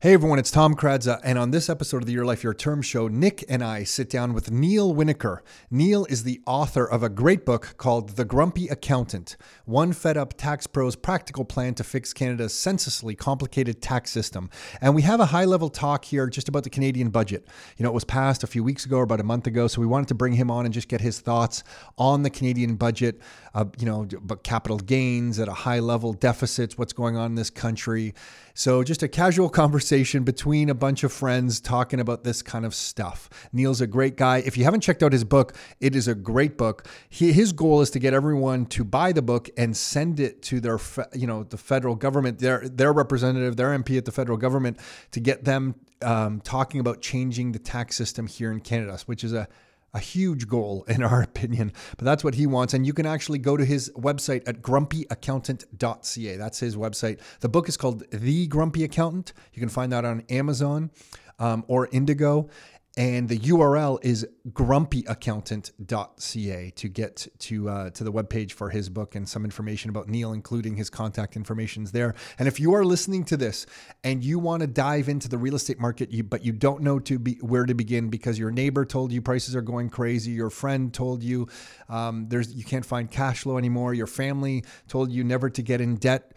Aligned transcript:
Hey 0.00 0.14
everyone, 0.14 0.38
it's 0.38 0.52
Tom 0.52 0.76
Karadza, 0.76 1.20
and 1.24 1.40
on 1.40 1.50
this 1.50 1.68
episode 1.68 2.02
of 2.02 2.06
the 2.06 2.12
Your 2.12 2.24
Life, 2.24 2.44
Your 2.44 2.54
Term 2.54 2.82
show, 2.82 3.08
Nick 3.08 3.44
and 3.48 3.64
I 3.64 3.82
sit 3.82 4.08
down 4.08 4.32
with 4.32 4.48
Neal 4.48 4.94
Winokur. 4.94 5.38
Neal 5.72 6.04
is 6.04 6.22
the 6.22 6.40
author 6.46 6.88
of 6.88 7.02
a 7.02 7.08
great 7.08 7.44
book 7.44 7.74
called 7.78 8.10
The 8.10 8.24
Grumpy 8.24 8.68
Accountant 8.68 9.36
One 9.64 9.92
Fed 9.92 10.16
Up 10.16 10.34
Tax 10.38 10.68
Pro's 10.68 10.94
Practical 10.94 11.44
Plan 11.44 11.74
to 11.74 11.82
Fix 11.82 12.12
Canada's 12.12 12.54
Senselessly 12.54 13.16
Complicated 13.16 13.82
Tax 13.82 14.12
System. 14.12 14.50
And 14.80 14.94
we 14.94 15.02
have 15.02 15.18
a 15.18 15.26
high 15.26 15.46
level 15.46 15.68
talk 15.68 16.04
here 16.04 16.28
just 16.28 16.48
about 16.48 16.62
the 16.62 16.70
Canadian 16.70 17.08
budget. 17.08 17.48
You 17.76 17.82
know, 17.82 17.90
it 17.90 17.94
was 17.94 18.04
passed 18.04 18.44
a 18.44 18.46
few 18.46 18.62
weeks 18.62 18.86
ago 18.86 18.98
or 18.98 19.02
about 19.02 19.18
a 19.18 19.24
month 19.24 19.48
ago, 19.48 19.66
so 19.66 19.80
we 19.80 19.86
wanted 19.88 20.06
to 20.06 20.14
bring 20.14 20.34
him 20.34 20.48
on 20.48 20.64
and 20.64 20.72
just 20.72 20.86
get 20.86 21.00
his 21.00 21.18
thoughts 21.18 21.64
on 21.98 22.22
the 22.22 22.30
Canadian 22.30 22.76
budget, 22.76 23.20
uh, 23.52 23.64
you 23.76 23.86
know, 23.86 24.06
but 24.22 24.44
capital 24.44 24.78
gains 24.78 25.40
at 25.40 25.48
a 25.48 25.54
high 25.54 25.80
level, 25.80 26.12
deficits, 26.12 26.78
what's 26.78 26.92
going 26.92 27.16
on 27.16 27.32
in 27.32 27.34
this 27.34 27.50
country. 27.50 28.14
So 28.58 28.82
just 28.82 29.04
a 29.04 29.08
casual 29.08 29.50
conversation 29.50 30.24
between 30.24 30.68
a 30.68 30.74
bunch 30.74 31.04
of 31.04 31.12
friends 31.12 31.60
talking 31.60 32.00
about 32.00 32.24
this 32.24 32.42
kind 32.42 32.66
of 32.66 32.74
stuff. 32.74 33.30
Neal's 33.52 33.80
a 33.80 33.86
great 33.86 34.16
guy. 34.16 34.38
If 34.38 34.58
you 34.58 34.64
haven't 34.64 34.80
checked 34.80 35.00
out 35.00 35.12
his 35.12 35.22
book, 35.22 35.54
it 35.78 35.94
is 35.94 36.08
a 36.08 36.14
great 36.16 36.58
book. 36.58 36.84
He, 37.08 37.30
his 37.30 37.52
goal 37.52 37.82
is 37.82 37.90
to 37.90 38.00
get 38.00 38.14
everyone 38.14 38.66
to 38.66 38.82
buy 38.82 39.12
the 39.12 39.22
book 39.22 39.48
and 39.56 39.76
send 39.76 40.18
it 40.18 40.42
to 40.42 40.58
their, 40.58 40.80
you 41.14 41.28
know, 41.28 41.44
the 41.44 41.56
federal 41.56 41.94
government, 41.94 42.40
their 42.40 42.68
their 42.68 42.92
representative, 42.92 43.54
their 43.54 43.78
MP 43.78 43.96
at 43.96 44.06
the 44.06 44.10
federal 44.10 44.36
government, 44.36 44.80
to 45.12 45.20
get 45.20 45.44
them 45.44 45.76
um, 46.02 46.40
talking 46.40 46.80
about 46.80 47.00
changing 47.00 47.52
the 47.52 47.60
tax 47.60 47.94
system 47.94 48.26
here 48.26 48.50
in 48.50 48.58
Canada, 48.58 48.98
which 49.06 49.22
is 49.22 49.32
a 49.32 49.46
a 49.94 49.98
huge 49.98 50.48
goal 50.48 50.84
in 50.88 51.02
our 51.02 51.22
opinion, 51.22 51.72
but 51.96 52.04
that's 52.04 52.24
what 52.24 52.34
he 52.34 52.46
wants. 52.46 52.74
And 52.74 52.86
you 52.86 52.92
can 52.92 53.06
actually 53.06 53.38
go 53.38 53.56
to 53.56 53.64
his 53.64 53.90
website 53.96 54.46
at 54.46 54.62
grumpyaccountant.ca. 54.62 56.36
That's 56.36 56.60
his 56.60 56.76
website. 56.76 57.20
The 57.40 57.48
book 57.48 57.68
is 57.68 57.76
called 57.76 58.04
The 58.10 58.46
Grumpy 58.46 58.84
Accountant. 58.84 59.32
You 59.52 59.60
can 59.60 59.68
find 59.68 59.92
that 59.92 60.04
on 60.04 60.22
Amazon 60.28 60.90
um, 61.38 61.64
or 61.68 61.88
Indigo. 61.92 62.48
And 62.98 63.28
the 63.28 63.38
URL 63.38 63.98
is 64.02 64.26
grumpyaccountant.ca 64.50 66.70
to 66.70 66.88
get 66.88 67.28
to 67.38 67.68
uh, 67.68 67.90
to 67.90 68.02
the 68.02 68.12
webpage 68.12 68.50
for 68.50 68.70
his 68.70 68.88
book 68.88 69.14
and 69.14 69.28
some 69.28 69.44
information 69.44 69.88
about 69.88 70.08
Neal, 70.08 70.32
including 70.32 70.76
his 70.76 70.90
contact 70.90 71.36
information 71.36 71.84
is 71.84 71.92
there. 71.92 72.16
And 72.40 72.48
if 72.48 72.58
you 72.58 72.74
are 72.74 72.84
listening 72.84 73.22
to 73.26 73.36
this 73.36 73.66
and 74.02 74.24
you 74.24 74.40
want 74.40 74.62
to 74.62 74.66
dive 74.66 75.08
into 75.08 75.28
the 75.28 75.38
real 75.38 75.54
estate 75.54 75.78
market, 75.78 76.10
you, 76.10 76.24
but 76.24 76.44
you 76.44 76.50
don't 76.50 76.82
know 76.82 76.98
to 76.98 77.20
be 77.20 77.34
where 77.34 77.66
to 77.66 77.74
begin 77.74 78.10
because 78.10 78.36
your 78.36 78.50
neighbor 78.50 78.84
told 78.84 79.12
you 79.12 79.22
prices 79.22 79.54
are 79.54 79.62
going 79.62 79.90
crazy, 79.90 80.32
your 80.32 80.50
friend 80.50 80.92
told 80.92 81.22
you 81.22 81.46
um, 81.88 82.26
there's 82.28 82.52
you 82.52 82.64
can't 82.64 82.84
find 82.84 83.12
cash 83.12 83.42
flow 83.42 83.58
anymore, 83.58 83.94
your 83.94 84.08
family 84.08 84.64
told 84.88 85.12
you 85.12 85.22
never 85.22 85.48
to 85.48 85.62
get 85.62 85.80
in 85.80 85.98
debt, 85.98 86.32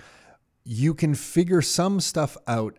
you 0.64 0.94
can 0.94 1.16
figure 1.16 1.64
some 1.64 2.00
stuff 2.00 2.38
out 2.46 2.78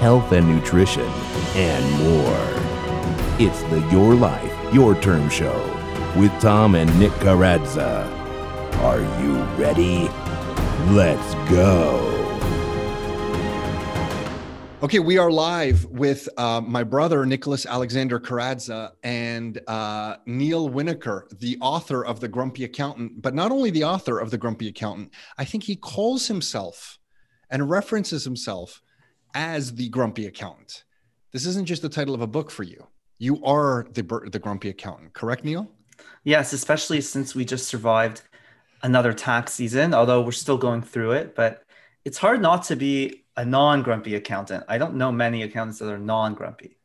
health 0.00 0.32
and 0.32 0.48
nutrition, 0.48 1.08
and 1.54 2.02
more. 2.02 2.46
It's 3.38 3.62
the 3.64 3.80
Your 3.90 4.14
Life, 4.14 4.74
Your 4.74 4.94
Term 5.00 5.28
Show 5.30 5.76
with 6.16 6.32
Tom 6.40 6.74
and 6.74 6.98
Nick 6.98 7.12
Karadza. 7.12 8.08
Are 8.80 9.00
you 9.22 9.40
ready? 9.56 10.08
Let's 10.92 11.34
go. 11.48 12.16
Okay, 14.82 14.98
we 14.98 15.18
are 15.18 15.30
live 15.30 15.84
with 15.84 16.28
uh, 16.38 16.60
my 16.62 16.82
brother 16.82 17.26
Nicholas 17.26 17.66
Alexander 17.66 18.18
Karadza 18.18 18.92
and 19.02 19.60
uh, 19.68 20.16
Neal 20.26 20.70
Winokur, 20.70 21.28
the 21.38 21.58
author 21.60 22.04
of 22.04 22.20
The 22.20 22.28
Grumpy 22.28 22.64
Accountant. 22.64 23.20
But 23.20 23.34
not 23.34 23.52
only 23.52 23.70
the 23.70 23.84
author 23.84 24.18
of 24.18 24.30
The 24.30 24.38
Grumpy 24.38 24.68
Accountant, 24.68 25.12
I 25.36 25.44
think 25.44 25.64
he 25.64 25.76
calls 25.76 26.26
himself 26.26 26.98
and 27.50 27.68
references 27.68 28.24
himself 28.24 28.82
as 29.34 29.74
the 29.74 29.88
Grumpy 29.88 30.26
Accountant. 30.26 30.84
This 31.32 31.46
isn't 31.46 31.66
just 31.66 31.82
the 31.82 31.88
title 31.88 32.14
of 32.14 32.20
a 32.20 32.26
book 32.26 32.50
for 32.50 32.62
you. 32.62 32.86
You 33.18 33.44
are 33.44 33.86
the 33.92 34.02
the 34.32 34.38
Grumpy 34.38 34.70
Accountant, 34.70 35.12
correct, 35.12 35.44
Neal? 35.44 35.70
Yes, 36.24 36.52
especially 36.52 37.00
since 37.00 37.34
we 37.34 37.44
just 37.44 37.66
survived 37.66 38.22
another 38.82 39.12
tax 39.12 39.52
season, 39.52 39.94
although 39.94 40.22
we're 40.22 40.32
still 40.32 40.58
going 40.58 40.82
through 40.82 41.12
it. 41.12 41.34
But 41.34 41.62
it's 42.04 42.18
hard 42.18 42.40
not 42.40 42.64
to 42.64 42.76
be 42.76 43.24
a 43.36 43.44
non-grumpy 43.44 44.14
accountant. 44.14 44.64
I 44.68 44.78
don't 44.78 44.94
know 44.94 45.12
many 45.12 45.42
accountants 45.42 45.78
that 45.78 45.92
are 45.92 45.98
non-grumpy. 45.98 46.79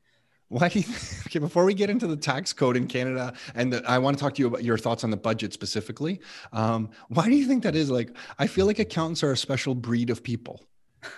Why 0.49 0.69
do 0.69 0.79
you, 0.79 0.85
okay, 1.27 1.39
before 1.39 1.65
we 1.65 1.73
get 1.73 1.89
into 1.89 2.07
the 2.07 2.15
tax 2.15 2.53
code 2.53 2.77
in 2.77 2.87
Canada, 2.87 3.33
and 3.55 3.73
the, 3.73 3.89
I 3.89 3.97
want 3.97 4.17
to 4.17 4.23
talk 4.23 4.35
to 4.35 4.41
you 4.41 4.47
about 4.47 4.63
your 4.63 4.77
thoughts 4.77 5.03
on 5.03 5.09
the 5.09 5.17
budget 5.17 5.53
specifically. 5.53 6.21
Um, 6.53 6.89
why 7.09 7.25
do 7.25 7.35
you 7.35 7.47
think 7.47 7.63
that 7.63 7.75
is? 7.75 7.89
Like, 7.89 8.15
I 8.37 8.47
feel 8.47 8.65
like 8.65 8.79
accountants 8.79 9.23
are 9.23 9.31
a 9.31 9.37
special 9.37 9.75
breed 9.75 10.09
of 10.09 10.23
people. 10.23 10.61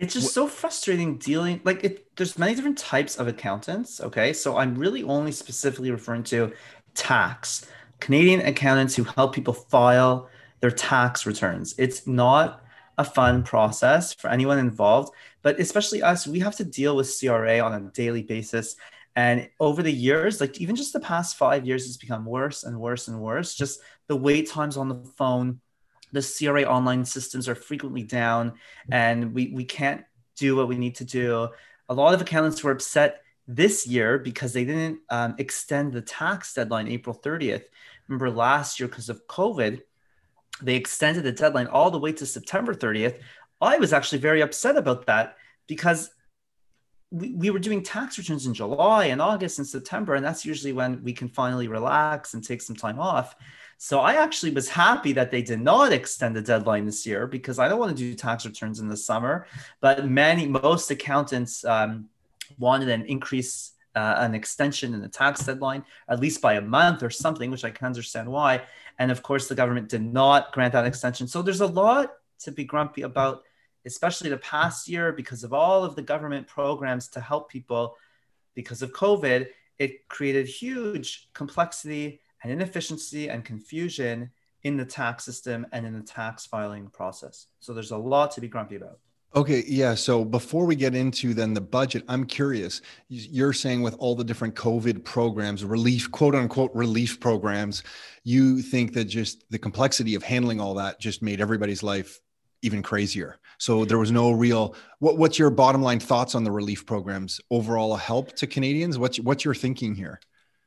It's 0.00 0.14
just 0.14 0.32
so 0.32 0.46
frustrating 0.46 1.18
dealing. 1.18 1.60
Like, 1.64 1.82
it, 1.82 2.14
there's 2.16 2.38
many 2.38 2.54
different 2.54 2.78
types 2.78 3.16
of 3.16 3.26
accountants. 3.26 4.00
Okay, 4.00 4.32
so 4.32 4.56
I'm 4.56 4.76
really 4.76 5.02
only 5.02 5.32
specifically 5.32 5.90
referring 5.90 6.22
to 6.24 6.52
tax 6.94 7.66
Canadian 7.98 8.40
accountants 8.42 8.94
who 8.94 9.02
help 9.02 9.34
people 9.34 9.54
file 9.54 10.28
their 10.60 10.70
tax 10.70 11.26
returns. 11.26 11.74
It's 11.78 12.06
not 12.06 12.62
a 12.96 13.04
fun 13.04 13.42
process 13.42 14.12
for 14.12 14.28
anyone 14.28 14.58
involved, 14.58 15.12
but 15.48 15.58
especially 15.58 16.02
us, 16.02 16.26
we 16.26 16.40
have 16.40 16.56
to 16.56 16.62
deal 16.62 16.94
with 16.94 17.18
CRA 17.18 17.58
on 17.60 17.72
a 17.72 17.80
daily 17.92 18.22
basis. 18.22 18.76
And 19.16 19.48
over 19.58 19.82
the 19.82 19.90
years, 19.90 20.42
like 20.42 20.60
even 20.60 20.76
just 20.76 20.92
the 20.92 21.00
past 21.00 21.38
five 21.38 21.66
years, 21.66 21.86
it's 21.86 21.96
become 21.96 22.26
worse 22.26 22.64
and 22.64 22.78
worse 22.78 23.08
and 23.08 23.18
worse. 23.18 23.54
Just 23.54 23.80
the 24.08 24.14
wait 24.14 24.50
times 24.50 24.76
on 24.76 24.90
the 24.90 25.02
phone, 25.16 25.62
the 26.12 26.20
CRA 26.20 26.64
online 26.64 27.06
systems 27.06 27.48
are 27.48 27.54
frequently 27.54 28.02
down, 28.02 28.58
and 28.90 29.32
we, 29.32 29.50
we 29.54 29.64
can't 29.64 30.04
do 30.36 30.54
what 30.54 30.68
we 30.68 30.76
need 30.76 30.96
to 30.96 31.06
do. 31.06 31.48
A 31.88 31.94
lot 31.94 32.12
of 32.12 32.20
accountants 32.20 32.62
were 32.62 32.72
upset 32.72 33.22
this 33.46 33.86
year 33.86 34.18
because 34.18 34.52
they 34.52 34.66
didn't 34.66 34.98
um, 35.08 35.34
extend 35.38 35.94
the 35.94 36.02
tax 36.02 36.52
deadline 36.52 36.88
April 36.88 37.18
30th. 37.18 37.64
Remember 38.06 38.30
last 38.30 38.78
year, 38.78 38.86
because 38.86 39.08
of 39.08 39.26
COVID, 39.26 39.80
they 40.60 40.74
extended 40.74 41.24
the 41.24 41.32
deadline 41.32 41.68
all 41.68 41.90
the 41.90 41.98
way 41.98 42.12
to 42.12 42.26
September 42.26 42.74
30th. 42.74 43.18
I 43.60 43.78
was 43.78 43.92
actually 43.92 44.18
very 44.18 44.40
upset 44.40 44.76
about 44.76 45.06
that 45.06 45.36
because 45.66 46.10
we, 47.10 47.34
we 47.34 47.50
were 47.50 47.58
doing 47.58 47.82
tax 47.82 48.18
returns 48.18 48.46
in 48.46 48.54
July 48.54 49.06
and 49.06 49.20
August 49.20 49.58
and 49.58 49.66
September, 49.66 50.14
and 50.14 50.24
that's 50.24 50.44
usually 50.44 50.72
when 50.72 51.02
we 51.02 51.12
can 51.12 51.28
finally 51.28 51.68
relax 51.68 52.34
and 52.34 52.44
take 52.44 52.60
some 52.60 52.76
time 52.76 52.98
off. 52.98 53.34
So 53.78 54.00
I 54.00 54.14
actually 54.14 54.52
was 54.52 54.68
happy 54.68 55.12
that 55.12 55.30
they 55.30 55.40
did 55.40 55.60
not 55.60 55.92
extend 55.92 56.34
the 56.34 56.42
deadline 56.42 56.84
this 56.84 57.06
year 57.06 57.26
because 57.26 57.58
I 57.58 57.68
don't 57.68 57.78
want 57.78 57.96
to 57.96 58.02
do 58.02 58.14
tax 58.14 58.44
returns 58.44 58.80
in 58.80 58.88
the 58.88 58.96
summer. 58.96 59.46
But 59.80 60.08
many, 60.08 60.46
most 60.46 60.90
accountants 60.90 61.64
um, 61.64 62.08
wanted 62.58 62.88
an 62.88 63.06
increase, 63.06 63.72
uh, 63.94 64.16
an 64.18 64.34
extension 64.34 64.94
in 64.94 65.00
the 65.00 65.08
tax 65.08 65.44
deadline, 65.44 65.84
at 66.08 66.18
least 66.18 66.42
by 66.42 66.54
a 66.54 66.60
month 66.60 67.04
or 67.04 67.10
something, 67.10 67.52
which 67.52 67.64
I 67.64 67.70
can 67.70 67.86
understand 67.86 68.28
why. 68.28 68.62
And 68.98 69.12
of 69.12 69.22
course, 69.22 69.46
the 69.46 69.54
government 69.54 69.88
did 69.88 70.02
not 70.02 70.52
grant 70.52 70.72
that 70.72 70.84
extension. 70.84 71.28
So 71.28 71.40
there's 71.40 71.60
a 71.60 71.66
lot 71.66 72.14
to 72.40 72.50
be 72.50 72.64
grumpy 72.64 73.02
about 73.02 73.44
especially 73.88 74.30
the 74.30 74.36
past 74.38 74.88
year 74.88 75.12
because 75.12 75.42
of 75.42 75.52
all 75.52 75.82
of 75.82 75.96
the 75.96 76.02
government 76.02 76.46
programs 76.46 77.08
to 77.08 77.20
help 77.20 77.50
people 77.50 77.96
because 78.54 78.82
of 78.82 78.92
COVID, 78.92 79.48
it 79.78 80.06
created 80.08 80.46
huge 80.46 81.28
complexity 81.32 82.20
and 82.42 82.52
inefficiency 82.52 83.28
and 83.28 83.44
confusion 83.44 84.30
in 84.62 84.76
the 84.76 84.84
tax 84.84 85.24
system 85.24 85.66
and 85.72 85.86
in 85.86 85.94
the 85.94 86.04
tax 86.04 86.44
filing 86.46 86.88
process. 86.88 87.46
So 87.60 87.72
there's 87.72 87.92
a 87.92 87.96
lot 87.96 88.30
to 88.32 88.40
be 88.40 88.48
grumpy 88.48 88.76
about. 88.76 88.98
Okay, 89.34 89.62
yeah. 89.66 89.94
So 89.94 90.24
before 90.24 90.64
we 90.64 90.74
get 90.74 90.94
into 90.94 91.34
then 91.34 91.52
the 91.52 91.60
budget, 91.60 92.02
I'm 92.08 92.24
curious. 92.24 92.80
You're 93.08 93.52
saying 93.52 93.82
with 93.82 93.94
all 93.98 94.14
the 94.14 94.24
different 94.24 94.54
COVID 94.54 95.04
programs, 95.04 95.64
relief, 95.64 96.10
quote 96.10 96.34
unquote, 96.34 96.72
relief 96.74 97.20
programs, 97.20 97.82
you 98.24 98.62
think 98.62 98.94
that 98.94 99.04
just 99.04 99.44
the 99.50 99.58
complexity 99.58 100.14
of 100.14 100.22
handling 100.22 100.60
all 100.60 100.74
that 100.74 100.98
just 100.98 101.22
made 101.22 101.40
everybody's 101.40 101.82
life 101.82 102.20
even 102.62 102.82
crazier. 102.82 103.38
So 103.58 103.84
there 103.84 103.98
was 103.98 104.10
no 104.10 104.30
real. 104.30 104.74
What, 104.98 105.18
what's 105.18 105.38
your 105.38 105.50
bottom 105.50 105.82
line 105.82 106.00
thoughts 106.00 106.34
on 106.34 106.44
the 106.44 106.50
relief 106.50 106.86
programs? 106.86 107.40
Overall, 107.50 107.94
a 107.94 107.98
help 107.98 108.32
to 108.36 108.46
Canadians. 108.46 108.98
What's 108.98 109.18
what's 109.20 109.44
your 109.44 109.54
thinking 109.54 109.94
here? 109.94 110.20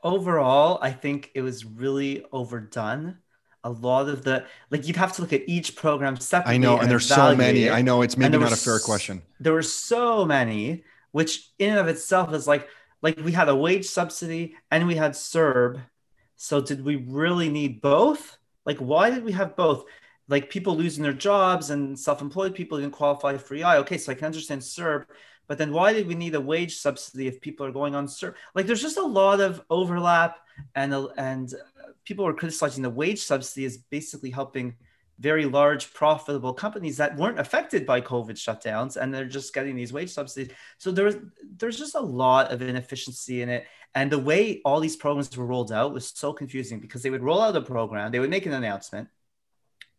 Overall, 0.03 0.79
I 0.81 0.91
think 0.91 1.31
it 1.35 1.41
was 1.41 1.65
really 1.65 2.25
overdone. 2.31 3.17
A 3.63 3.69
lot 3.69 4.09
of 4.09 4.23
the 4.23 4.45
like 4.71 4.88
you'd 4.88 4.97
have 4.97 5.13
to 5.13 5.21
look 5.21 5.33
at 5.33 5.47
each 5.47 5.75
program 5.75 6.17
separately. 6.17 6.55
I 6.55 6.57
know, 6.57 6.73
and, 6.73 6.83
and 6.83 6.91
there's 6.91 7.07
so 7.07 7.35
many. 7.35 7.69
I 7.69 7.81
know 7.81 8.01
it's 8.01 8.17
maybe 8.17 8.37
not 8.37 8.51
a 8.51 8.55
fair 8.55 8.79
question. 8.79 9.21
There 9.39 9.53
were 9.53 9.61
so 9.61 10.25
many, 10.25 10.83
which 11.11 11.51
in 11.59 11.71
and 11.71 11.79
of 11.79 11.87
itself 11.87 12.33
is 12.33 12.47
like 12.47 12.67
like 13.01 13.19
we 13.19 13.31
had 13.31 13.49
a 13.49 13.55
wage 13.55 13.85
subsidy 13.85 14.55
and 14.69 14.87
we 14.87 14.95
had 14.95 15.11
CERB. 15.11 15.81
So 16.35 16.59
did 16.59 16.83
we 16.83 16.95
really 16.95 17.49
need 17.49 17.81
both? 17.81 18.37
Like, 18.65 18.77
why 18.79 19.09
did 19.09 19.23
we 19.23 19.31
have 19.33 19.55
both? 19.55 19.85
Like 20.31 20.50
people 20.50 20.75
losing 20.75 21.04
their 21.04 21.13
jobs 21.13 21.69
and 21.69 22.00
self-employed 22.00 22.56
people 22.56 22.80
didn't 22.80 22.94
qualify 22.94 23.38
for 23.38 23.56
EI. 23.56 23.78
Okay, 23.80 23.98
so 23.98 24.12
I 24.12 24.16
can 24.16 24.25
understand 24.25 24.62
CERB, 24.62 25.06
but 25.48 25.57
then 25.57 25.74
why 25.74 25.92
did 25.92 26.07
we 26.07 26.16
need 26.16 26.33
a 26.36 26.42
wage 26.42 26.78
subsidy 26.78 27.28
if 27.28 27.42
people 27.42 27.66
are 27.66 27.72
going 27.72 27.94
on 27.94 28.07
CERB? 28.07 28.33
Like 28.56 28.66
there's 28.66 28.81
just 28.81 28.98
a 28.98 29.04
lot 29.04 29.42
of 29.42 29.62
overlap, 29.69 30.39
and 30.74 30.94
and 31.18 31.54
people 32.06 32.25
were 32.25 32.33
criticizing 32.33 32.81
the 32.81 32.89
wage 32.89 33.22
subsidy 33.22 33.66
as 33.66 33.78
basically 33.78 34.31
helping 34.31 34.75
very 35.19 35.45
large 35.45 35.94
profitable 35.94 36.54
companies 36.54 36.98
that 36.98 37.16
weren't 37.16 37.39
affected 37.39 37.86
by 37.86 38.01
COVID 38.01 38.31
shutdowns, 38.31 38.95
and 38.95 39.13
they're 39.13 39.25
just 39.25 39.54
getting 39.54 39.75
these 39.75 39.94
wage 39.94 40.10
subsidies. 40.10 40.51
So 40.78 40.92
there's 40.92 41.16
there's 41.57 41.78
just 41.78 41.95
a 41.95 42.00
lot 42.00 42.51
of 42.51 42.62
inefficiency 42.62 43.42
in 43.42 43.50
it. 43.50 43.66
And 43.94 44.10
the 44.10 44.19
way 44.19 44.62
all 44.63 44.80
these 44.80 44.95
programs 44.95 45.36
were 45.36 45.45
rolled 45.45 45.74
out 45.74 45.94
was 45.94 46.07
so 46.16 46.31
confusing 46.31 46.80
because 46.80 47.04
they 47.04 47.10
would 47.10 47.24
roll 47.24 47.42
out 47.42 47.57
a 47.57 47.62
program, 47.62 48.12
they 48.12 48.19
would 48.19 48.30
make 48.30 48.45
an 48.45 48.54
announcement, 48.54 49.10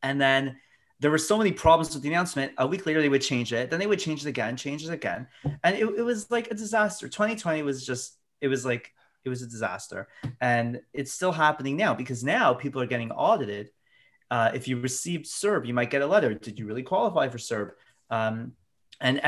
and 0.02 0.20
then 0.20 0.56
there 1.00 1.10
were 1.10 1.18
so 1.18 1.36
many 1.36 1.50
problems 1.50 1.94
with 1.94 2.02
the 2.02 2.08
announcement. 2.08 2.52
A 2.58 2.66
week 2.66 2.86
later, 2.86 3.02
they 3.02 3.08
would 3.08 3.22
change 3.22 3.52
it. 3.52 3.70
Then 3.70 3.80
they 3.80 3.88
would 3.88 3.98
change 3.98 4.24
it 4.24 4.28
again, 4.28 4.56
change 4.56 4.84
it 4.84 4.92
again. 4.92 5.26
And 5.64 5.76
it, 5.76 5.84
it 5.84 6.02
was 6.02 6.30
like 6.30 6.50
a 6.50 6.54
disaster. 6.54 7.08
2020 7.08 7.62
was 7.62 7.84
just, 7.84 8.18
it 8.40 8.48
was 8.48 8.64
like, 8.64 8.92
it 9.24 9.28
was 9.28 9.42
a 9.42 9.46
disaster. 9.46 10.08
And 10.40 10.80
it's 10.92 11.12
still 11.12 11.32
happening 11.32 11.76
now 11.76 11.94
because 11.94 12.22
now 12.22 12.54
people 12.54 12.80
are 12.80 12.86
getting 12.86 13.10
audited. 13.10 13.70
Uh, 14.30 14.52
if 14.54 14.68
you 14.68 14.80
received 14.80 15.26
CERB, 15.26 15.66
you 15.66 15.74
might 15.74 15.90
get 15.90 16.02
a 16.02 16.06
letter. 16.06 16.34
Did 16.34 16.58
you 16.58 16.66
really 16.66 16.84
qualify 16.84 17.28
for 17.28 17.38
CERB? 17.38 17.72
Um, 18.08 18.52
and 19.00 19.20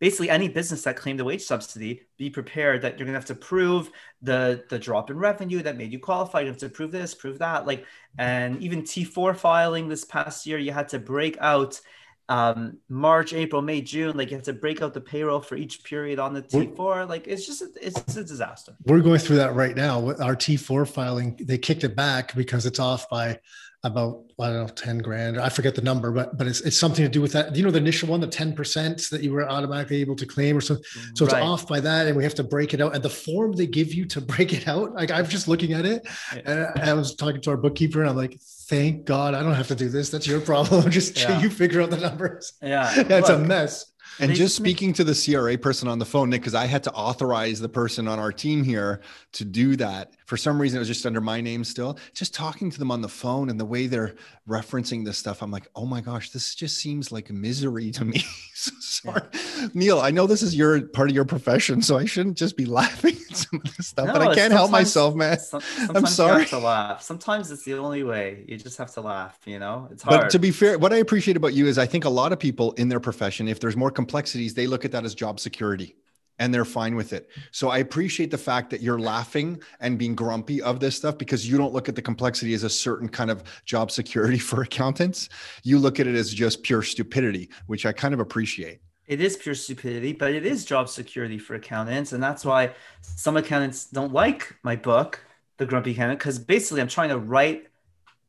basically 0.00 0.30
any 0.30 0.48
business 0.48 0.82
that 0.82 0.96
claimed 0.96 1.18
the 1.18 1.24
wage 1.24 1.42
subsidy, 1.42 2.02
be 2.16 2.30
prepared 2.30 2.82
that 2.82 2.98
you're 2.98 3.06
going 3.06 3.14
to 3.14 3.18
have 3.18 3.24
to 3.26 3.34
prove 3.34 3.90
the 4.22 4.64
the 4.68 4.78
drop 4.78 5.10
in 5.10 5.18
revenue 5.18 5.62
that 5.62 5.76
made 5.76 5.92
you 5.92 5.98
qualify. 5.98 6.40
You 6.40 6.48
have 6.48 6.58
to 6.58 6.68
prove 6.68 6.92
this, 6.92 7.14
prove 7.14 7.38
that. 7.38 7.66
Like, 7.66 7.84
and 8.18 8.60
even 8.62 8.82
T4 8.82 9.36
filing 9.36 9.88
this 9.88 10.04
past 10.04 10.46
year, 10.46 10.58
you 10.58 10.72
had 10.72 10.88
to 10.90 10.98
break 10.98 11.36
out 11.40 11.80
um, 12.28 12.78
March, 12.88 13.32
April, 13.32 13.62
May, 13.62 13.80
June. 13.80 14.16
Like 14.16 14.30
you 14.30 14.36
have 14.36 14.44
to 14.44 14.52
break 14.52 14.82
out 14.82 14.94
the 14.94 15.00
payroll 15.00 15.40
for 15.40 15.56
each 15.56 15.82
period 15.82 16.18
on 16.18 16.34
the 16.34 16.42
T4. 16.42 17.08
Like 17.08 17.26
it's 17.26 17.46
just 17.46 17.62
it's 17.80 18.16
a 18.16 18.24
disaster. 18.24 18.76
We're 18.84 19.00
going 19.00 19.18
through 19.18 19.36
that 19.36 19.54
right 19.54 19.74
now. 19.74 19.98
Our 19.98 20.36
T4 20.36 20.86
filing, 20.86 21.38
they 21.40 21.58
kicked 21.58 21.84
it 21.84 21.96
back 21.96 22.34
because 22.34 22.66
it's 22.66 22.78
off 22.78 23.08
by 23.08 23.40
about 23.84 24.24
I 24.40 24.48
don't 24.48 24.66
know 24.66 24.68
ten 24.68 24.98
grand. 24.98 25.38
I 25.38 25.48
forget 25.48 25.74
the 25.74 25.82
number, 25.82 26.10
but 26.10 26.36
but 26.36 26.46
it's, 26.46 26.60
it's 26.62 26.76
something 26.76 27.04
to 27.04 27.08
do 27.08 27.20
with 27.20 27.32
that. 27.32 27.54
You 27.54 27.64
know 27.64 27.70
the 27.70 27.78
initial 27.78 28.08
one, 28.08 28.20
the 28.20 28.26
ten 28.26 28.52
percent 28.52 29.08
that 29.10 29.22
you 29.22 29.32
were 29.32 29.48
automatically 29.48 30.00
able 30.00 30.16
to 30.16 30.26
claim, 30.26 30.56
or 30.56 30.60
so. 30.60 30.76
So 31.14 31.26
right. 31.26 31.34
it's 31.34 31.42
off 31.42 31.68
by 31.68 31.80
that, 31.80 32.06
and 32.06 32.16
we 32.16 32.24
have 32.24 32.34
to 32.36 32.44
break 32.44 32.74
it 32.74 32.80
out. 32.80 32.94
And 32.94 33.02
the 33.02 33.10
form 33.10 33.52
they 33.52 33.66
give 33.66 33.94
you 33.94 34.04
to 34.06 34.20
break 34.32 34.52
it 34.52 34.66
out, 34.66 34.94
like 34.94 35.10
I'm 35.10 35.26
just 35.26 35.48
looking 35.48 35.72
at 35.72 35.86
it, 35.86 36.06
and 36.44 36.80
I 36.80 36.92
was 36.92 37.14
talking 37.14 37.40
to 37.42 37.50
our 37.50 37.56
bookkeeper, 37.56 38.00
and 38.00 38.10
I'm 38.10 38.16
like, 38.16 38.38
thank 38.68 39.04
God 39.04 39.34
I 39.34 39.42
don't 39.42 39.54
have 39.54 39.68
to 39.68 39.74
do 39.74 39.88
this. 39.88 40.10
That's 40.10 40.26
your 40.26 40.40
problem. 40.40 40.90
just 40.98 41.18
yeah. 41.18 41.40
you 41.40 41.50
figure 41.50 41.80
out 41.80 41.90
the 41.90 41.96
numbers. 41.96 42.52
Yeah, 42.62 42.92
yeah 43.08 43.18
it's 43.18 43.28
a 43.28 43.38
mess. 43.38 43.92
And 44.20 44.34
just 44.34 44.56
speaking 44.56 44.92
to 44.94 45.04
the 45.04 45.14
CRA 45.14 45.56
person 45.56 45.88
on 45.88 45.98
the 45.98 46.04
phone, 46.04 46.30
Nick, 46.30 46.40
because 46.40 46.54
I 46.54 46.66
had 46.66 46.82
to 46.84 46.92
authorize 46.92 47.60
the 47.60 47.68
person 47.68 48.08
on 48.08 48.18
our 48.18 48.32
team 48.32 48.64
here 48.64 49.00
to 49.32 49.44
do 49.44 49.76
that. 49.76 50.12
For 50.26 50.36
some 50.36 50.60
reason, 50.60 50.78
it 50.78 50.80
was 50.80 50.88
just 50.88 51.06
under 51.06 51.20
my 51.20 51.40
name 51.40 51.64
still. 51.64 51.98
Just 52.14 52.34
talking 52.34 52.70
to 52.70 52.78
them 52.78 52.90
on 52.90 53.00
the 53.00 53.08
phone 53.08 53.48
and 53.48 53.58
the 53.58 53.64
way 53.64 53.86
they're 53.86 54.16
referencing 54.48 55.04
this 55.04 55.18
stuff, 55.18 55.42
I'm 55.42 55.50
like, 55.50 55.68
oh 55.76 55.86
my 55.86 56.00
gosh, 56.00 56.30
this 56.30 56.54
just 56.54 56.78
seems 56.78 57.12
like 57.12 57.30
misery 57.30 57.90
to 57.92 58.04
me. 58.04 58.24
so 58.80 59.10
sorry. 59.12 59.22
Yeah. 59.32 59.68
Neal, 59.74 60.00
I 60.00 60.10
know 60.10 60.26
this 60.26 60.42
is 60.42 60.54
your 60.54 60.82
part 60.88 61.08
of 61.10 61.14
your 61.14 61.24
profession, 61.24 61.82
so 61.82 61.98
I 61.98 62.04
shouldn't 62.04 62.36
just 62.36 62.56
be 62.56 62.64
laughing 62.80 63.16
at 63.30 63.36
some 63.36 63.60
of 63.64 63.76
this 63.76 63.88
stuff, 63.88 64.06
no, 64.06 64.12
but 64.12 64.22
I 64.22 64.34
can't 64.34 64.52
help 64.52 64.70
myself, 64.70 65.14
man. 65.14 65.38
I'm 65.94 66.06
sorry. 66.06 66.46
to 66.46 66.58
laugh. 66.58 67.02
Sometimes 67.02 67.50
it's 67.50 67.64
the 67.64 67.74
only 67.74 68.02
way. 68.02 68.44
You 68.46 68.56
just 68.56 68.78
have 68.78 68.92
to 68.94 69.00
laugh, 69.00 69.38
you 69.44 69.58
know? 69.58 69.88
It's 69.90 70.02
hard. 70.02 70.22
But 70.22 70.30
to 70.30 70.38
be 70.38 70.50
fair, 70.50 70.78
what 70.78 70.92
I 70.92 70.96
appreciate 70.96 71.36
about 71.36 71.54
you 71.54 71.66
is 71.66 71.78
I 71.78 71.86
think 71.86 72.04
a 72.04 72.10
lot 72.10 72.32
of 72.32 72.38
people 72.38 72.72
in 72.72 72.88
their 72.88 73.00
profession, 73.00 73.48
if 73.48 73.60
there's 73.60 73.76
more 73.76 73.90
complexities, 73.90 74.54
they 74.54 74.66
look 74.66 74.84
at 74.84 74.92
that 74.92 75.04
as 75.04 75.14
job 75.14 75.40
security 75.40 75.96
and 76.38 76.52
they're 76.52 76.64
fine 76.64 76.94
with 76.94 77.12
it. 77.12 77.28
So 77.50 77.68
I 77.68 77.78
appreciate 77.78 78.30
the 78.30 78.38
fact 78.38 78.70
that 78.70 78.80
you're 78.80 78.98
laughing 78.98 79.60
and 79.80 79.98
being 79.98 80.14
grumpy 80.14 80.62
of 80.62 80.80
this 80.80 80.96
stuff 80.96 81.18
because 81.18 81.48
you 81.48 81.58
don't 81.58 81.72
look 81.72 81.88
at 81.88 81.96
the 81.96 82.02
complexity 82.02 82.54
as 82.54 82.64
a 82.64 82.70
certain 82.70 83.08
kind 83.08 83.30
of 83.30 83.42
job 83.64 83.90
security 83.90 84.38
for 84.48 84.62
accountants. 84.62 85.28
You 85.62 85.78
look 85.78 86.00
at 86.00 86.06
it 86.06 86.14
as 86.14 86.32
just 86.32 86.62
pure 86.62 86.82
stupidity, 86.82 87.50
which 87.66 87.86
I 87.86 87.92
kind 87.92 88.14
of 88.14 88.20
appreciate. 88.20 88.80
It 89.06 89.22
is 89.22 89.36
pure 89.36 89.54
stupidity, 89.54 90.12
but 90.12 90.34
it 90.34 90.44
is 90.44 90.64
job 90.66 90.88
security 90.88 91.38
for 91.38 91.54
accountants. 91.54 92.12
And 92.12 92.22
that's 92.22 92.44
why 92.44 92.74
some 93.00 93.38
accountants 93.38 93.86
don't 93.86 94.12
like 94.12 94.54
my 94.62 94.76
book, 94.76 95.24
The 95.56 95.64
Grumpy 95.64 95.92
Accountant, 95.92 96.18
because 96.18 96.38
basically 96.38 96.82
I'm 96.82 96.88
trying 96.88 97.08
to 97.08 97.18
write 97.18 97.68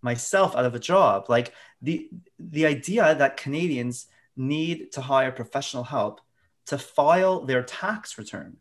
myself 0.02 0.56
out 0.56 0.64
of 0.64 0.76
a 0.76 0.80
job. 0.80 1.26
Like 1.28 1.54
the 1.82 2.10
the 2.40 2.66
idea 2.66 3.14
that 3.14 3.36
Canadians 3.36 4.08
need 4.38 4.94
to 4.94 5.02
hire 5.02 5.32
professional 5.32 5.84
help 5.84 6.22
to 6.70 6.78
file 6.78 7.42
their 7.42 7.64
tax 7.64 8.18
return 8.18 8.58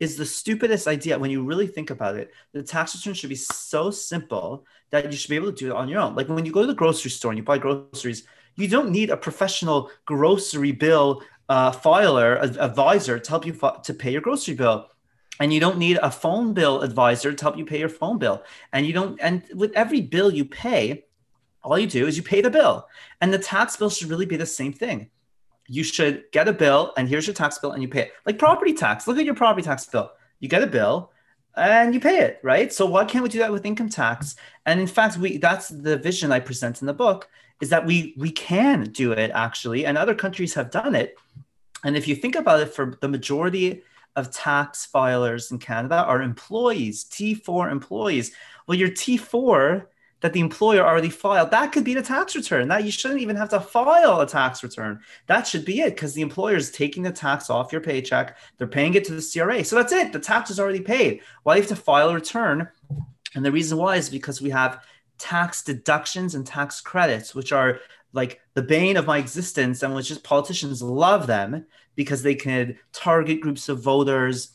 is 0.00 0.16
the 0.16 0.26
stupidest 0.26 0.88
idea 0.88 1.16
when 1.16 1.30
you 1.30 1.44
really 1.44 1.68
think 1.68 1.90
about 1.90 2.16
it. 2.16 2.32
The 2.52 2.62
tax 2.62 2.94
return 2.96 3.14
should 3.14 3.30
be 3.30 3.36
so 3.36 3.90
simple 3.92 4.66
that 4.90 5.10
you 5.10 5.16
should 5.16 5.30
be 5.30 5.36
able 5.36 5.52
to 5.52 5.56
do 5.56 5.70
it 5.70 5.76
on 5.76 5.88
your 5.88 6.00
own. 6.00 6.16
Like 6.16 6.28
when 6.28 6.44
you 6.44 6.50
go 6.50 6.62
to 6.62 6.66
the 6.66 6.74
grocery 6.74 7.12
store 7.12 7.30
and 7.30 7.38
you 7.38 7.44
buy 7.44 7.58
groceries, 7.58 8.24
you 8.56 8.66
don't 8.66 8.90
need 8.90 9.10
a 9.10 9.16
professional 9.16 9.90
grocery 10.04 10.72
bill 10.72 11.22
uh, 11.48 11.70
filer, 11.70 12.36
advisor 12.36 13.20
to 13.20 13.30
help 13.30 13.46
you 13.46 13.56
to 13.84 13.94
pay 13.94 14.10
your 14.10 14.20
grocery 14.20 14.54
bill. 14.54 14.88
And 15.38 15.52
you 15.52 15.60
don't 15.60 15.78
need 15.78 15.98
a 16.02 16.10
phone 16.10 16.52
bill 16.52 16.82
advisor 16.82 17.32
to 17.32 17.44
help 17.44 17.56
you 17.56 17.64
pay 17.64 17.78
your 17.78 17.88
phone 17.88 18.18
bill. 18.18 18.42
And 18.72 18.84
you 18.84 18.92
don't, 18.92 19.20
and 19.20 19.44
with 19.54 19.72
every 19.74 20.00
bill 20.00 20.32
you 20.32 20.44
pay, 20.44 21.04
all 21.62 21.78
you 21.78 21.86
do 21.86 22.08
is 22.08 22.16
you 22.16 22.24
pay 22.24 22.40
the 22.40 22.50
bill. 22.50 22.88
And 23.20 23.32
the 23.32 23.38
tax 23.38 23.76
bill 23.76 23.88
should 23.88 24.10
really 24.10 24.26
be 24.26 24.36
the 24.36 24.46
same 24.46 24.72
thing 24.72 25.10
you 25.72 25.82
should 25.82 26.24
get 26.32 26.48
a 26.48 26.52
bill 26.52 26.92
and 26.98 27.08
here's 27.08 27.26
your 27.26 27.32
tax 27.32 27.58
bill 27.58 27.72
and 27.72 27.80
you 27.80 27.88
pay 27.88 28.02
it. 28.02 28.12
Like 28.26 28.38
property 28.38 28.74
tax. 28.74 29.08
Look 29.08 29.16
at 29.16 29.24
your 29.24 29.34
property 29.34 29.64
tax 29.64 29.86
bill. 29.86 30.12
You 30.38 30.46
get 30.46 30.62
a 30.62 30.66
bill 30.66 31.12
and 31.56 31.94
you 31.94 32.00
pay 32.00 32.18
it, 32.18 32.40
right? 32.42 32.70
So 32.70 32.84
why 32.84 33.06
can't 33.06 33.22
we 33.22 33.30
do 33.30 33.38
that 33.38 33.50
with 33.50 33.64
income 33.64 33.88
tax? 33.88 34.36
And 34.66 34.78
in 34.78 34.86
fact, 34.86 35.16
we 35.16 35.38
that's 35.38 35.70
the 35.70 35.96
vision 35.96 36.30
I 36.30 36.40
present 36.40 36.82
in 36.82 36.86
the 36.86 36.92
book 36.92 37.30
is 37.62 37.70
that 37.70 37.86
we 37.86 38.14
we 38.18 38.30
can 38.30 38.90
do 38.90 39.12
it 39.12 39.30
actually 39.32 39.86
and 39.86 39.96
other 39.96 40.14
countries 40.14 40.52
have 40.52 40.70
done 40.70 40.94
it. 40.94 41.16
And 41.84 41.96
if 41.96 42.06
you 42.06 42.16
think 42.16 42.34
about 42.36 42.60
it 42.60 42.74
for 42.74 42.98
the 43.00 43.08
majority 43.08 43.82
of 44.14 44.30
tax 44.30 44.86
filers 44.94 45.50
in 45.52 45.58
Canada 45.58 46.04
are 46.04 46.20
employees, 46.20 47.04
T4 47.04 47.72
employees. 47.72 48.32
Well, 48.66 48.76
your 48.76 48.90
T4 48.90 49.86
that 50.22 50.32
the 50.32 50.40
employer 50.40 50.86
already 50.86 51.10
filed. 51.10 51.50
That 51.50 51.72
could 51.72 51.84
be 51.84 51.94
the 51.94 52.02
tax 52.02 52.34
return. 52.34 52.68
That 52.68 52.84
you 52.84 52.90
shouldn't 52.90 53.20
even 53.20 53.36
have 53.36 53.50
to 53.50 53.60
file 53.60 54.20
a 54.20 54.26
tax 54.26 54.62
return. 54.62 55.00
That 55.26 55.46
should 55.46 55.64
be 55.64 55.80
it 55.80 55.90
because 55.90 56.14
the 56.14 56.22
employer 56.22 56.56
is 56.56 56.70
taking 56.70 57.02
the 57.02 57.12
tax 57.12 57.50
off 57.50 57.72
your 57.72 57.80
paycheck. 57.80 58.38
They're 58.56 58.66
paying 58.66 58.94
it 58.94 59.04
to 59.06 59.14
the 59.14 59.30
CRA. 59.32 59.64
So 59.64 59.76
that's 59.76 59.92
it. 59.92 60.12
The 60.12 60.20
tax 60.20 60.50
is 60.50 60.60
already 60.60 60.80
paid. 60.80 61.20
Why 61.42 61.56
you 61.56 61.62
have 61.62 61.68
to 61.68 61.76
file 61.76 62.10
a 62.10 62.14
return? 62.14 62.68
And 63.34 63.44
the 63.44 63.52
reason 63.52 63.78
why 63.78 63.96
is 63.96 64.08
because 64.08 64.40
we 64.40 64.50
have 64.50 64.84
tax 65.18 65.62
deductions 65.62 66.34
and 66.36 66.46
tax 66.46 66.80
credits, 66.80 67.34
which 67.34 67.52
are 67.52 67.80
like 68.12 68.40
the 68.54 68.62
bane 68.62 68.96
of 68.96 69.06
my 69.06 69.18
existence 69.18 69.82
and 69.82 69.94
which 69.94 70.10
is 70.10 70.18
politicians 70.18 70.82
love 70.82 71.26
them 71.26 71.66
because 71.96 72.22
they 72.22 72.34
can 72.34 72.78
target 72.92 73.40
groups 73.40 73.68
of 73.68 73.80
voters 73.80 74.52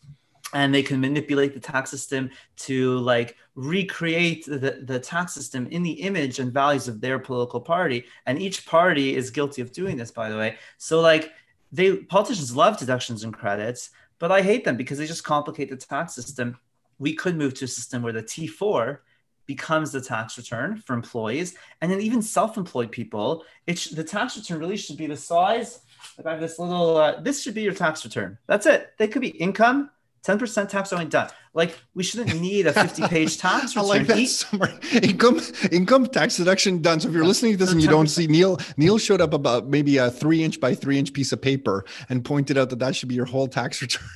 and 0.54 0.74
they 0.74 0.84
can 0.84 1.00
manipulate 1.00 1.54
the 1.54 1.60
tax 1.60 1.92
system 1.92 2.30
to 2.56 2.98
like 3.00 3.36
recreate 3.56 4.46
the, 4.46 4.82
the 4.84 5.00
tax 5.00 5.34
system 5.34 5.68
in 5.68 5.84
the 5.84 5.92
image 5.92 6.39
and 6.39 6.54
values 6.54 6.88
of 6.88 7.01
their 7.01 7.20
political 7.20 7.60
party. 7.60 8.06
And 8.25 8.42
each 8.42 8.66
party 8.66 9.16
is 9.16 9.30
guilty 9.30 9.62
of 9.62 9.72
doing 9.72 9.98
this 9.98 10.12
by 10.12 10.30
the 10.30 10.38
way. 10.38 10.56
So 10.77 11.01
like 11.01 11.34
they 11.72 11.98
politicians 11.98 12.56
love 12.56 12.77
deductions 12.77 13.24
and 13.24 13.34
credits 13.34 13.89
but 14.20 14.32
i 14.32 14.42
hate 14.42 14.63
them 14.63 14.77
because 14.77 14.98
they 14.98 15.06
just 15.06 15.24
complicate 15.24 15.70
the 15.70 15.75
tax 15.75 16.13
system. 16.13 16.58
We 17.00 17.13
could 17.13 17.36
move 17.36 17.54
to 17.56 17.66
a 17.66 17.68
system 17.68 18.01
where 18.01 18.13
the 18.13 18.24
t4 18.24 19.00
becomes 19.46 19.92
the 19.92 20.01
tax 20.01 20.38
return 20.38 20.77
for 20.77 20.94
employees 20.94 21.56
and 21.82 21.92
then 21.92 22.01
even 22.01 22.22
self-employed 22.22 22.92
people 22.92 23.44
it's 23.66 23.89
the 23.89 24.04
tax 24.04 24.36
return 24.36 24.60
really 24.60 24.75
should 24.75 24.98
be 24.98 25.08
the 25.08 25.16
size 25.16 25.82
i 26.25 26.32
have 26.32 26.42
this 26.42 26.60
little 26.60 26.98
uh, 26.98 27.20
this 27.22 27.42
should 27.42 27.54
be 27.54 27.62
your 27.62 27.74
tax 27.74 28.04
return. 28.04 28.38
That's 28.48 28.66
it. 28.66 28.94
They 28.98 29.08
could 29.08 29.22
be 29.22 29.30
income 29.30 29.89
10% 30.27 30.67
tax 30.67 30.91
only 30.91 31.05
done. 31.05 31.29
Like 31.54 31.77
we 31.94 32.04
shouldn't 32.04 32.39
need 32.39 32.68
a 32.68 32.74
50 32.74 33.08
page 33.08 33.38
tax 33.39 33.75
return. 33.75 33.84
I 33.84 33.88
like 33.88 34.08
that 34.08 34.27
summary. 34.27 34.74
Income 35.01 35.42
income 35.72 36.08
tax 36.08 36.38
deduction 36.38 36.82
done. 36.82 37.00
So 37.00 37.10
if 37.10 37.13
you're 37.13 37.25
listening 37.25 37.54
to 37.54 37.58
this 37.58 37.72
and 37.72 37.82
you 37.82 37.88
don't 37.88 38.08
see 38.08 38.27
Neal, 38.27 38.60
Neal 38.77 38.98
showed 38.98 39.22
up 39.22 39.34
about 39.34 39.68
maybe 39.68 39.98
a 39.98 40.10
three 40.12 40.44
inch 40.44 40.60
by 40.60 40.75
three 40.75 40.98
inch 40.98 41.13
piece 41.13 41.32
of 41.32 41.42
paper 41.42 41.86
and 42.10 42.24
pointed 42.24 42.58
out 42.58 42.70
that 42.70 42.80
that 42.80 42.96
should 42.96 43.10
be 43.10 43.16
your 43.16 43.25
whole 43.25 43.48
tax 43.48 43.82
return. 43.82 44.08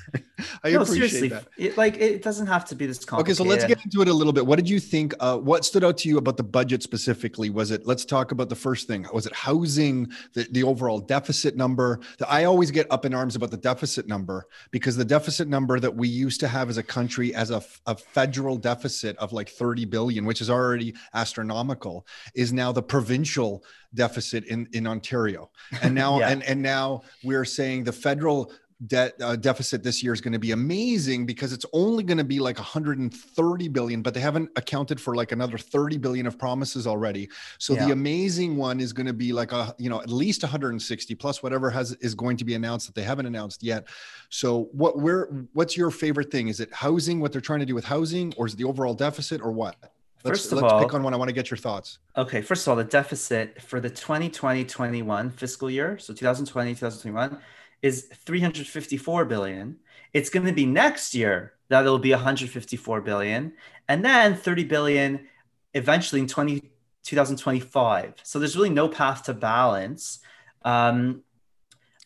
I 0.64 0.72
no, 0.72 0.82
appreciate 0.82 1.10
seriously, 1.10 1.28
that. 1.30 1.48
It, 1.58 1.78
like 1.78 1.98
it 1.98 2.22
doesn't 2.22 2.48
have 2.48 2.66
to 2.66 2.76
be 2.76 2.86
this 2.86 3.04
complicated. 3.06 3.40
Okay, 3.40 3.50
so 3.50 3.56
let's 3.56 3.66
get 3.66 3.84
into 3.84 4.02
it 4.02 4.08
a 4.08 4.14
little 4.14 4.34
bit. 4.34 4.46
What 4.46 4.58
did 4.58 4.70
you 4.70 4.80
think? 4.80 5.14
Uh, 5.20 5.38
what 5.38 5.66
stood 5.66 5.84
out 5.84 5.98
to 6.00 6.10
you 6.10 6.18
about 6.18 6.38
the 6.38 6.44
budget 6.44 6.84
specifically? 6.84 7.50
Was 7.50 7.72
it? 7.72 7.86
Let's 7.86 8.06
talk 8.06 8.32
about 8.32 8.50
the 8.50 8.56
first 8.56 8.88
thing. 8.88 9.06
Was 9.14 9.26
it 9.26 9.34
housing? 9.34 10.12
The, 10.34 10.48
the 10.52 10.64
overall 10.64 11.00
deficit 11.00 11.56
number. 11.56 12.00
The, 12.18 12.30
I 12.30 12.46
always 12.46 12.72
get 12.72 12.88
up 12.92 13.06
in 13.06 13.14
arms 13.14 13.36
about 13.36 13.52
the 13.52 13.58
deficit 13.58 14.08
number 14.08 14.48
because 14.72 14.96
the 14.96 15.06
deficit 15.06 15.48
number 15.48 15.80
that 15.80 15.96
we 15.96 16.08
used 16.08 16.40
to 16.42 16.48
have 16.48 16.70
as 16.70 16.78
a 16.78 16.84
country 16.84 17.21
as 17.34 17.52
a, 17.52 17.64
a 17.86 17.96
federal 17.96 18.58
deficit 18.58 19.18
of 19.18 19.32
like 19.32 19.50
30 19.50 19.86
billion, 19.86 20.26
which 20.26 20.42
is 20.42 20.50
already 20.50 20.94
astronomical, 21.14 22.06
is 22.36 22.52
now 22.52 22.72
the 22.72 22.84
provincial 22.84 23.64
deficit 23.94 24.46
in, 24.46 24.68
in 24.74 24.88
Ontario. 24.88 25.50
And 25.82 25.94
now 25.94 26.20
yeah. 26.20 26.30
and, 26.30 26.44
and 26.44 26.62
now 26.62 27.04
we're 27.24 27.46
saying 27.46 27.84
the 27.84 27.92
federal 27.92 28.52
debt 28.88 29.14
uh, 29.22 29.36
deficit 29.36 29.84
this 29.84 30.02
year 30.02 30.12
is 30.12 30.22
going 30.22 30.34
to 30.34 30.40
be 30.40 30.52
amazing 30.52 31.26
because 31.26 31.54
it's 31.54 31.66
only 31.72 32.04
going 32.04 32.18
to 32.18 32.24
be 32.24 32.40
like 32.40 32.58
130 32.58 33.68
billion 33.68 34.02
but 34.02 34.14
they 34.14 34.20
haven't 34.20 34.50
accounted 34.56 35.00
for 35.00 35.16
like 35.16 35.32
another 35.32 35.58
30 35.58 35.98
billion 35.98 36.26
of 36.26 36.38
promises 36.40 36.88
already 36.88 37.30
so 37.60 37.74
yeah. 37.74 37.86
the 37.86 37.92
amazing 37.92 38.58
one 38.58 38.80
is 38.80 38.92
going 38.92 39.06
to 39.06 39.14
be 39.14 39.34
like 39.34 39.52
a 39.52 39.76
you 39.78 39.90
know 39.90 40.02
at 40.02 40.10
least 40.10 40.42
160 40.42 41.16
plus 41.16 41.44
whatever 41.44 41.70
has 41.70 41.92
is 42.02 42.16
going 42.16 42.36
to 42.38 42.46
be 42.46 42.56
announced 42.56 42.88
that 42.88 42.96
they 42.96 43.04
haven't 43.04 43.28
announced 43.28 43.62
yet 43.62 43.88
so 44.30 44.70
what 44.72 45.00
where 45.00 45.28
what's 45.54 45.78
your 45.78 45.92
favorite 45.92 46.32
thing 46.32 46.48
is 46.48 46.60
it 46.60 46.74
housing 46.74 47.20
what 47.20 47.32
they're 47.32 47.42
trying 47.42 47.60
to 47.60 47.66
do 47.66 47.76
with 47.76 47.86
housing 47.86 48.34
or 48.38 48.48
is 48.48 48.54
it 48.54 48.58
the 48.58 48.64
overall 48.64 48.96
deficit 48.96 49.42
or 49.42 49.52
what 49.52 49.76
Let's, 50.24 50.42
first 50.42 50.52
of 50.52 50.60
let's 50.62 50.72
all, 50.72 50.80
pick 50.80 50.94
on 50.94 51.02
one. 51.02 51.16
I 51.16 51.18
want 51.18 51.30
to 51.30 51.34
get 51.34 51.50
your 51.50 51.58
thoughts. 51.58 51.98
Okay. 52.16 52.44
First 52.44 52.68
of 52.68 52.70
all, 52.70 52.76
the 52.76 52.84
deficit 52.84 53.60
for 53.60 53.80
the 53.80 53.90
2020-21 53.90 55.34
fiscal 55.34 55.68
year, 55.68 55.98
so 55.98 56.14
2020, 56.14 56.76
2021, 56.76 57.42
is 57.82 58.04
354 58.14 59.26
billion. 59.26 59.78
It's 60.14 60.30
going 60.30 60.46
to 60.46 60.52
be 60.52 60.66
next 60.66 61.16
year 61.16 61.54
that 61.70 61.86
it'll 61.86 62.00
be 62.00 62.12
154 62.12 63.02
billion, 63.02 63.54
and 63.88 64.04
then 64.04 64.36
30 64.36 64.66
billion 64.66 65.28
eventually 65.74 66.22
in 66.22 66.28
20, 66.28 66.62
2025. 67.04 68.16
So 68.24 68.40
there's 68.40 68.56
really 68.56 68.70
no 68.70 68.90
path 68.90 69.24
to 69.24 69.34
balance. 69.34 70.20
Um, 70.64 71.24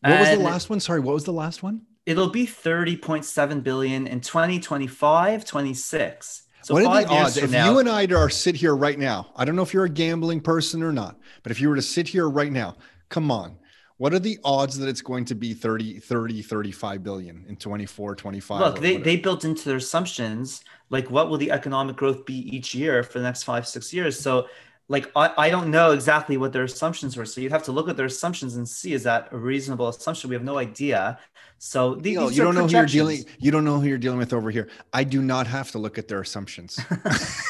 what 0.02 0.20
was 0.20 0.30
the 0.30 0.44
last 0.44 0.70
one? 0.70 0.80
Sorry, 0.80 1.00
what 1.00 1.14
was 1.14 1.24
the 1.24 1.34
last 1.34 1.64
one? 1.64 1.82
It'll 2.06 2.30
be 2.30 2.46
30.7 2.46 3.64
billion 3.64 4.06
in 4.06 4.22
2025, 4.22 5.46
26. 5.46 6.44
So 6.62 6.74
what 6.74 6.86
are 6.86 7.02
the 7.04 7.08
odds? 7.10 7.38
If 7.38 7.52
now, 7.52 7.72
you 7.72 7.80
and 7.80 7.90
I 7.90 8.06
are 8.06 8.30
sit 8.30 8.56
here 8.56 8.76
right 8.76 8.98
now, 8.98 9.28
I 9.36 9.46
don't 9.46 9.56
know 9.56 9.64
if 9.64 9.74
you're 9.74 9.86
a 9.86 9.90
gambling 9.90 10.42
person 10.42 10.84
or 10.84 10.92
not, 10.92 11.18
but 11.44 11.52
if 11.52 11.60
you 11.60 11.70
were 11.70 11.76
to 11.76 11.82
sit 11.82 12.08
here 12.08 12.30
right 12.30 12.52
now, 12.52 12.76
come 13.10 13.32
on, 13.32 13.58
what 13.98 14.14
are 14.14 14.20
the 14.20 14.38
odds 14.44 14.78
that 14.78 14.90
it's 14.90 15.02
going 15.02 15.26
to 15.26 15.36
be 15.36 15.54
30 15.54 16.00
30 16.00 16.42
35 16.42 17.04
billion 17.04 17.46
in 17.48 17.56
24 17.56 18.16
25 18.16 18.60
look 18.60 18.80
they, 18.80 18.98
they 18.98 19.16
built 19.16 19.46
into 19.46 19.70
their 19.70 19.78
assumptions 19.78 20.64
like 20.90 21.10
what 21.10 21.30
will 21.30 21.38
the 21.38 21.52
economic 21.52 21.96
growth 21.96 22.26
be 22.26 22.36
each 22.56 22.76
year 22.76 23.04
for 23.04 23.20
the 23.20 23.24
next 23.24 23.44
five 23.44 23.68
six 23.68 23.94
years? 23.94 24.20
So 24.20 24.48
like 24.88 25.12
I, 25.16 25.32
I 25.38 25.50
don't 25.50 25.72
know 25.72 25.92
exactly 25.92 26.38
what 26.38 26.54
their 26.54 26.64
assumptions 26.64 27.18
were 27.18 27.26
so 27.26 27.42
you'd 27.42 27.52
have 27.52 27.64
to 27.64 27.72
look 27.72 27.90
at 27.90 27.98
their 27.98 28.06
assumptions 28.06 28.56
and 28.56 28.68
see 28.68 28.94
is 28.94 29.04
that 29.04 29.30
a 29.32 29.38
reasonable 29.38 29.88
assumption 29.88 30.30
we 30.30 30.36
have 30.36 30.44
no 30.44 30.58
idea 30.58 31.20
so 31.58 31.96
these, 31.96 32.16
you 32.38 32.44
don't 32.44 32.54
know 32.54 32.68
who 32.68 32.72
you're 32.72 32.86
dealing 32.86 33.26
you 33.40 33.50
don't 33.52 33.64
know 33.64 33.80
who 33.80 33.88
you're 33.88 33.98
dealing 33.98 34.20
with 34.20 34.34
over 34.34 34.52
here 34.52 34.70
i 34.94 35.04
do 35.04 35.22
not 35.22 35.48
have 35.48 35.72
to 35.72 35.80
look 35.80 35.98
at 35.98 36.08
their 36.08 36.22
assumptions 36.22 36.80
because 36.90 37.46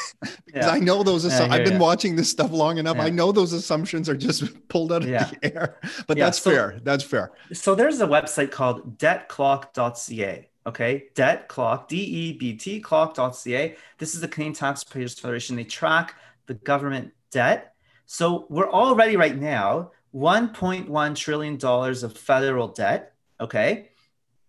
yeah. 0.54 0.70
i 0.70 0.78
know 0.78 1.02
those 1.02 1.26
assu- 1.26 1.48
i've 1.50 1.64
been 1.64 1.74
you. 1.74 1.80
watching 1.80 2.16
this 2.16 2.30
stuff 2.30 2.50
long 2.50 2.78
enough 2.78 2.96
yeah. 2.96 3.04
i 3.04 3.10
know 3.10 3.32
those 3.32 3.52
assumptions 3.52 4.08
are 4.08 4.16
just 4.16 4.44
pulled 4.68 4.92
out 4.92 5.02
of 5.02 5.08
yeah. 5.08 5.24
the 5.24 5.54
air 5.54 5.78
but 6.06 6.16
that's 6.16 6.40
so, 6.40 6.50
fair 6.50 6.80
that's 6.82 7.04
fair 7.04 7.32
so 7.52 7.74
there's 7.74 8.00
a 8.00 8.06
website 8.06 8.50
called 8.50 8.98
debtclock.ca 8.98 10.48
Okay, 10.66 11.04
debt 11.14 11.46
clock, 11.46 11.86
D 11.86 11.96
E 11.96 12.32
B 12.32 12.56
T 12.56 12.80
clock.ca. 12.80 13.76
This 13.98 14.16
is 14.16 14.20
the 14.20 14.26
Canadian 14.26 14.52
Taxpayers 14.52 15.16
Federation. 15.16 15.54
They 15.54 15.62
track 15.62 16.16
the 16.46 16.54
government 16.54 17.12
debt. 17.36 17.74
So 18.06 18.46
we're 18.48 18.70
already 18.70 19.16
right 19.16 19.36
now 19.36 19.90
$1.1 20.14 21.14
trillion 21.14 21.58
of 21.62 22.16
federal 22.16 22.68
debt. 22.68 23.12
Okay. 23.38 23.90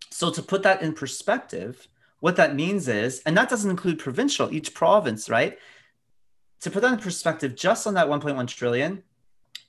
So 0.09 0.31
to 0.31 0.41
put 0.41 0.63
that 0.63 0.81
in 0.81 0.93
perspective, 0.93 1.89
what 2.21 2.37
that 2.37 2.55
means 2.55 2.87
is, 2.87 3.21
and 3.25 3.35
that 3.37 3.49
doesn't 3.49 3.69
include 3.69 3.99
provincial, 3.99 4.53
each 4.53 4.73
province, 4.73 5.29
right? 5.29 5.57
To 6.61 6.71
put 6.71 6.81
that 6.83 6.93
in 6.93 6.99
perspective, 6.99 7.55
just 7.55 7.85
on 7.85 7.95
that 7.95 8.07
1.1 8.07 8.47
trillion, 8.47 9.03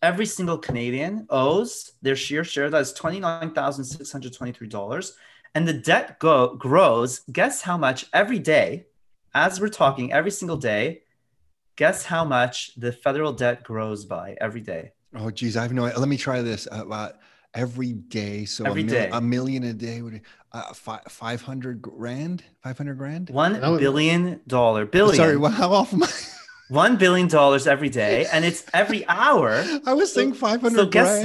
every 0.00 0.26
single 0.26 0.58
Canadian 0.58 1.26
owes 1.28 1.94
their 2.00 2.16
sheer 2.16 2.44
share, 2.44 2.70
that 2.70 2.80
is 2.80 2.94
$29,623. 2.94 5.12
And 5.56 5.66
the 5.66 5.72
debt 5.72 6.20
go- 6.20 6.54
grows, 6.54 7.22
guess 7.32 7.62
how 7.62 7.76
much 7.76 8.06
every 8.12 8.38
day, 8.38 8.87
as 9.34 9.60
we're 9.60 9.68
talking, 9.68 10.12
every 10.12 10.30
single 10.30 10.56
day, 10.56 11.02
Guess 11.78 12.04
how 12.06 12.25
much 12.25 12.75
the 12.76 12.90
federal 12.90 13.32
debt 13.32 13.62
grows 13.62 14.04
by 14.04 14.37
every 14.40 14.61
day? 14.61 14.90
Oh, 15.14 15.30
geez, 15.30 15.56
I 15.56 15.62
have 15.62 15.73
no. 15.73 15.85
Idea. 15.85 16.00
Let 16.00 16.08
me 16.08 16.16
try 16.16 16.42
this. 16.42 16.66
Uh, 16.66 17.11
every 17.54 17.92
day, 17.92 18.44
so 18.47 18.64
every 18.64 18.82
a, 18.82 18.85
mil- 18.85 18.94
day. 18.94 19.11
a 19.12 19.20
million 19.20 19.62
a 19.62 19.73
day 19.73 20.02
would 20.02 20.20
uh, 20.50 20.73
fi- 20.73 21.00
five 21.08 21.40
hundred 21.40 21.80
grand, 21.80 22.42
five 22.64 22.76
hundred 22.76 22.99
grand, 22.99 23.30
one 23.30 23.61
billion 23.78 24.40
dollar 24.49 24.87
billion. 24.87 25.14
Sorry, 25.14 25.37
well, 25.37 25.52
how 25.52 25.73
often? 25.73 26.02
One 26.70 26.99
billion 26.99 27.28
dollars 27.28 27.66
every 27.66 27.88
day, 27.88 28.26
and 28.30 28.44
it's 28.44 28.62
every 28.75 29.08
hour. 29.08 29.64
I 29.87 29.94
was 29.94 30.12
saying 30.12 30.35
five 30.35 30.61
hundred. 30.61 30.76
So 30.76 30.87
guess 30.87 31.23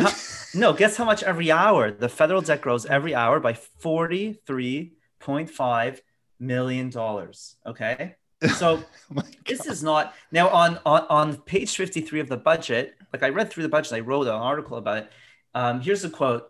how, 0.53 0.57
no, 0.57 0.71
guess 0.71 0.95
how 0.95 1.03
much 1.03 1.21
every 1.21 1.51
hour 1.51 1.91
the 1.91 2.07
federal 2.07 2.39
debt 2.39 2.61
grows 2.61 2.85
every 2.85 3.13
hour 3.13 3.41
by 3.41 3.53
forty 3.53 4.39
three 4.47 4.93
point 5.19 5.49
five 5.49 6.01
million 6.39 6.89
dollars. 6.89 7.57
Okay, 7.65 8.15
so 8.49 8.83
oh 9.17 9.21
this 9.45 9.65
is 9.65 9.83
not 9.83 10.13
now 10.31 10.49
on, 10.49 10.79
on 10.85 11.05
on 11.09 11.37
page 11.37 11.75
53 11.75 12.19
of 12.19 12.29
the 12.29 12.37
budget. 12.37 12.95
Like 13.11 13.23
I 13.23 13.29
read 13.29 13.49
through 13.49 13.63
the 13.63 13.69
budget, 13.69 13.93
I 13.93 13.99
wrote 13.99 14.27
an 14.27 14.33
article 14.33 14.77
about 14.77 14.97
it. 14.97 15.11
Um, 15.53 15.81
here's 15.81 16.03
a 16.03 16.09
quote. 16.09 16.49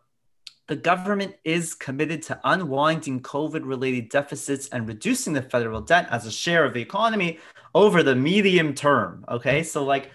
The 0.67 0.75
government 0.77 1.35
is 1.43 1.73
committed 1.73 2.21
to 2.23 2.39
unwinding 2.43 3.21
COVID 3.21 3.65
related 3.65 4.09
deficits 4.09 4.69
and 4.69 4.87
reducing 4.87 5.33
the 5.33 5.41
federal 5.41 5.81
debt 5.81 6.07
as 6.09 6.25
a 6.25 6.31
share 6.31 6.63
of 6.63 6.73
the 6.73 6.81
economy 6.81 7.39
over 7.75 8.01
the 8.01 8.15
medium 8.15 8.73
term. 8.73 9.25
Okay. 9.27 9.63
So, 9.63 9.83
like, 9.83 10.09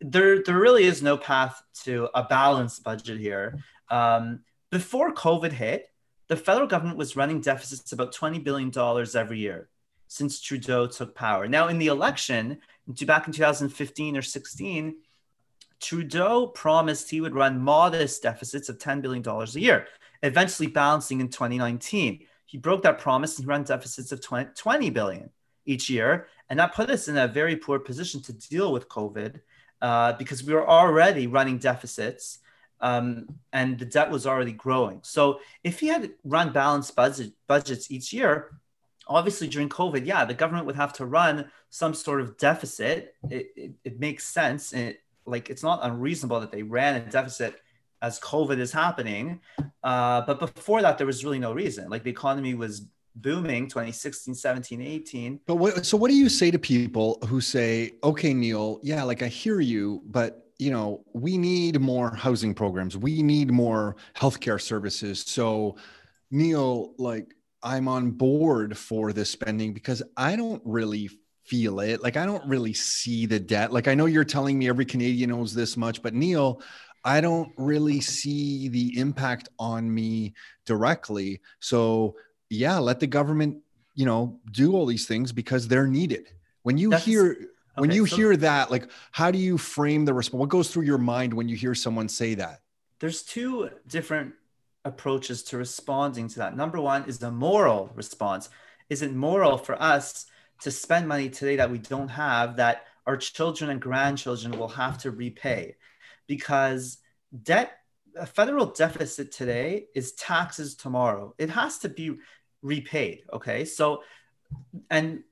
there, 0.00 0.42
there 0.44 0.58
really 0.58 0.84
is 0.84 1.02
no 1.02 1.16
path 1.16 1.60
to 1.82 2.08
a 2.14 2.22
balanced 2.22 2.84
budget 2.84 3.18
here. 3.18 3.58
Um, 3.90 4.40
before 4.70 5.12
COVID 5.12 5.50
hit, 5.50 5.90
the 6.28 6.36
federal 6.36 6.68
government 6.68 6.96
was 6.96 7.16
running 7.16 7.40
deficits 7.40 7.90
about 7.90 8.14
$20 8.14 8.42
billion 8.42 8.72
every 9.16 9.40
year 9.40 9.68
since 10.12 10.40
Trudeau 10.40 10.86
took 10.86 11.14
power. 11.14 11.48
Now, 11.48 11.68
in 11.68 11.78
the 11.78 11.86
election, 11.86 12.58
back 13.06 13.26
in 13.26 13.32
2015 13.32 14.16
or 14.16 14.20
16, 14.20 14.96
Trudeau 15.80 16.48
promised 16.48 17.10
he 17.10 17.22
would 17.22 17.34
run 17.34 17.58
modest 17.58 18.22
deficits 18.22 18.68
of 18.68 18.76
$10 18.76 19.00
billion 19.00 19.26
a 19.26 19.46
year, 19.58 19.86
eventually 20.22 20.68
balancing 20.68 21.20
in 21.22 21.28
2019. 21.28 22.26
He 22.44 22.58
broke 22.58 22.82
that 22.82 22.98
promise 22.98 23.38
and 23.38 23.46
he 23.46 23.48
ran 23.48 23.62
deficits 23.62 24.12
of 24.12 24.20
20, 24.20 24.50
20 24.54 24.90
billion. 24.90 25.30
each 25.64 25.88
year. 25.88 26.26
And 26.50 26.58
that 26.58 26.74
put 26.74 26.90
us 26.90 27.08
in 27.08 27.16
a 27.16 27.26
very 27.26 27.56
poor 27.56 27.78
position 27.78 28.20
to 28.22 28.34
deal 28.34 28.70
with 28.70 28.90
COVID 28.90 29.40
uh, 29.80 30.12
because 30.14 30.44
we 30.44 30.52
were 30.52 30.68
already 30.68 31.26
running 31.26 31.56
deficits 31.56 32.40
um, 32.82 33.26
and 33.52 33.78
the 33.78 33.86
debt 33.86 34.10
was 34.10 34.26
already 34.26 34.52
growing. 34.52 35.00
So 35.02 35.40
if 35.64 35.80
he 35.80 35.86
had 35.86 36.10
run 36.24 36.52
balanced 36.52 36.94
budget, 36.96 37.32
budgets 37.46 37.90
each 37.90 38.12
year, 38.12 38.60
obviously 39.08 39.48
during 39.48 39.68
COVID, 39.68 40.06
yeah, 40.06 40.24
the 40.24 40.34
government 40.34 40.66
would 40.66 40.76
have 40.76 40.92
to 40.94 41.06
run 41.06 41.50
some 41.70 41.94
sort 41.94 42.20
of 42.20 42.36
deficit. 42.38 43.14
It, 43.30 43.52
it, 43.56 43.72
it 43.84 44.00
makes 44.00 44.26
sense. 44.26 44.72
It, 44.72 45.00
like 45.24 45.50
it's 45.50 45.62
not 45.62 45.80
unreasonable 45.82 46.40
that 46.40 46.50
they 46.50 46.62
ran 46.62 46.96
a 46.96 47.00
deficit 47.00 47.60
as 48.00 48.18
COVID 48.20 48.58
is 48.58 48.72
happening. 48.72 49.40
Uh, 49.82 50.22
but 50.22 50.40
before 50.40 50.82
that, 50.82 50.98
there 50.98 51.06
was 51.06 51.24
really 51.24 51.38
no 51.38 51.52
reason. 51.52 51.88
Like 51.88 52.02
the 52.02 52.10
economy 52.10 52.54
was 52.54 52.86
booming 53.14 53.68
2016, 53.68 54.34
17, 54.34 54.80
18. 54.82 55.40
But 55.46 55.56
what, 55.56 55.86
so 55.86 55.96
what 55.96 56.08
do 56.08 56.16
you 56.16 56.28
say 56.28 56.50
to 56.50 56.58
people 56.58 57.18
who 57.28 57.40
say, 57.40 57.92
okay, 58.02 58.34
Neal, 58.34 58.80
yeah, 58.82 59.02
like 59.04 59.22
I 59.22 59.28
hear 59.28 59.60
you, 59.60 60.02
but 60.06 60.42
you 60.58 60.70
know, 60.70 61.04
we 61.12 61.36
need 61.36 61.80
more 61.80 62.14
housing 62.14 62.54
programs. 62.54 62.96
We 62.96 63.22
need 63.22 63.50
more 63.50 63.96
healthcare 64.14 64.60
services. 64.60 65.24
So, 65.26 65.76
Neal, 66.30 66.94
like, 66.98 67.34
I'm 67.62 67.88
on 67.88 68.10
board 68.10 68.76
for 68.76 69.12
this 69.12 69.30
spending 69.30 69.72
because 69.72 70.02
I 70.16 70.36
don't 70.36 70.62
really 70.64 71.10
feel 71.44 71.80
it. 71.80 72.02
Like, 72.02 72.16
I 72.16 72.26
don't 72.26 72.46
really 72.46 72.72
see 72.72 73.26
the 73.26 73.40
debt. 73.40 73.72
Like, 73.72 73.88
I 73.88 73.94
know 73.94 74.06
you're 74.06 74.24
telling 74.24 74.58
me 74.58 74.68
every 74.68 74.84
Canadian 74.84 75.32
owes 75.32 75.54
this 75.54 75.76
much, 75.76 76.02
but 76.02 76.14
Neal, 76.14 76.62
I 77.04 77.20
don't 77.20 77.52
really 77.56 78.00
see 78.00 78.68
the 78.68 78.98
impact 78.98 79.48
on 79.58 79.92
me 79.92 80.34
directly. 80.66 81.40
So, 81.60 82.16
yeah, 82.48 82.78
let 82.78 83.00
the 83.00 83.06
government, 83.06 83.58
you 83.94 84.06
know, 84.06 84.40
do 84.52 84.74
all 84.74 84.86
these 84.86 85.06
things 85.06 85.32
because 85.32 85.66
they're 85.68 85.88
needed. 85.88 86.28
When 86.62 86.78
you 86.78 86.90
That's, 86.90 87.04
hear 87.04 87.48
when 87.76 87.90
you 87.90 88.06
so 88.06 88.16
hear 88.16 88.36
that, 88.36 88.70
like, 88.70 88.90
how 89.10 89.30
do 89.30 89.38
you 89.38 89.58
frame 89.58 90.04
the 90.04 90.14
response? 90.14 90.38
What 90.38 90.48
goes 90.48 90.70
through 90.70 90.84
your 90.84 90.98
mind 90.98 91.32
when 91.34 91.48
you 91.48 91.56
hear 91.56 91.74
someone 91.74 92.08
say 92.08 92.34
that? 92.34 92.60
There's 93.00 93.22
two 93.22 93.70
different 93.88 94.34
approaches 94.84 95.42
to 95.44 95.58
responding 95.58 96.28
to 96.28 96.38
that. 96.38 96.56
Number 96.56 96.80
one 96.80 97.04
is 97.04 97.18
the 97.18 97.30
moral 97.30 97.90
response. 97.94 98.48
Is 98.88 99.02
it 99.02 99.14
moral 99.14 99.56
for 99.56 99.80
us 99.80 100.26
to 100.62 100.70
spend 100.70 101.08
money 101.08 101.28
today 101.28 101.56
that 101.56 101.70
we 101.70 101.78
don't 101.78 102.08
have 102.08 102.56
that 102.56 102.86
our 103.06 103.16
children 103.16 103.70
and 103.70 103.80
grandchildren 103.80 104.58
will 104.58 104.68
have 104.68 104.98
to 104.98 105.10
repay? 105.10 105.76
Because 106.26 106.98
debt, 107.42 107.78
a 108.16 108.26
federal 108.26 108.66
deficit 108.66 109.32
today 109.32 109.86
is 109.94 110.12
taxes 110.12 110.74
tomorrow. 110.74 111.34
It 111.38 111.50
has 111.50 111.78
to 111.78 111.88
be 111.88 112.16
repaid. 112.60 113.22
Okay. 113.32 113.64
So, 113.64 114.02
and 114.90 115.22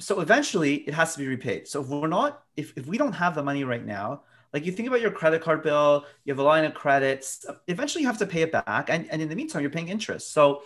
so 0.00 0.20
eventually 0.20 0.74
it 0.74 0.94
has 0.94 1.12
to 1.14 1.18
be 1.18 1.26
repaid. 1.26 1.68
So 1.68 1.82
if 1.82 1.88
we're 1.88 2.08
not, 2.08 2.42
if, 2.56 2.72
if 2.76 2.86
we 2.86 2.98
don't 2.98 3.12
have 3.12 3.34
the 3.34 3.42
money 3.42 3.64
right 3.64 3.84
now, 3.84 4.22
like 4.56 4.64
you 4.64 4.72
think 4.72 4.88
about 4.88 5.02
your 5.02 5.10
credit 5.10 5.42
card 5.42 5.62
bill, 5.62 6.06
you 6.24 6.32
have 6.32 6.38
a 6.38 6.42
line 6.42 6.64
of 6.64 6.72
credits, 6.72 7.44
eventually 7.68 8.00
you 8.00 8.08
have 8.08 8.16
to 8.16 8.24
pay 8.24 8.40
it 8.40 8.50
back. 8.50 8.88
And, 8.88 9.06
and 9.10 9.20
in 9.20 9.28
the 9.28 9.36
meantime, 9.36 9.60
you're 9.60 9.70
paying 9.70 9.90
interest. 9.90 10.32
So 10.32 10.62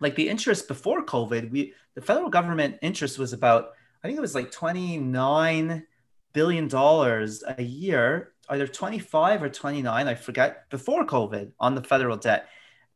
like 0.00 0.16
the 0.16 0.28
interest 0.28 0.66
before 0.66 1.06
COVID, 1.06 1.48
we 1.48 1.72
the 1.94 2.00
federal 2.00 2.28
government 2.28 2.78
interest 2.82 3.20
was 3.20 3.32
about, 3.32 3.70
I 4.02 4.08
think 4.08 4.18
it 4.18 4.20
was 4.20 4.34
like 4.34 4.50
29 4.50 5.86
billion 6.32 6.66
dollars 6.66 7.44
a 7.46 7.62
year, 7.62 8.32
either 8.48 8.66
25 8.66 9.44
or 9.44 9.48
29, 9.48 10.08
I 10.08 10.14
forget, 10.16 10.68
before 10.68 11.06
COVID 11.06 11.52
on 11.60 11.76
the 11.76 11.84
federal 11.84 12.16
debt 12.16 12.48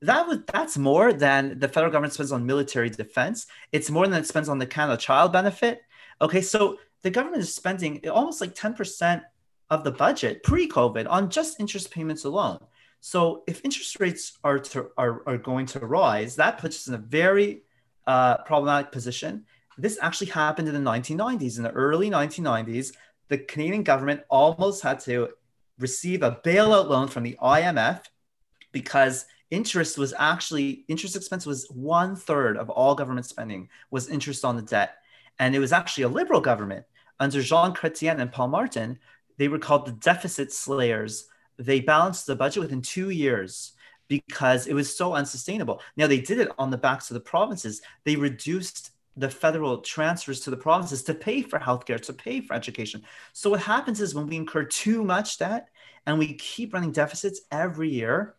that 0.02 0.26
would 0.26 0.46
that's 0.48 0.76
more 0.76 1.14
than 1.14 1.58
the 1.60 1.68
federal 1.68 1.90
government 1.90 2.12
spends 2.12 2.32
on 2.32 2.44
military 2.44 2.90
defense. 2.90 3.46
It's 3.72 3.90
more 3.90 4.06
than 4.06 4.20
it 4.20 4.26
spends 4.26 4.50
on 4.50 4.58
the 4.58 4.66
Canada 4.66 4.98
Child 4.98 5.32
Benefit. 5.32 5.80
Okay, 6.20 6.42
so 6.42 6.78
the 7.02 7.10
government 7.10 7.42
is 7.42 7.54
spending 7.54 8.06
almost 8.08 8.40
like 8.40 8.54
10% 8.54 9.22
of 9.70 9.84
the 9.84 9.90
budget 9.90 10.42
pre-COVID 10.42 11.06
on 11.08 11.30
just 11.30 11.60
interest 11.60 11.90
payments 11.90 12.24
alone. 12.24 12.58
So 13.00 13.42
if 13.46 13.64
interest 13.64 14.00
rates 14.00 14.38
are 14.44 14.58
to, 14.58 14.90
are, 14.96 15.22
are 15.26 15.38
going 15.38 15.66
to 15.66 15.80
rise, 15.80 16.36
that 16.36 16.58
puts 16.58 16.76
us 16.76 16.88
in 16.88 16.94
a 16.94 16.98
very 16.98 17.62
uh, 18.06 18.38
problematic 18.38 18.92
position. 18.92 19.44
This 19.76 19.98
actually 20.00 20.30
happened 20.30 20.68
in 20.68 20.74
the 20.74 20.90
1990s. 20.90 21.56
In 21.56 21.64
the 21.64 21.70
early 21.70 22.10
1990s, 22.10 22.92
the 23.28 23.38
Canadian 23.38 23.82
government 23.82 24.22
almost 24.28 24.82
had 24.82 25.00
to 25.00 25.30
receive 25.78 26.22
a 26.22 26.40
bailout 26.44 26.88
loan 26.88 27.08
from 27.08 27.24
the 27.24 27.36
IMF 27.42 28.02
because 28.72 29.26
interest 29.50 29.98
was 29.98 30.14
actually 30.18 30.84
interest 30.88 31.16
expense 31.16 31.46
was 31.46 31.68
one 31.70 32.16
third 32.16 32.56
of 32.56 32.70
all 32.70 32.94
government 32.94 33.26
spending 33.26 33.68
was 33.90 34.08
interest 34.08 34.44
on 34.44 34.56
the 34.56 34.62
debt 34.62 34.96
and 35.38 35.54
it 35.54 35.58
was 35.58 35.72
actually 35.72 36.04
a 36.04 36.08
liberal 36.08 36.40
government 36.40 36.84
under 37.20 37.40
jean 37.40 37.72
chrétien 37.72 38.20
and 38.20 38.32
paul 38.32 38.48
martin 38.48 38.98
they 39.36 39.48
were 39.48 39.58
called 39.58 39.86
the 39.86 39.92
deficit 39.92 40.52
slayers. 40.52 41.26
They 41.58 41.80
balanced 41.80 42.26
the 42.26 42.36
budget 42.36 42.62
within 42.62 42.82
two 42.82 43.10
years 43.10 43.72
because 44.08 44.66
it 44.66 44.74
was 44.74 44.94
so 44.94 45.14
unsustainable. 45.14 45.80
Now 45.96 46.06
they 46.06 46.20
did 46.20 46.38
it 46.38 46.50
on 46.58 46.70
the 46.70 46.78
backs 46.78 47.10
of 47.10 47.14
the 47.14 47.20
provinces. 47.20 47.80
They 48.04 48.16
reduced 48.16 48.90
the 49.16 49.30
federal 49.30 49.78
transfers 49.78 50.40
to 50.40 50.50
the 50.50 50.56
provinces 50.56 51.02
to 51.04 51.14
pay 51.14 51.42
for 51.42 51.58
healthcare 51.58 52.00
to 52.00 52.12
pay 52.12 52.40
for 52.40 52.54
education. 52.54 53.02
So 53.32 53.50
what 53.50 53.60
happens 53.60 54.00
is 54.00 54.14
when 54.14 54.26
we 54.26 54.36
incur 54.36 54.64
too 54.64 55.04
much 55.04 55.38
debt 55.38 55.68
and 56.06 56.18
we 56.18 56.34
keep 56.34 56.74
running 56.74 56.92
deficits 56.92 57.42
every 57.50 57.90
year 57.90 58.34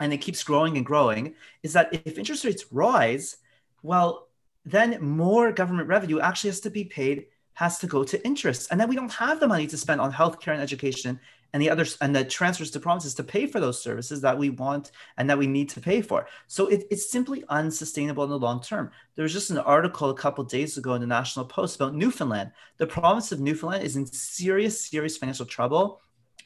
and 0.00 0.12
it 0.12 0.18
keeps 0.18 0.42
growing 0.44 0.76
and 0.76 0.86
growing 0.86 1.34
is 1.62 1.72
that 1.72 1.92
if 1.92 2.18
interest 2.18 2.44
rates 2.44 2.66
rise, 2.70 3.36
well, 3.82 4.28
then 4.64 5.02
more 5.02 5.52
government 5.52 5.88
revenue 5.88 6.20
actually 6.20 6.50
has 6.50 6.60
to 6.60 6.70
be 6.70 6.84
paid, 6.84 7.26
has 7.54 7.78
to 7.78 7.86
go 7.86 8.04
to 8.04 8.24
interest. 8.24 8.68
And 8.70 8.80
then 8.80 8.88
we 8.88 8.96
don't 8.96 9.12
have 9.12 9.40
the 9.40 9.48
money 9.48 9.66
to 9.66 9.76
spend 9.76 10.00
on 10.00 10.12
healthcare 10.12 10.52
and 10.52 10.62
education 10.62 11.20
and 11.52 11.62
the 11.62 11.70
others 11.70 11.98
and 12.00 12.16
the 12.16 12.24
transfers 12.24 12.70
to 12.70 12.80
provinces 12.80 13.14
to 13.14 13.22
pay 13.22 13.46
for 13.46 13.60
those 13.60 13.82
services 13.82 14.20
that 14.22 14.38
we 14.38 14.50
want 14.50 14.90
and 15.18 15.28
that 15.28 15.36
we 15.36 15.46
need 15.46 15.68
to 15.68 15.80
pay 15.80 16.00
for. 16.00 16.26
So 16.46 16.68
it, 16.68 16.84
it's 16.90 17.10
simply 17.10 17.44
unsustainable 17.48 18.24
in 18.24 18.30
the 18.30 18.38
long 18.38 18.62
term. 18.62 18.90
There 19.14 19.22
was 19.22 19.32
just 19.32 19.50
an 19.50 19.58
article 19.58 20.10
a 20.10 20.14
couple 20.14 20.44
days 20.44 20.78
ago 20.78 20.94
in 20.94 21.00
the 21.00 21.06
National 21.06 21.44
Post 21.44 21.76
about 21.76 21.94
Newfoundland. 21.94 22.52
The 22.78 22.86
province 22.86 23.32
of 23.32 23.40
Newfoundland 23.40 23.84
is 23.84 23.96
in 23.96 24.06
serious, 24.06 24.80
serious 24.88 25.18
financial 25.18 25.46
trouble. 25.46 26.00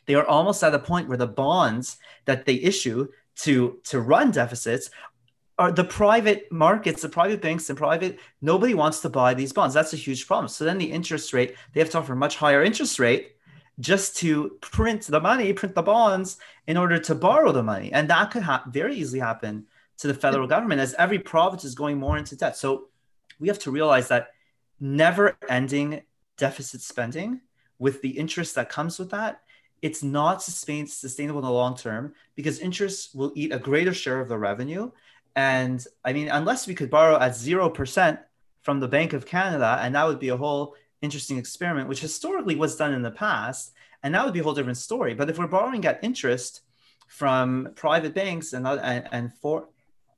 They 0.07 0.15
are 0.15 0.27
almost 0.27 0.63
at 0.63 0.75
a 0.75 0.79
point 0.79 1.09
where 1.09 1.19
the 1.19 1.27
bonds 1.27 1.99
that 2.25 2.45
they 2.45 2.55
issue 2.55 3.09
to 3.37 3.79
to 3.85 4.01
run 4.01 4.31
deficits 4.31 4.91
are 5.59 5.73
the 5.73 5.85
private 5.85 6.51
markets, 6.53 7.03
the 7.03 7.09
private 7.09 7.41
banks 7.41 7.69
and 7.71 7.79
private, 7.79 8.19
nobody 8.43 8.75
wants 8.75 9.01
to 9.01 9.09
buy 9.09 9.33
these 9.33 9.53
bonds. 9.53 9.75
That's 9.75 9.95
a 9.95 9.97
huge 9.97 10.27
problem. 10.27 10.49
So 10.49 10.65
then 10.65 10.79
the 10.79 10.91
interest 10.91 11.33
rate, 11.33 11.57
they 11.73 11.81
have 11.81 11.91
to 11.91 11.99
offer 11.99 12.13
a 12.13 12.17
much 12.17 12.37
higher 12.37 12.63
interest 12.63 12.99
rate 12.99 13.37
just 13.81 14.17
to 14.19 14.59
print 14.61 15.03
the 15.03 15.21
money, 15.21 15.53
print 15.53 15.75
the 15.75 15.83
bonds 15.83 16.39
in 16.67 16.77
order 16.77 16.99
to 16.99 17.15
borrow 17.15 17.53
the 17.53 17.63
money. 17.63 17.91
And 17.93 18.09
that 18.11 18.31
could 18.31 18.43
ha- 18.43 18.65
very 18.69 18.97
easily 18.97 19.21
happen 19.21 19.67
to 19.99 20.07
the 20.07 20.15
federal 20.15 20.47
government 20.47 20.81
as 20.81 20.95
every 20.95 21.19
province 21.19 21.65
is 21.65 21.75
going 21.75 21.99
more 21.99 22.19
into 22.19 22.37
debt. 22.37 22.57
So 22.57 22.89
we 23.39 23.49
have 23.49 23.59
to 23.61 23.71
realize 23.71 24.09
that 24.09 24.29
never 24.79 25.39
ending 25.49 26.03
deficit 26.37 26.83
spending 26.83 27.41
with 27.79 28.03
the 28.03 28.11
interest 28.11 28.55
that 28.57 28.69
comes 28.69 28.99
with 28.99 29.11
that 29.11 29.41
it's 29.83 30.03
not 30.03 30.43
sustain, 30.43 30.87
sustainable 30.87 31.41
in 31.41 31.45
the 31.45 31.51
long 31.53 31.77
term 31.77 32.15
because 32.35 32.59
interest 32.59 33.15
will 33.15 33.33
eat 33.35 33.53
a 33.53 33.59
greater 33.59 33.93
share 33.93 34.21
of 34.21 34.29
the 34.29 34.39
revenue. 34.39 34.91
And 35.37 35.85
I 36.05 36.13
mean, 36.15 36.29
unless 36.29 36.67
we 36.67 36.75
could 36.75 36.91
borrow 36.91 37.17
at 37.21 37.33
0% 37.33 38.19
from 38.63 38.81
the 38.81 38.89
Bank 38.89 39.13
of 39.13 39.27
Canada, 39.27 39.79
and 39.81 39.95
that 39.95 40.07
would 40.07 40.19
be 40.19 40.31
a 40.31 40.37
whole 40.37 40.75
interesting 41.03 41.37
experiment, 41.37 41.89
which 41.89 42.01
historically 42.01 42.57
was 42.57 42.77
done 42.77 42.95
in 42.95 43.03
the 43.03 43.11
past, 43.11 43.73
and 44.03 44.15
that 44.15 44.25
would 44.25 44.35
be 44.35 44.41
a 44.41 44.43
whole 44.43 44.55
different 44.55 44.79
story. 44.79 45.15
But 45.15 45.29
if 45.29 45.39
we're 45.39 45.47
borrowing 45.47 45.85
at 45.85 46.03
interest 46.03 46.63
from 47.07 47.73
private 47.77 48.15
banks 48.15 48.55
and, 48.55 48.67
and, 48.67 49.09
and 49.13 49.33
for, 49.41 49.69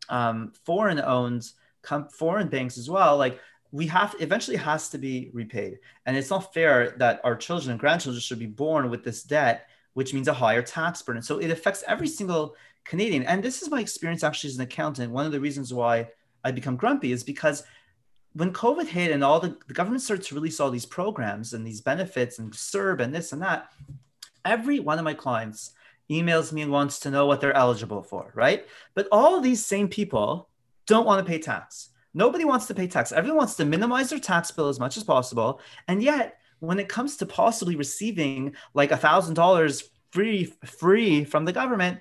um, 0.08 0.52
foreign 0.64 1.00
owned 1.00 1.50
com- 1.82 2.08
foreign 2.08 2.48
banks 2.48 2.78
as 2.78 2.88
well, 2.88 3.16
like 3.18 3.40
we 3.70 3.86
have 3.86 4.14
eventually 4.20 4.56
has 4.56 4.88
to 4.88 4.98
be 4.98 5.30
repaid 5.32 5.78
and 6.06 6.16
it's 6.16 6.30
not 6.30 6.54
fair 6.54 6.94
that 6.96 7.20
our 7.22 7.36
children 7.36 7.70
and 7.70 7.80
grandchildren 7.80 8.20
should 8.20 8.38
be 8.38 8.46
born 8.46 8.88
with 8.90 9.04
this 9.04 9.22
debt 9.22 9.68
which 9.94 10.14
means 10.14 10.28
a 10.28 10.32
higher 10.32 10.62
tax 10.62 11.02
burden 11.02 11.22
so 11.22 11.38
it 11.38 11.50
affects 11.50 11.84
every 11.86 12.08
single 12.08 12.54
canadian 12.88 13.22
and 13.24 13.42
this 13.42 13.62
is 13.62 13.70
my 13.70 13.80
experience 13.80 14.24
actually 14.24 14.48
as 14.48 14.56
an 14.56 14.62
accountant 14.62 15.12
one 15.12 15.26
of 15.26 15.32
the 15.32 15.40
reasons 15.40 15.72
why 15.72 16.08
i 16.44 16.50
become 16.50 16.76
grumpy 16.76 17.12
is 17.12 17.22
because 17.22 17.62
when 18.32 18.52
covid 18.52 18.86
hit 18.86 19.12
and 19.12 19.22
all 19.22 19.38
the, 19.38 19.56
the 19.68 19.74
government 19.74 20.02
started 20.02 20.24
to 20.24 20.34
release 20.34 20.58
all 20.58 20.70
these 20.70 20.86
programs 20.86 21.52
and 21.52 21.66
these 21.66 21.80
benefits 21.80 22.38
and 22.38 22.52
CERB 22.52 23.00
and 23.00 23.14
this 23.14 23.32
and 23.32 23.42
that 23.42 23.70
every 24.44 24.80
one 24.80 24.98
of 24.98 25.04
my 25.04 25.14
clients 25.14 25.72
emails 26.10 26.52
me 26.52 26.62
and 26.62 26.72
wants 26.72 26.98
to 27.00 27.10
know 27.10 27.26
what 27.26 27.40
they're 27.40 27.56
eligible 27.56 28.02
for 28.02 28.32
right 28.34 28.66
but 28.94 29.06
all 29.12 29.40
these 29.40 29.64
same 29.64 29.88
people 29.88 30.48
don't 30.86 31.06
want 31.06 31.24
to 31.24 31.30
pay 31.30 31.38
tax 31.38 31.90
Nobody 32.14 32.44
wants 32.44 32.66
to 32.66 32.74
pay 32.74 32.86
tax. 32.86 33.12
Everyone 33.12 33.38
wants 33.38 33.54
to 33.56 33.64
minimize 33.64 34.10
their 34.10 34.18
tax 34.18 34.50
bill 34.50 34.68
as 34.68 34.80
much 34.80 34.96
as 34.96 35.04
possible. 35.04 35.60
And 35.86 36.02
yet, 36.02 36.38
when 36.60 36.80
it 36.80 36.88
comes 36.88 37.16
to 37.18 37.26
possibly 37.26 37.76
receiving 37.76 38.56
like 38.74 38.90
a 38.90 38.96
thousand 38.96 39.34
dollars 39.34 39.90
free 40.10 40.52
free 40.64 41.24
from 41.24 41.44
the 41.44 41.52
government, 41.52 42.00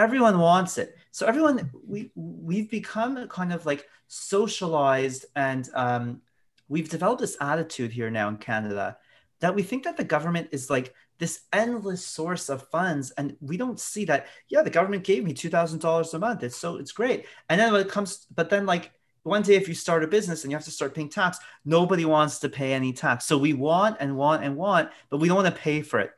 everyone 0.00 0.38
wants 0.38 0.78
it. 0.78 0.96
So 1.10 1.26
everyone 1.26 1.70
we 1.86 2.10
we've 2.14 2.70
become 2.70 3.28
kind 3.28 3.52
of 3.52 3.66
like 3.66 3.86
socialized 4.08 5.26
and 5.36 5.68
um, 5.74 6.22
we've 6.68 6.88
developed 6.88 7.20
this 7.20 7.36
attitude 7.40 7.92
here 7.92 8.10
now 8.10 8.28
in 8.28 8.36
Canada 8.36 8.96
that 9.40 9.54
we 9.54 9.62
think 9.62 9.84
that 9.84 9.96
the 9.96 10.04
government 10.04 10.48
is 10.52 10.70
like 10.70 10.94
this 11.18 11.42
endless 11.52 12.04
source 12.04 12.48
of 12.48 12.68
funds 12.68 13.10
and 13.12 13.36
we 13.40 13.56
don't 13.56 13.78
see 13.78 14.06
that 14.06 14.26
yeah 14.48 14.62
the 14.62 14.70
government 14.70 15.04
gave 15.04 15.22
me 15.22 15.34
$2000 15.34 16.14
a 16.14 16.18
month. 16.18 16.42
It's 16.42 16.56
so 16.56 16.76
it's 16.76 16.92
great. 16.92 17.26
And 17.48 17.60
then 17.60 17.72
when 17.72 17.82
it 17.82 17.88
comes 17.88 18.26
but 18.34 18.48
then 18.48 18.64
like 18.64 18.92
one 19.22 19.42
day 19.42 19.54
if 19.54 19.68
you 19.68 19.74
start 19.74 20.02
a 20.02 20.06
business 20.06 20.44
and 20.44 20.50
you 20.50 20.56
have 20.56 20.64
to 20.64 20.70
start 20.70 20.94
paying 20.94 21.10
tax 21.10 21.38
nobody 21.64 22.06
wants 22.06 22.38
to 22.38 22.48
pay 22.48 22.72
any 22.72 22.92
tax. 22.94 23.26
So 23.26 23.36
we 23.36 23.52
want 23.52 23.98
and 24.00 24.16
want 24.16 24.44
and 24.44 24.56
want 24.56 24.90
but 25.10 25.18
we 25.18 25.28
don't 25.28 25.42
want 25.42 25.54
to 25.54 25.60
pay 25.60 25.82
for 25.82 26.00
it. 26.00 26.12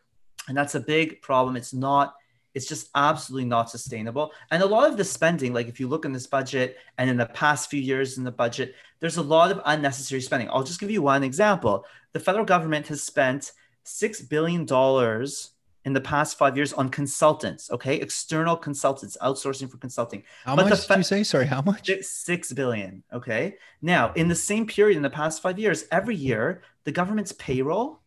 And 0.46 0.56
that's 0.56 0.76
a 0.76 0.80
big 0.80 1.20
problem. 1.22 1.56
It's 1.56 1.74
not 1.74 2.14
it's 2.54 2.66
just 2.66 2.88
absolutely 2.94 3.48
not 3.48 3.70
sustainable 3.70 4.32
and 4.50 4.62
a 4.62 4.66
lot 4.66 4.88
of 4.88 4.96
the 4.96 5.04
spending 5.04 5.52
like 5.52 5.68
if 5.68 5.80
you 5.80 5.88
look 5.88 6.04
in 6.04 6.12
this 6.12 6.26
budget 6.26 6.76
and 6.98 7.08
in 7.08 7.16
the 7.16 7.26
past 7.26 7.70
few 7.70 7.80
years 7.80 8.18
in 8.18 8.24
the 8.24 8.30
budget 8.30 8.74
there's 9.00 9.16
a 9.16 9.22
lot 9.22 9.50
of 9.50 9.60
unnecessary 9.66 10.20
spending 10.20 10.48
i'll 10.50 10.62
just 10.62 10.80
give 10.80 10.90
you 10.90 11.02
one 11.02 11.22
example 11.22 11.84
the 12.12 12.20
federal 12.20 12.44
government 12.44 12.86
has 12.88 13.02
spent 13.02 13.52
$6 13.84 14.28
billion 14.28 14.66
in 15.84 15.92
the 15.92 16.00
past 16.00 16.38
five 16.38 16.56
years 16.56 16.72
on 16.72 16.88
consultants, 16.88 17.70
okay? 17.70 17.96
External 17.96 18.56
consultants, 18.56 19.16
outsourcing 19.20 19.68
for 19.70 19.78
consulting. 19.78 20.22
How 20.44 20.54
but 20.54 20.68
much 20.68 20.86
fe- 20.86 20.94
did 20.94 20.98
you 20.98 21.04
say? 21.04 21.22
Sorry, 21.24 21.46
how 21.46 21.62
much? 21.62 21.90
Six 22.02 22.52
billion, 22.52 23.02
okay? 23.12 23.56
Now, 23.80 24.12
in 24.12 24.28
the 24.28 24.34
same 24.34 24.66
period 24.66 24.96
in 24.96 25.02
the 25.02 25.10
past 25.10 25.42
five 25.42 25.58
years, 25.58 25.84
every 25.90 26.14
year, 26.14 26.62
the 26.84 26.92
government's 26.92 27.32
payroll 27.32 28.00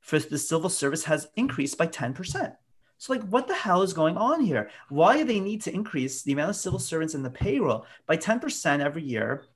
for 0.00 0.18
the 0.18 0.38
civil 0.38 0.68
service 0.68 1.04
has 1.04 1.28
increased 1.36 1.78
by 1.78 1.86
10%. 1.86 2.56
So, 3.02 3.12
like, 3.12 3.26
what 3.30 3.48
the 3.48 3.54
hell 3.54 3.82
is 3.82 3.92
going 3.92 4.16
on 4.16 4.42
here? 4.42 4.70
Why 4.88 5.16
do 5.16 5.24
they 5.24 5.40
need 5.40 5.60
to 5.62 5.74
increase 5.74 6.22
the 6.22 6.34
amount 6.34 6.50
of 6.50 6.54
civil 6.54 6.78
servants 6.78 7.14
in 7.14 7.24
the 7.24 7.30
payroll 7.30 7.84
by 8.06 8.16
10% 8.16 8.78
every 8.78 9.02
year 9.02 9.46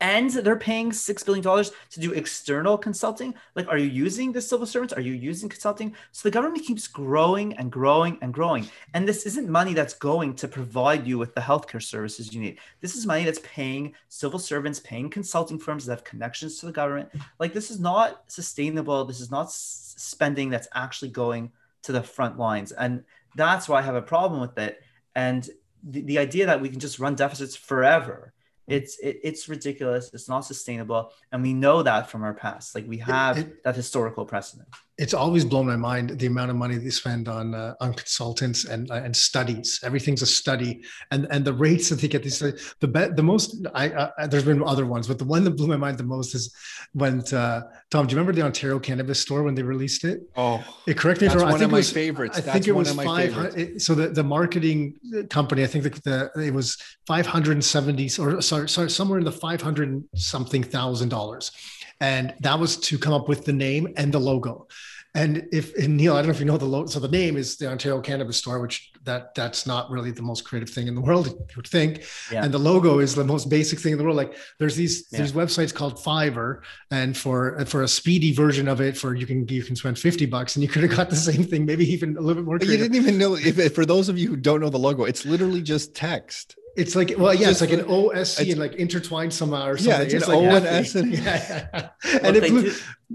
and 0.00 0.30
they're 0.30 0.56
paying 0.56 0.94
six 0.94 1.22
billion 1.22 1.42
dollars 1.42 1.72
to 1.90 2.00
do 2.00 2.12
external 2.12 2.78
consulting. 2.78 3.34
Like, 3.54 3.68
are 3.68 3.76
you 3.76 3.90
using 3.90 4.32
the 4.32 4.40
civil 4.40 4.64
servants? 4.64 4.94
Are 4.94 5.02
you 5.02 5.12
using 5.12 5.50
consulting? 5.50 5.94
So 6.12 6.28
the 6.28 6.32
government 6.32 6.64
keeps 6.64 6.86
growing 6.86 7.52
and 7.58 7.70
growing 7.70 8.16
and 8.22 8.32
growing. 8.32 8.66
And 8.94 9.06
this 9.06 9.26
isn't 9.26 9.50
money 9.50 9.74
that's 9.74 9.92
going 9.92 10.34
to 10.36 10.48
provide 10.48 11.06
you 11.06 11.18
with 11.18 11.34
the 11.34 11.42
healthcare 11.42 11.82
services 11.82 12.32
you 12.32 12.40
need. 12.40 12.58
This 12.80 12.96
is 12.96 13.04
money 13.04 13.24
that's 13.24 13.40
paying 13.42 13.92
civil 14.08 14.38
servants, 14.38 14.80
paying 14.80 15.10
consulting 15.10 15.58
firms 15.58 15.84
that 15.84 15.92
have 15.92 16.04
connections 16.04 16.58
to 16.60 16.66
the 16.66 16.72
government. 16.72 17.10
Like, 17.38 17.52
this 17.52 17.70
is 17.70 17.80
not 17.80 18.22
sustainable. 18.28 19.04
This 19.04 19.20
is 19.20 19.30
not 19.30 19.52
spending 19.52 20.48
that's 20.48 20.68
actually 20.74 21.10
going 21.10 21.52
to 21.84 21.92
the 21.92 22.02
front 22.02 22.38
lines. 22.38 22.72
And 22.72 23.04
that's 23.36 23.68
why 23.68 23.78
I 23.78 23.82
have 23.82 23.94
a 23.94 24.02
problem 24.02 24.40
with 24.40 24.58
it. 24.58 24.80
And 25.14 25.48
the, 25.82 26.02
the 26.02 26.18
idea 26.18 26.46
that 26.46 26.60
we 26.60 26.68
can 26.68 26.80
just 26.80 26.98
run 26.98 27.14
deficits 27.14 27.56
forever 27.56 28.32
it's 28.68 28.98
it, 28.98 29.18
it's 29.24 29.48
ridiculous 29.48 30.10
it's 30.12 30.28
not 30.28 30.40
sustainable 30.40 31.10
and 31.32 31.42
we 31.42 31.54
know 31.54 31.82
that 31.82 32.10
from 32.10 32.22
our 32.22 32.34
past 32.34 32.74
like 32.74 32.86
we 32.86 32.98
have 32.98 33.38
it, 33.38 33.46
it, 33.46 33.64
that 33.64 33.74
historical 33.74 34.24
precedent 34.24 34.68
it's 34.98 35.14
always 35.14 35.44
blown 35.44 35.66
my 35.66 35.76
mind 35.76 36.10
the 36.18 36.26
amount 36.26 36.50
of 36.50 36.56
money 36.56 36.76
they 36.76 36.90
spend 36.90 37.28
on 37.28 37.54
uh, 37.54 37.74
on 37.80 37.94
consultants 37.94 38.64
and 38.64 38.90
uh, 38.90 38.94
and 38.94 39.16
studies. 39.16 39.80
Everything's 39.84 40.22
a 40.22 40.26
study. 40.26 40.82
And 41.12 41.26
and 41.30 41.44
the 41.44 41.52
rates 41.52 41.88
that 41.88 42.00
they 42.00 42.08
get 42.08 42.24
these 42.24 42.40
the 42.40 42.88
be, 42.88 43.06
the 43.06 43.22
most 43.22 43.66
I 43.74 43.90
uh, 43.90 44.26
there's 44.26 44.44
been 44.44 44.62
other 44.64 44.86
ones 44.86 45.06
but 45.06 45.18
the 45.18 45.24
one 45.24 45.44
that 45.44 45.52
blew 45.52 45.68
my 45.68 45.76
mind 45.76 45.98
the 45.98 46.04
most 46.04 46.34
is 46.34 46.52
when 46.92 47.20
uh, 47.32 47.62
Tom 47.90 48.06
do 48.06 48.12
you 48.12 48.18
remember 48.18 48.32
the 48.32 48.44
Ontario 48.44 48.78
cannabis 48.80 49.20
store 49.20 49.44
when 49.44 49.54
they 49.54 49.62
released 49.62 50.04
it? 50.04 50.20
Oh 50.36 50.64
it 50.86 50.98
correct 50.98 51.20
me 51.20 51.28
if 51.28 51.34
I'm 51.34 51.42
one 51.42 51.62
of 51.62 51.70
my 51.70 51.78
was, 51.78 51.92
favorites. 51.92 52.38
I 52.38 52.40
think 52.40 52.66
it 52.66 52.72
was 52.72 52.92
five 52.92 53.32
so 53.80 53.94
the 53.94 54.08
the 54.08 54.24
marketing 54.24 54.94
company 55.30 55.62
I 55.62 55.68
think 55.68 55.84
the, 55.84 56.30
the 56.34 56.44
it 56.44 56.52
was 56.52 56.76
570 57.06 58.10
or 58.18 58.42
sorry 58.42 58.68
sorry, 58.68 58.90
somewhere 58.90 59.18
in 59.18 59.24
the 59.24 59.32
500 59.32 60.04
something 60.16 60.64
thousand 60.64 61.10
dollars. 61.10 61.52
And 62.00 62.34
that 62.40 62.58
was 62.58 62.76
to 62.76 62.98
come 62.98 63.12
up 63.12 63.28
with 63.28 63.44
the 63.44 63.52
name 63.52 63.88
and 63.96 64.12
the 64.12 64.20
logo. 64.20 64.68
And 65.14 65.48
if 65.52 65.74
and 65.76 65.96
Neal, 65.96 66.14
I 66.14 66.18
don't 66.18 66.26
know 66.26 66.32
if 66.32 66.38
you 66.38 66.46
know 66.46 66.58
the 66.58 66.66
logo. 66.66 66.86
So 66.86 67.00
the 67.00 67.08
name 67.08 67.36
is 67.36 67.56
the 67.56 67.68
Ontario 67.70 68.00
Cannabis 68.00 68.36
Store, 68.36 68.60
which 68.60 68.92
that 69.04 69.34
that's 69.34 69.66
not 69.66 69.90
really 69.90 70.10
the 70.10 70.22
most 70.22 70.44
creative 70.44 70.68
thing 70.68 70.86
in 70.86 70.94
the 70.94 71.00
world, 71.00 71.26
you 71.26 71.56
would 71.56 71.66
think. 71.66 72.04
Yeah. 72.30 72.44
And 72.44 72.52
the 72.52 72.58
logo 72.58 72.98
is 72.98 73.14
the 73.14 73.24
most 73.24 73.48
basic 73.48 73.78
thing 73.78 73.92
in 73.92 73.98
the 73.98 74.04
world. 74.04 74.16
Like 74.16 74.36
there's 74.58 74.76
these 74.76 75.08
yeah. 75.10 75.20
these 75.20 75.32
websites 75.32 75.74
called 75.74 75.96
Fiverr, 75.96 76.60
and 76.90 77.16
for 77.16 77.64
for 77.64 77.82
a 77.82 77.88
speedy 77.88 78.32
version 78.32 78.68
of 78.68 78.80
it, 78.80 78.96
for 78.96 79.14
you 79.14 79.26
can 79.26 79.48
you 79.48 79.62
can 79.62 79.76
spend 79.76 79.98
fifty 79.98 80.26
bucks, 80.26 80.56
and 80.56 80.62
you 80.62 80.68
could 80.68 80.82
have 80.82 80.94
got 80.94 81.10
the 81.10 81.16
same 81.16 81.42
thing, 81.42 81.64
maybe 81.64 81.90
even 81.90 82.16
a 82.16 82.20
little 82.20 82.42
bit 82.42 82.44
more. 82.44 82.58
Creative. 82.58 82.78
You 82.78 82.88
didn't 82.88 83.02
even 83.02 83.18
know 83.18 83.34
if 83.34 83.74
for 83.74 83.86
those 83.86 84.08
of 84.08 84.18
you 84.18 84.28
who 84.28 84.36
don't 84.36 84.60
know 84.60 84.70
the 84.70 84.78
logo, 84.78 85.04
it's 85.04 85.24
literally 85.24 85.62
just 85.62 85.94
text. 85.94 86.56
It's 86.78 86.94
like 86.94 87.12
well, 87.18 87.34
yeah, 87.34 87.50
it's, 87.50 87.60
it's 87.60 87.72
like 87.72 87.80
an 87.80 87.86
OSC 87.86 88.52
and 88.52 88.60
like 88.60 88.74
intertwined 88.74 89.34
somehow 89.34 89.66
or 89.66 89.76
something. 89.76 89.92
Yeah, 89.92 90.04
it's, 90.04 90.14
it's 90.14 90.28
like 90.28 90.38
O 90.38 90.44
and 90.44 90.64
S 90.64 90.94
and 90.94 91.12
yeah, 91.12 91.88
and 92.22 92.36
it, 92.36 92.48
blew, 92.48 92.70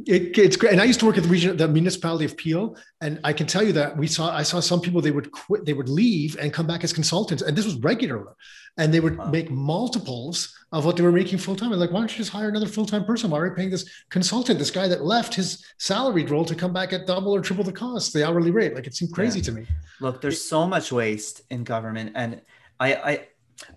it, 0.06 0.38
it's 0.38 0.58
great. 0.58 0.74
And 0.74 0.82
I 0.82 0.84
used 0.84 1.00
to 1.00 1.06
work 1.06 1.16
at 1.16 1.24
the 1.24 1.30
region, 1.30 1.56
the 1.56 1.70
municipality 1.70 2.26
of 2.26 2.36
Peel, 2.36 2.76
and 3.00 3.22
I 3.24 3.32
can 3.32 3.48
tell 3.48 3.64
you 3.64 3.72
that 3.72 3.96
we 3.96 4.06
saw 4.08 4.36
I 4.36 4.44
saw 4.44 4.60
some 4.60 4.82
people 4.82 5.00
they 5.00 5.12
would 5.12 5.32
quit, 5.32 5.66
they 5.66 5.72
would 5.72 5.88
leave 5.88 6.36
and 6.42 6.52
come 6.52 6.68
back 6.68 6.84
as 6.84 6.92
consultants, 6.92 7.42
and 7.42 7.58
this 7.58 7.64
was 7.64 7.76
regular, 7.76 8.36
and 8.78 8.94
they 8.94 9.00
would 9.00 9.18
wow. 9.18 9.30
make 9.30 9.50
multiples 9.50 10.54
of 10.74 10.84
what 10.84 10.98
they 10.98 11.04
were 11.04 11.14
making 11.14 11.38
full 11.38 11.56
time. 11.56 11.72
And 11.72 11.80
like, 11.80 11.92
why 11.92 12.00
don't 12.00 12.12
you 12.12 12.18
just 12.18 12.32
hire 12.32 12.50
another 12.50 12.68
full 12.68 12.86
time 12.86 13.06
person? 13.06 13.30
Why 13.30 13.40
are 13.40 13.48
you 13.48 13.54
paying 13.54 13.70
this 13.70 13.90
consultant, 14.10 14.60
this 14.60 14.72
guy 14.72 14.90
that 14.90 15.06
left 15.06 15.36
his 15.36 15.66
salaried 15.78 16.30
role 16.30 16.44
to 16.44 16.56
come 16.56 16.74
back 16.74 16.92
at 16.92 17.08
double 17.08 17.34
or 17.34 17.40
triple 17.40 17.64
the 17.64 17.72
cost, 17.72 18.12
the 18.12 18.28
hourly 18.28 18.52
rate? 18.52 18.76
Like, 18.76 18.88
it 18.88 18.96
seemed 18.96 19.14
crazy 19.14 19.40
yeah. 19.40 19.46
to 19.46 19.52
me. 19.54 19.68
Look, 20.02 20.20
there's 20.20 20.44
so 20.44 20.68
much 20.68 20.92
waste 20.92 21.44
in 21.50 21.64
government, 21.64 22.12
and 22.16 22.42
I, 22.78 22.96
I 22.96 23.28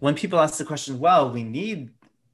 when 0.01 0.15
people 0.15 0.39
ask 0.41 0.59
the 0.59 0.65
question, 0.65 0.99
well, 0.99 1.31
we 1.31 1.43
need 1.45 1.91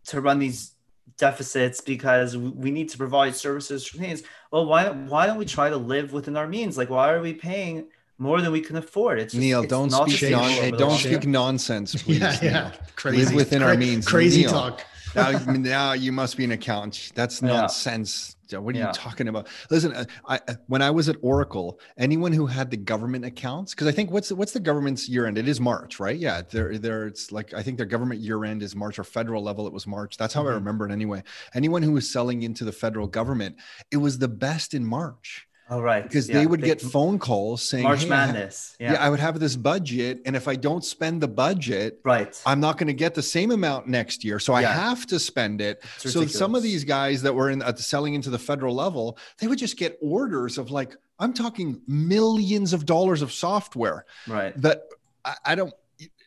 to 0.07 0.21
run 0.21 0.39
these 0.39 0.73
deficits 1.19 1.81
because 1.81 2.37
we 2.37 2.71
need 2.71 2.89
to 2.89 2.99
provide 2.99 3.35
services 3.35 3.87
for 3.87 3.99
things. 3.99 4.23
Well, 4.51 4.67
why 4.67 4.91
why 4.91 5.27
don't 5.27 5.39
we 5.39 5.45
try 5.45 5.71
to 5.71 5.77
live 5.77 6.13
within 6.13 6.37
our 6.37 6.47
means? 6.47 6.77
Like, 6.77 6.91
why 6.91 7.13
are 7.13 7.21
we 7.21 7.35
paying 7.35 7.87
more 8.19 8.41
than 8.41 8.53
we 8.53 8.61
can 8.61 8.77
afford? 8.77 9.19
It's 9.21 9.33
just, 9.33 9.41
Neal, 9.41 9.63
it's 9.63 9.71
don't 9.71 9.91
speak 9.91 10.31
non- 10.31 10.71
don't 10.73 10.99
speak 10.99 11.27
nonsense, 11.27 11.95
please. 12.03 12.21
yeah, 12.21 12.39
yeah. 12.43 12.73
Crazy. 12.97 13.25
Live 13.25 13.35
within 13.35 13.61
Cra- 13.61 13.71
our 13.71 13.77
means. 13.77 14.07
Crazy 14.07 14.43
Neal. 14.43 14.51
talk 14.51 14.85
now, 15.15 15.31
now 15.47 15.93
you 15.93 16.13
must 16.13 16.37
be 16.37 16.45
an 16.45 16.53
accountant. 16.53 17.13
That's 17.15 17.43
nonsense. 17.43 18.37
Yeah. 18.49 18.59
What 18.59 18.75
are 18.75 18.79
yeah. 18.79 18.89
you 18.89 18.93
talking 18.93 19.29
about? 19.29 19.49
Listen, 19.71 20.07
I, 20.29 20.41
when 20.67 20.83
I 20.83 20.91
was 20.91 21.09
at 21.09 21.17
Oracle, 21.23 21.81
anyone 21.97 22.33
who 22.33 22.47
had 22.47 22.71
the 22.71 22.77
government 22.77 23.25
accounts, 23.25 23.75
because 23.75 23.87
I 23.87 23.93
think 23.93 24.11
what's 24.11 24.31
what's 24.31 24.53
the 24.53 24.61
government's 24.61 25.09
year 25.09 25.27
end? 25.27 25.39
It 25.39 25.49
is 25.49 25.61
March, 25.61 25.99
right? 25.99 26.19
Yeah, 26.19 26.43
there, 26.51 26.77
there. 26.77 27.07
It's 27.07 27.33
like 27.33 27.55
I 27.55 27.63
think 27.63 27.79
their 27.79 27.87
government 27.87 28.21
year 28.21 28.45
end 28.45 28.63
is 28.63 28.77
March, 28.77 28.99
or 28.99 29.05
federal 29.05 29.43
level 29.43 29.67
it 29.67 29.73
was 29.73 29.87
March. 29.87 30.17
That's 30.17 30.35
how 30.35 30.41
mm-hmm. 30.43 30.51
I 30.51 30.55
remember 30.55 30.87
it 30.87 30.93
anyway. 30.93 31.23
Anyone 31.55 31.83
who 31.83 31.93
was 31.93 32.11
selling 32.11 32.43
into 32.43 32.65
the 32.65 32.73
federal 32.73 33.07
government, 33.07 33.57
it 33.91 33.97
was 33.99 34.19
the 34.19 34.29
best 34.29 34.75
in 34.75 34.85
March 34.85 35.47
Oh, 35.73 35.81
right. 35.81 36.03
Because 36.03 36.29
yeah. 36.29 36.39
they 36.39 36.47
would 36.47 36.61
they, 36.61 36.67
get 36.67 36.83
phone 36.83 37.19
calls 37.19 37.63
saying, 37.63 37.85
March 37.85 38.03
hey, 38.03 38.11
Madness. 38.11 38.77
Yeah. 38.79 38.93
yeah. 38.93 39.03
I 39.03 39.09
would 39.09 39.21
have 39.21 39.41
this 39.41 39.57
budget. 39.57 40.21
And 40.27 40.37
if 40.37 40.47
I 40.47 40.55
don't 40.55 40.85
spend 40.85 41.23
the 41.23 41.29
budget, 41.29 41.99
right, 42.05 42.39
I'm 42.45 42.61
not 42.61 42.77
going 42.77 42.89
to 42.89 42.93
get 42.93 43.15
the 43.15 43.23
same 43.23 43.51
amount 43.51 43.89
next 43.89 44.23
year. 44.23 44.39
So 44.39 44.53
yeah. 44.59 44.69
I 44.69 44.73
have 44.75 45.07
to 45.07 45.19
spend 45.19 45.63
it. 45.63 45.83
So 45.97 46.27
some 46.27 46.55
of 46.55 46.63
these 46.63 46.85
guys 46.85 47.23
that 47.23 47.35
were 47.35 47.49
in 47.49 47.63
uh, 47.63 47.75
selling 47.77 48.13
into 48.13 48.29
the 48.29 48.39
federal 48.39 48.75
level, 48.75 49.17
they 49.39 49.47
would 49.47 49.59
just 49.59 49.79
get 49.79 49.99
orders 50.03 50.59
of 50.59 50.71
like, 50.71 50.95
I'm 51.19 51.33
talking 51.33 51.81
millions 51.87 52.75
of 52.75 52.85
dollars 52.85 53.23
of 53.23 53.33
software. 53.33 54.05
Right. 54.29 54.55
That 54.61 54.83
I, 55.25 55.37
I 55.47 55.55
don't, 55.55 55.73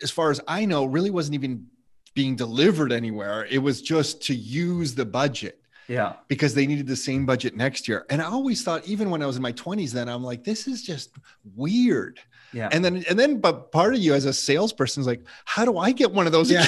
as 0.01 0.09
far 0.09 0.31
as 0.31 0.41
I 0.47 0.65
know, 0.65 0.85
really 0.85 1.11
wasn't 1.11 1.35
even 1.35 1.67
being 2.15 2.35
delivered 2.35 2.91
anywhere. 2.91 3.45
It 3.45 3.59
was 3.59 3.83
just 3.83 4.23
to 4.23 4.33
use 4.33 4.95
the 4.95 5.05
budget. 5.05 5.61
Yeah. 5.87 6.13
Because 6.27 6.53
they 6.53 6.65
needed 6.65 6.87
the 6.87 6.95
same 6.95 7.25
budget 7.25 7.55
next 7.55 7.87
year. 7.87 8.05
And 8.09 8.21
I 8.21 8.25
always 8.25 8.63
thought, 8.63 8.87
even 8.87 9.09
when 9.09 9.21
I 9.21 9.25
was 9.25 9.35
in 9.35 9.41
my 9.41 9.51
20s, 9.53 9.91
then 9.91 10.09
I'm 10.09 10.23
like, 10.23 10.43
this 10.43 10.67
is 10.67 10.81
just 10.81 11.11
weird. 11.55 12.19
Yeah. 12.53 12.69
And 12.71 12.83
then, 12.83 13.03
and 13.09 13.19
then, 13.19 13.39
but 13.39 13.71
part 13.71 13.93
of 13.93 13.99
you 13.99 14.13
as 14.13 14.25
a 14.25 14.33
salesperson 14.33 15.01
is 15.01 15.07
like, 15.07 15.21
how 15.45 15.65
do 15.65 15.77
I 15.77 15.91
get 15.91 16.11
one 16.11 16.25
of 16.25 16.31
those? 16.31 16.49
Yeah. 16.49 16.65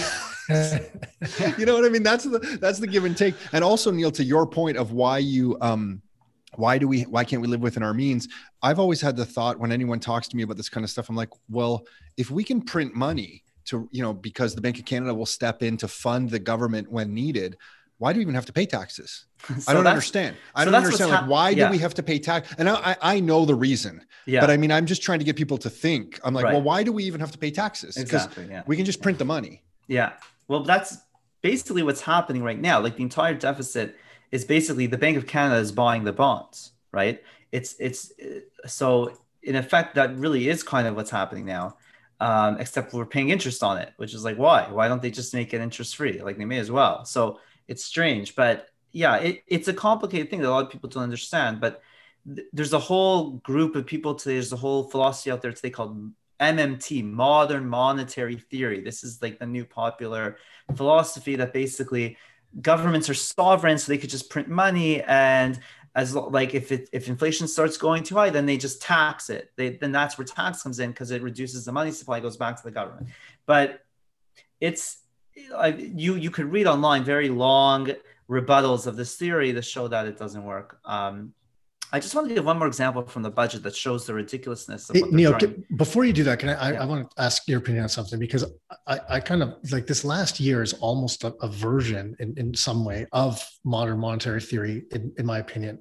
you 1.58 1.66
know 1.66 1.76
what 1.76 1.86
I 1.86 1.90
mean? 1.90 2.04
That's 2.04 2.26
the, 2.26 2.40
that's 2.62 2.80
the 2.80 2.88
give 2.88 3.06
and 3.06 3.18
take. 3.18 3.36
And 3.54 3.64
also 3.64 3.92
Neal, 3.92 4.12
to 4.12 4.24
your 4.24 4.46
point 4.46 4.78
of 4.78 4.92
why 4.92 5.20
you, 5.20 5.58
um, 5.62 6.02
why 6.56 6.78
do 6.78 6.88
we, 6.88 7.04
why 7.04 7.24
can't 7.24 7.42
we 7.42 7.48
live 7.48 7.62
within 7.62 7.84
our 7.84 7.94
means? 7.94 8.28
I've 8.62 8.80
always 8.80 9.02
had 9.02 9.16
the 9.16 9.26
thought 9.26 9.60
when 9.60 9.72
anyone 9.72 10.00
talks 10.00 10.28
to 10.30 10.38
me 10.38 10.44
about 10.44 10.58
this 10.58 10.70
kind 10.70 10.84
of 10.84 10.90
stuff, 10.90 11.10
I'm 11.10 11.16
like, 11.16 11.30
well, 11.50 11.86
if 12.18 12.32
we 12.32 12.44
can 12.44 12.62
print 12.62 12.96
money 12.96 13.44
to, 13.66 13.88
you 13.92 14.02
know, 14.02 14.14
because 14.14 14.56
the 14.56 14.62
Bank 14.62 14.80
of 14.80 14.86
Canada 14.86 15.14
will 15.14 15.26
step 15.26 15.62
in 15.62 15.78
to 15.78 15.88
fund 15.88 16.30
the 16.30 16.40
government 16.40 16.92
when 16.92 17.14
needed, 17.14 17.58
why 18.00 18.14
do 18.14 18.20
we 18.20 18.22
even 18.22 18.36
have 18.36 18.46
to 18.46 18.54
pay 18.54 18.66
taxes? 18.66 19.26
So 19.60 19.72
I 19.72 19.74
don't 19.74 19.88
understand. 19.88 20.36
I 20.56 20.66
so 20.66 20.72
don't 20.72 20.84
understand. 20.84 21.12
Like, 21.12 21.28
why 21.28 21.50
yeah. 21.52 21.68
do 21.68 21.72
we 21.72 21.78
have 21.78 21.94
to 21.94 22.04
pay 22.04 22.20
tax? 22.20 22.54
And 22.58 22.68
I, 22.68 22.98
I 23.02 23.20
know 23.20 23.46
the 23.46 23.56
reason. 23.56 24.04
Yeah. 24.26 24.42
But 24.42 24.50
I 24.50 24.58
mean, 24.58 24.72
I'm 24.72 24.86
just 24.86 25.04
trying 25.04 25.20
to 25.20 25.26
get 25.26 25.36
people 25.36 25.58
to 25.60 25.70
think. 25.70 26.20
I'm 26.24 26.34
like, 26.34 26.46
right. 26.46 26.54
well, 26.54 26.64
why 26.64 26.84
do 26.84 26.92
we 26.92 27.04
even 27.04 27.22
have 27.22 27.32
to 27.32 27.38
pay 27.38 27.52
taxes? 27.52 27.96
Because 27.96 28.26
exactly, 28.26 28.48
yeah. 28.50 28.64
we 28.66 28.76
can 28.76 28.84
just 28.84 29.02
print 29.02 29.20
the 29.20 29.26
money. 29.26 29.64
Yeah. 29.88 30.14
Well, 30.48 30.64
that's 30.64 30.98
basically 31.42 31.84
what's 31.84 32.02
happening 32.02 32.44
right 32.44 32.60
now. 32.60 32.80
Like 32.80 32.98
the 32.98 33.04
entire 33.04 33.36
deficit 33.36 33.96
is 34.32 34.44
basically 34.44 34.88
the 34.88 34.98
Bank 34.98 35.18
of 35.18 35.28
Canada 35.28 35.60
is 35.62 35.72
buying 35.72 36.04
the 36.04 36.14
bonds, 36.14 36.72
right? 36.92 37.24
It's 37.52 37.76
it's 37.80 38.12
so 38.66 39.14
in 39.44 39.56
effect 39.56 39.96
that 39.96 40.18
really 40.18 40.50
is 40.50 40.64
kind 40.64 40.88
of 40.88 40.96
what's 40.96 41.12
happening 41.12 41.46
now. 41.46 41.78
Um, 42.20 42.58
except 42.60 42.94
we're 42.94 43.06
paying 43.06 43.30
interest 43.30 43.62
on 43.62 43.78
it, 43.78 43.94
which 43.98 44.16
is 44.16 44.26
like 44.26 44.38
why? 44.38 44.68
Why 44.72 44.88
don't 44.88 45.02
they 45.02 45.12
just 45.12 45.34
make 45.34 45.54
it 45.54 45.62
interest 45.62 45.96
free? 45.96 46.20
Like 46.20 46.38
they 46.38 46.46
may 46.46 46.58
as 46.58 46.72
well. 46.72 47.06
So 47.06 47.40
it's 47.68 47.84
strange, 47.84 48.36
but 48.36 48.70
yeah, 48.92 49.18
it, 49.18 49.44
it's 49.48 49.68
a 49.68 49.74
complicated 49.74 50.30
thing 50.30 50.42
that 50.42 50.50
a 50.50 50.52
lot 50.52 50.66
of 50.66 50.72
people 50.72 50.90
don't 50.90 51.04
understand. 51.04 51.60
But 51.60 51.82
th- 52.26 52.48
there's 52.54 52.74
a 52.74 52.80
whole 52.80 53.32
group 53.32 53.76
of 53.76 53.86
people 53.86 54.16
today. 54.16 54.36
There's 54.36 54.54
a 54.54 54.58
whole 54.58 54.84
philosophy 54.84 55.32
out 55.32 55.42
there 55.42 55.52
today 55.52 55.70
called 55.70 56.12
MMT, 56.40 57.04
modern 57.04 57.68
monetary 57.68 58.38
theory. 58.38 58.82
This 58.82 59.04
is 59.04 59.22
like 59.22 59.40
the 59.40 59.46
new 59.46 59.66
popular 59.66 60.38
philosophy 60.76 61.36
that 61.36 61.54
basically 61.54 62.18
governments 62.62 63.10
are 63.10 63.14
sovereign, 63.14 63.78
so 63.78 63.92
they 63.92 63.98
could 63.98 64.10
just 64.10 64.30
print 64.30 64.48
money 64.48 65.02
and 65.04 65.60
as 65.96 66.16
like 66.16 66.54
if 66.54 66.72
it, 66.72 66.88
if 66.94 67.08
inflation 67.08 67.48
starts 67.48 67.76
going 67.76 68.04
too 68.04 68.14
high, 68.14 68.30
then 68.30 68.46
they 68.46 68.56
just 68.56 68.84
tax 68.84 69.32
it. 69.32 69.52
They, 69.56 69.70
then 69.70 69.92
that's 69.92 70.16
where 70.16 70.26
tax 70.26 70.62
comes 70.62 70.80
in 70.80 70.92
because 70.92 71.10
it 71.10 71.24
reduces 71.24 71.66
the 71.66 71.72
money 71.72 71.92
supply, 71.92 72.20
goes 72.20 72.38
back 72.38 72.56
to 72.56 72.64
the 72.64 72.70
government. 72.70 73.08
But 73.48 73.84
it's 74.62 75.00
you 75.78 76.16
you 76.16 76.32
could 76.32 76.52
read 76.52 76.68
online 76.68 77.04
very 77.04 77.30
long 77.30 77.92
rebuttals 78.30 78.88
of 78.88 78.96
this 78.96 79.16
theory 79.16 79.52
that 79.54 79.64
show 79.64 79.88
that 79.88 80.08
it 80.08 80.18
doesn't 80.18 80.44
work. 80.44 80.80
Um, 80.86 81.34
I 81.94 82.00
just 82.00 82.14
want 82.16 82.28
to 82.28 82.36
give 82.36 82.44
one 82.44 82.58
more 82.58 82.68
example 82.68 83.06
from 83.06 83.24
the 83.24 83.30
budget 83.32 83.64
that 83.64 83.76
shows 83.76 84.06
the 84.06 84.14
ridiculousness 84.14 84.90
of 84.90 85.00
what 85.00 85.12
Neal, 85.12 85.38
trying. 85.38 85.64
before 85.76 86.04
you 86.04 86.14
do 86.14 86.24
that, 86.26 86.40
can 86.40 86.50
I, 86.50 86.54
I, 86.54 86.72
yeah. 86.74 86.84
I, 86.84 86.86
want 86.86 87.10
to 87.10 87.22
ask 87.22 87.48
your 87.48 87.60
opinion 87.60 87.84
on 87.84 87.90
something 87.90 88.20
because 88.20 88.46
I, 88.86 89.00
I 89.10 89.20
kind 89.20 89.42
of 89.42 89.56
like 89.72 89.88
this 89.88 90.04
last 90.04 90.40
year 90.40 90.62
is 90.62 90.74
almost 90.74 91.24
a, 91.24 91.34
a 91.42 91.48
version 91.48 92.16
in, 92.20 92.34
in 92.38 92.54
some 92.54 92.84
way 92.84 93.08
of 93.14 93.42
modern 93.64 94.00
monetary 94.00 94.42
theory, 94.42 94.84
in, 94.92 95.14
in 95.18 95.26
my 95.26 95.40
opinion 95.40 95.80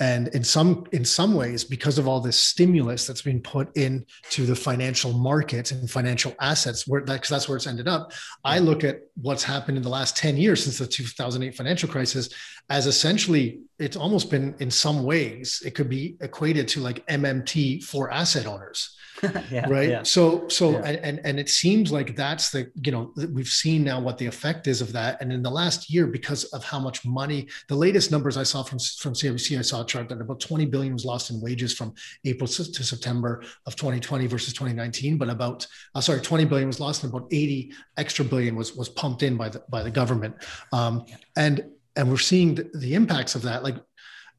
and 0.00 0.28
in 0.28 0.42
some 0.42 0.84
in 0.92 1.04
some 1.04 1.34
ways 1.34 1.62
because 1.62 1.98
of 1.98 2.08
all 2.08 2.20
this 2.20 2.36
stimulus 2.36 3.06
that's 3.06 3.22
been 3.22 3.40
put 3.40 3.74
into 3.76 4.44
the 4.44 4.56
financial 4.56 5.12
markets 5.12 5.70
and 5.70 5.88
financial 5.88 6.34
assets 6.40 6.86
where 6.86 7.02
that 7.02 7.14
because 7.14 7.28
that's 7.28 7.48
where 7.48 7.56
it's 7.56 7.66
ended 7.66 7.86
up 7.86 8.12
i 8.42 8.58
look 8.58 8.82
at 8.82 9.00
what's 9.20 9.44
happened 9.44 9.76
in 9.76 9.82
the 9.82 9.88
last 9.88 10.16
10 10.16 10.36
years 10.36 10.64
since 10.64 10.78
the 10.78 10.86
2008 10.86 11.54
financial 11.56 11.88
crisis 11.88 12.28
as 12.70 12.86
essentially 12.86 13.60
it's 13.78 13.96
almost 13.96 14.30
been 14.30 14.54
in 14.58 14.70
some 14.70 15.04
ways 15.34 15.62
it 15.64 15.74
could 15.74 15.88
be 15.88 16.16
equated 16.20 16.68
to 16.68 16.80
like 16.80 17.06
mmt 17.06 17.82
for 17.84 18.10
asset 18.10 18.46
owners. 18.46 18.96
Yeah, 19.50 19.66
right? 19.70 19.88
yeah. 19.88 20.02
so 20.02 20.48
so 20.48 20.72
yeah. 20.72 20.98
and 21.08 21.20
and 21.24 21.38
it 21.38 21.48
seems 21.48 21.92
like 21.92 22.16
that's 22.16 22.50
the 22.50 22.70
you 22.84 22.92
know 22.92 23.12
we've 23.32 23.46
seen 23.46 23.84
now 23.84 24.00
what 24.00 24.18
the 24.18 24.26
effect 24.26 24.66
is 24.66 24.80
of 24.80 24.92
that. 24.92 25.22
And 25.22 25.32
in 25.32 25.42
the 25.42 25.50
last 25.50 25.88
year 25.88 26.06
because 26.08 26.44
of 26.56 26.64
how 26.64 26.80
much 26.80 27.06
money 27.06 27.48
the 27.68 27.76
latest 27.76 28.10
numbers 28.10 28.36
i 28.36 28.42
saw 28.42 28.62
from 28.62 28.78
from 29.02 29.14
cibc 29.14 29.56
i 29.56 29.62
saw 29.62 29.82
a 29.82 29.86
chart 29.86 30.08
that 30.08 30.20
about 30.20 30.40
20 30.40 30.66
billion 30.66 30.92
was 30.92 31.04
lost 31.04 31.30
in 31.30 31.40
wages 31.40 31.72
from 31.72 31.94
april 32.24 32.48
to 32.48 32.82
september 32.92 33.42
of 33.66 33.76
2020 33.76 34.26
versus 34.26 34.52
2019 34.52 35.16
but 35.16 35.30
about 35.30 35.66
uh, 35.94 36.00
sorry 36.00 36.20
20 36.20 36.44
billion 36.44 36.68
was 36.68 36.80
lost 36.80 37.04
and 37.04 37.12
about 37.12 37.26
80 37.32 37.72
extra 37.96 38.24
billion 38.24 38.56
was 38.56 38.74
was 38.74 38.88
pumped 38.88 39.22
in 39.22 39.36
by 39.36 39.48
the 39.48 39.62
by 39.70 39.82
the 39.82 39.90
government. 39.90 40.34
Um, 40.72 41.04
and 41.36 41.64
and 41.96 42.10
we're 42.10 42.18
seeing 42.18 42.54
the, 42.56 42.70
the 42.74 42.94
impacts 42.94 43.34
of 43.34 43.42
that. 43.42 43.62
Like 43.62 43.76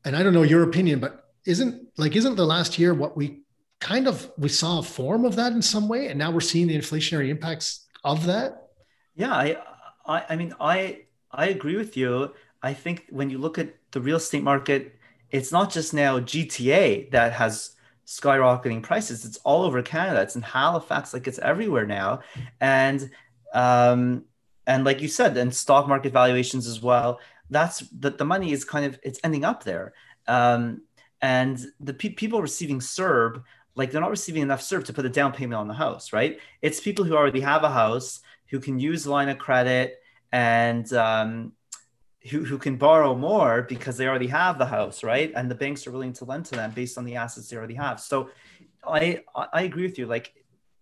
and 0.05 0.15
i 0.15 0.23
don't 0.23 0.33
know 0.33 0.43
your 0.43 0.63
opinion 0.63 0.99
but 0.99 1.31
isn't 1.45 1.87
like 1.97 2.15
isn't 2.15 2.35
the 2.35 2.45
last 2.45 2.79
year 2.79 2.93
what 2.93 3.17
we 3.17 3.45
kind 3.79 4.07
of 4.07 4.31
we 4.37 4.49
saw 4.49 4.79
a 4.79 4.83
form 4.83 5.25
of 5.25 5.35
that 5.35 5.53
in 5.53 5.61
some 5.61 5.87
way, 5.87 6.07
and 6.07 6.17
now 6.17 6.31
we're 6.31 6.41
seeing 6.41 6.67
the 6.67 6.75
inflationary 6.75 7.29
impacts 7.29 7.85
of 8.03 8.25
that. 8.25 8.69
Yeah, 9.15 9.33
I, 9.33 9.57
I, 10.05 10.25
I 10.29 10.35
mean, 10.35 10.53
I, 10.59 11.01
I 11.31 11.47
agree 11.47 11.77
with 11.77 11.95
you. 11.95 12.33
I 12.61 12.73
think 12.73 13.05
when 13.09 13.29
you 13.29 13.37
look 13.37 13.59
at 13.59 13.75
the 13.91 14.01
real 14.01 14.17
estate 14.17 14.43
market, 14.43 14.95
it's 15.29 15.51
not 15.51 15.71
just 15.71 15.93
now 15.93 16.19
GTA 16.19 17.11
that 17.11 17.33
has 17.33 17.75
skyrocketing 18.07 18.81
prices. 18.83 19.25
It's 19.25 19.37
all 19.37 19.63
over 19.63 19.81
Canada. 19.81 20.21
It's 20.21 20.35
in 20.35 20.41
Halifax, 20.41 21.13
like 21.13 21.27
it's 21.27 21.39
everywhere 21.39 21.85
now, 21.85 22.21
and 22.59 23.09
um, 23.53 24.25
and 24.67 24.83
like 24.83 25.01
you 25.01 25.07
said, 25.07 25.37
and 25.37 25.53
stock 25.53 25.87
market 25.87 26.11
valuations 26.11 26.67
as 26.67 26.81
well. 26.81 27.19
That's 27.49 27.79
that 27.99 28.17
the 28.17 28.25
money 28.25 28.51
is 28.51 28.65
kind 28.65 28.85
of 28.85 28.99
it's 29.03 29.19
ending 29.23 29.45
up 29.45 29.63
there. 29.63 29.93
Um, 30.27 30.81
and 31.21 31.63
the 31.79 31.93
pe- 31.93 32.09
people 32.09 32.41
receiving 32.41 32.79
CERB 32.79 33.43
like 33.75 33.91
they're 33.91 34.01
not 34.01 34.09
receiving 34.09 34.41
enough 34.41 34.61
CERB 34.61 34.85
to 34.85 34.93
put 34.93 35.05
a 35.05 35.09
down 35.09 35.33
payment 35.33 35.59
on 35.59 35.67
the 35.67 35.73
house, 35.73 36.13
right? 36.13 36.39
It's 36.61 36.79
people 36.79 37.05
who 37.05 37.15
already 37.15 37.41
have 37.41 37.63
a 37.63 37.69
house 37.69 38.21
who 38.47 38.59
can 38.59 38.79
use 38.79 39.05
line 39.05 39.29
of 39.29 39.37
credit 39.37 40.01
and 40.31 40.91
um, 40.93 41.51
who, 42.29 42.43
who 42.43 42.57
can 42.57 42.77
borrow 42.77 43.15
more 43.15 43.63
because 43.63 43.97
they 43.97 44.07
already 44.07 44.27
have 44.27 44.57
the 44.57 44.65
house, 44.65 45.03
right? 45.03 45.31
And 45.35 45.51
the 45.51 45.55
banks 45.55 45.85
are 45.85 45.91
willing 45.91 46.13
to 46.13 46.25
lend 46.25 46.45
to 46.45 46.55
them 46.55 46.71
based 46.71 46.97
on 46.97 47.05
the 47.05 47.15
assets 47.17 47.49
they 47.49 47.57
already 47.57 47.75
have. 47.75 47.99
So 47.99 48.29
I 48.85 49.21
I 49.35 49.63
agree 49.63 49.83
with 49.83 49.97
you. 49.97 50.05
Like 50.05 50.33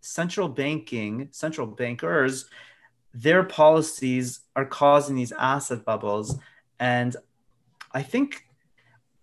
central 0.02 0.48
banking, 0.48 1.30
central 1.32 1.66
bankers, 1.66 2.46
their 3.14 3.44
policies 3.44 4.42
are 4.56 4.66
causing 4.66 5.16
these 5.16 5.32
asset 5.32 5.86
bubbles, 5.86 6.38
and 6.80 7.16
I 7.92 8.04
think 8.04 8.46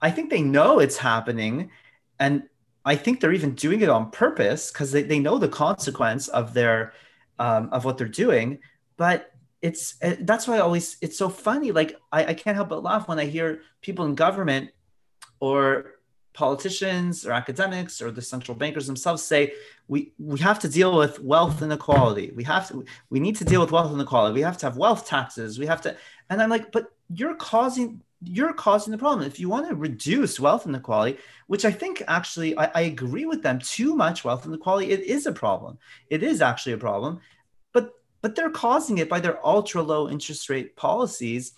I 0.00 0.10
think 0.10 0.30
they 0.30 0.42
know 0.42 0.78
it's 0.78 0.96
happening, 0.96 1.70
and 2.18 2.44
I 2.84 2.96
think 2.96 3.20
they're 3.20 3.32
even 3.32 3.54
doing 3.54 3.82
it 3.82 3.88
on 3.88 4.10
purpose 4.10 4.70
because 4.70 4.92
they, 4.92 5.02
they 5.02 5.18
know 5.18 5.38
the 5.38 5.48
consequence 5.48 6.28
of 6.28 6.54
their 6.54 6.92
um, 7.38 7.68
of 7.72 7.84
what 7.84 7.98
they're 7.98 8.08
doing. 8.08 8.58
But 8.96 9.32
it's 9.62 9.96
eh, 10.00 10.16
that's 10.20 10.48
why 10.48 10.56
I 10.56 10.60
always 10.60 10.96
it's 11.00 11.18
so 11.18 11.28
funny. 11.28 11.72
Like 11.72 11.96
I, 12.12 12.26
I 12.26 12.34
can't 12.34 12.56
help 12.56 12.70
but 12.70 12.82
laugh 12.82 13.08
when 13.08 13.18
I 13.18 13.26
hear 13.26 13.62
people 13.82 14.06
in 14.06 14.14
government 14.14 14.70
or 15.40 15.92
politicians 16.32 17.26
or 17.26 17.32
academics 17.32 18.00
or 18.00 18.10
the 18.10 18.22
central 18.22 18.56
bankers 18.56 18.86
themselves 18.86 19.22
say 19.22 19.52
we 19.88 20.12
we 20.18 20.38
have 20.38 20.58
to 20.60 20.68
deal 20.68 20.96
with 20.96 21.20
wealth 21.20 21.60
inequality. 21.60 22.32
We 22.34 22.44
have 22.44 22.68
to 22.68 22.84
we 23.10 23.20
need 23.20 23.36
to 23.36 23.44
deal 23.44 23.60
with 23.60 23.72
wealth 23.72 23.92
inequality. 23.92 24.34
We 24.34 24.42
have 24.42 24.58
to 24.58 24.66
have 24.66 24.76
wealth 24.76 25.06
taxes. 25.06 25.58
We 25.58 25.66
have 25.66 25.82
to 25.82 25.96
and 26.30 26.40
I'm 26.40 26.48
like, 26.48 26.72
but 26.72 26.92
you're 27.12 27.34
causing 27.34 28.02
you're 28.22 28.52
causing 28.52 28.90
the 28.90 28.98
problem. 28.98 29.26
If 29.26 29.40
you 29.40 29.48
want 29.48 29.68
to 29.68 29.74
reduce 29.74 30.38
wealth 30.38 30.66
inequality, 30.66 31.18
which 31.46 31.64
I 31.64 31.70
think 31.70 32.02
actually 32.06 32.56
I, 32.58 32.66
I, 32.74 32.80
agree 32.82 33.24
with 33.24 33.42
them, 33.42 33.58
too 33.58 33.96
much 33.96 34.24
wealth 34.24 34.44
inequality, 34.44 34.90
it 34.90 35.00
is 35.00 35.24
a 35.24 35.32
problem. 35.32 35.78
It 36.10 36.22
is 36.22 36.42
actually 36.42 36.72
a 36.72 36.78
problem. 36.78 37.20
But 37.72 37.92
but 38.20 38.34
they're 38.34 38.50
causing 38.50 38.98
it 38.98 39.08
by 39.08 39.20
their 39.20 39.44
ultra 39.44 39.82
low 39.82 40.10
interest 40.10 40.50
rate 40.50 40.76
policies, 40.76 41.52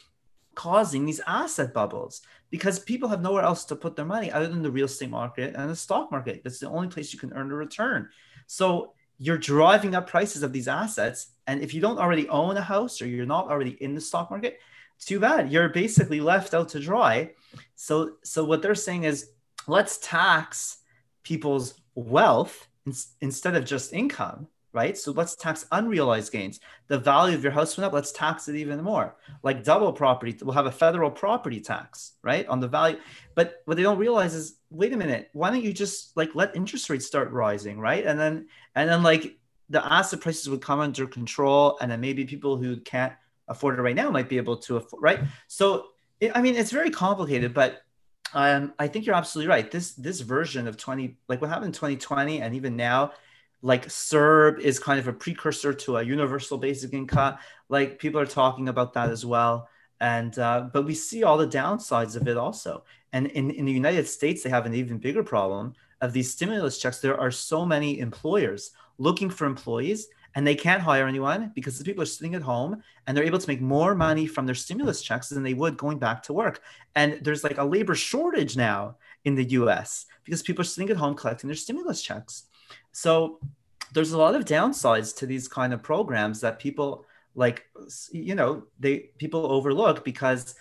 causing 0.55 1.05
these 1.05 1.21
asset 1.27 1.75
bubbles 1.75 2.23
because 2.51 2.79
people 2.79 3.09
have 3.09 3.23
nowhere 3.23 3.43
else 3.43 3.65
to 3.65 3.77
put 3.77 3.97
their 3.97 4.05
money 4.05 4.31
other 4.31 4.47
than 4.47 4.62
the 4.62 4.71
real 4.71 4.87
estate 4.87 5.11
market 5.11 5.55
and 5.57 5.69
the 5.69 5.75
stock 5.75 6.12
market. 6.12 6.43
That's 6.45 6.61
the 6.61 6.69
only 6.69 6.88
place 6.88 7.12
you 7.12 7.19
can 7.19 7.33
earn 7.33 7.51
a 7.51 7.55
return. 7.57 8.09
So 8.47 8.93
you're 9.19 9.38
driving 9.38 9.95
up 9.95 10.07
prices 10.07 10.43
of 10.43 10.53
these 10.53 10.69
assets. 10.69 11.29
And 11.47 11.61
if 11.62 11.75
you 11.75 11.81
don't 11.81 11.99
already 11.99 12.29
own 12.29 12.57
a 12.57 12.62
house 12.62 13.01
or 13.01 13.07
you're 13.07 13.27
not 13.27 13.49
already 13.49 13.83
in 13.83 13.95
the 13.95 14.01
stock 14.01 14.31
market, 14.31 14.61
too 15.05 15.21
bad. 15.21 15.51
You're 15.51 15.69
basically 15.69 16.21
left 16.21 16.55
out 16.55 16.71
to 16.71 16.81
dry. 16.81 17.33
So 17.75 18.12
so 18.23 18.45
what 18.45 18.62
they're 18.62 18.75
saying 18.75 19.05
is 19.05 19.31
let's 19.67 19.99
tax 19.99 20.79
people's 21.23 21.75
wealth 21.95 22.69
in, 22.87 22.95
instead 23.21 23.57
of 23.57 23.65
just 23.65 23.93
income 23.93 24.49
right? 24.73 24.97
So 24.97 25.12
let's 25.12 25.37
tax 25.37 25.67
unrealized 25.71 26.33
gains. 26.33 26.59
The 26.88 26.99
value 26.99 27.37
of 27.37 27.43
your 27.43 27.53
house 27.53 27.77
went 27.77 27.87
up 27.87 27.93
let's 27.93 28.12
tax 28.12 28.49
it 28.49 28.57
even 28.57 28.83
more. 28.83 29.17
Like 29.43 29.65
double 29.65 29.93
property 29.93 30.37
we'll 30.43 30.55
have 30.55 30.67
a 30.67 30.73
federal 30.73 31.11
property 31.11 31.61
tax 31.61 32.12
right 32.23 32.47
on 32.47 32.61
the 32.61 32.69
value. 32.69 32.99
But 33.35 33.62
what 33.67 33.77
they 33.77 33.83
don't 33.83 33.99
realize 33.99 34.35
is 34.35 34.57
wait 34.71 34.93
a 34.93 34.97
minute 34.97 35.29
why 35.33 35.51
don't 35.51 35.62
you 35.62 35.73
just 35.73 36.17
like 36.17 36.35
let 36.35 36.57
interest 36.57 36.88
rates 36.91 37.07
start 37.07 37.31
rising 37.31 37.79
right? 37.79 38.05
And 38.05 38.19
then 38.19 38.49
and 38.75 38.88
then 38.88 39.03
like 39.03 39.37
the 39.69 39.85
asset 39.85 40.21
prices 40.21 40.49
would 40.49 40.62
come 40.62 40.81
under 40.81 41.07
control 41.07 41.79
and 41.81 41.91
then 41.91 42.01
maybe 42.01 42.25
people 42.25 42.57
who 42.57 42.77
can't 42.79 43.12
afford 43.53 43.79
it 43.79 43.83
right 43.83 43.97
now 43.97 44.11
might 44.11 44.29
be 44.29 44.37
able 44.37 44.57
to 44.57 44.77
afford 44.77 45.03
right 45.03 45.21
so 45.47 45.87
it, 46.21 46.33
i 46.35 46.43
mean 46.43 46.57
it's 46.57 46.71
very 46.71 46.91
complicated 46.91 47.55
but 47.55 47.83
um, 48.35 48.73
i 48.79 48.88
think 48.88 49.07
you're 49.07 49.15
absolutely 49.15 49.49
right 49.49 49.71
this 49.71 49.93
this 49.95 50.21
version 50.21 50.67
of 50.67 50.77
20 50.77 51.17
like 51.29 51.41
what 51.41 51.51
happened 51.51 51.67
in 51.67 51.73
2020 51.73 52.41
and 52.41 52.55
even 52.55 52.77
now 52.77 53.12
like 53.62 53.87
CERB 53.87 54.59
is 54.59 54.79
kind 54.79 54.99
of 54.99 55.09
a 55.09 55.12
precursor 55.12 55.73
to 55.73 55.97
a 55.97 56.03
universal 56.03 56.59
basic 56.59 56.93
income. 56.93 57.38
Like 57.69 57.99
people 57.99 58.21
are 58.21 58.27
talking 58.27 58.69
about 58.69 58.93
that 58.95 59.09
as 59.09 59.25
well. 59.25 59.69
And 60.01 60.37
uh, 60.37 60.69
but 60.73 60.85
we 60.85 60.95
see 60.95 61.23
all 61.23 61.38
the 61.38 61.47
downsides 61.47 62.17
of 62.17 62.27
it 62.27 62.37
also. 62.37 62.85
And 63.12 63.29
in, 63.29 63.51
in 63.53 63.65
the 63.65 63.73
United 63.73 64.09
States, 64.09 64.43
they 64.43 64.51
have 64.51 64.67
an 64.67 64.75
even 64.75 64.99
bigger 64.99 65.23
problem 65.23 65.75
of 66.01 66.12
these 66.12 66.33
stimulus 66.33 66.79
checks. 66.79 66.99
There 66.99 67.19
are 67.19 67.31
so 67.31 67.65
many 67.65 68.01
employers 68.01 68.73
looking 68.99 69.31
for 69.31 69.47
employees 69.47 70.09
and 70.35 70.47
they 70.47 70.55
can't 70.55 70.83
hire 70.83 71.07
anyone 71.07 71.53
because 71.55 71.79
the 71.79 71.85
people 71.85 72.03
are 72.03 72.07
sitting 72.07 72.35
at 72.35 72.42
home 72.42 72.83
and 73.07 73.16
they're 73.16 73.25
able 73.25 73.38
to 73.38 73.49
make 73.49 73.61
more 73.61 73.95
money 73.95 74.27
from 74.27 74.47
their 74.47 74.55
stimulus 74.55 75.03
checks 75.03 75.29
than 75.29 75.42
they 75.42 75.55
would 75.55 75.77
going 75.77 75.99
back 75.99 76.23
to 76.25 76.33
work. 76.33 76.61
And 76.95 77.18
there's 77.23 77.45
like 77.45 77.59
a 77.59 77.64
labor 77.64 77.95
shortage 77.95 78.57
now 78.57 78.97
in 79.25 79.35
the 79.35 79.45
US 79.51 80.07
because 80.25 80.42
people 80.42 80.62
are 80.62 80.64
sitting 80.64 80.90
at 80.90 80.97
home 80.97 81.14
collecting 81.14 81.49
their 81.49 81.57
stimulus 81.57 82.03
checks. 82.03 82.45
So 82.92 83.40
there's 83.92 84.12
a 84.12 84.18
lot 84.18 84.35
of 84.35 84.45
downsides 84.45 85.14
to 85.16 85.27
these 85.27 85.49
kind 85.49 85.73
of 85.73 85.83
programs 85.83 86.40
that 86.40 86.59
people 86.59 87.05
like 87.35 87.66
you 88.11 88.35
know 88.35 88.64
they 88.79 89.11
people 89.18 89.51
overlook 89.51 90.05
because 90.05 90.55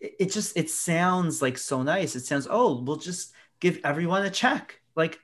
it 0.00 0.30
just 0.30 0.56
it 0.56 0.70
sounds 0.70 1.42
like 1.42 1.58
so 1.58 1.82
nice 1.82 2.14
it 2.14 2.24
sounds 2.24 2.46
oh 2.48 2.80
we'll 2.82 2.96
just 2.96 3.32
give 3.58 3.80
everyone 3.82 4.24
a 4.24 4.30
check 4.30 4.80
like 4.94 5.18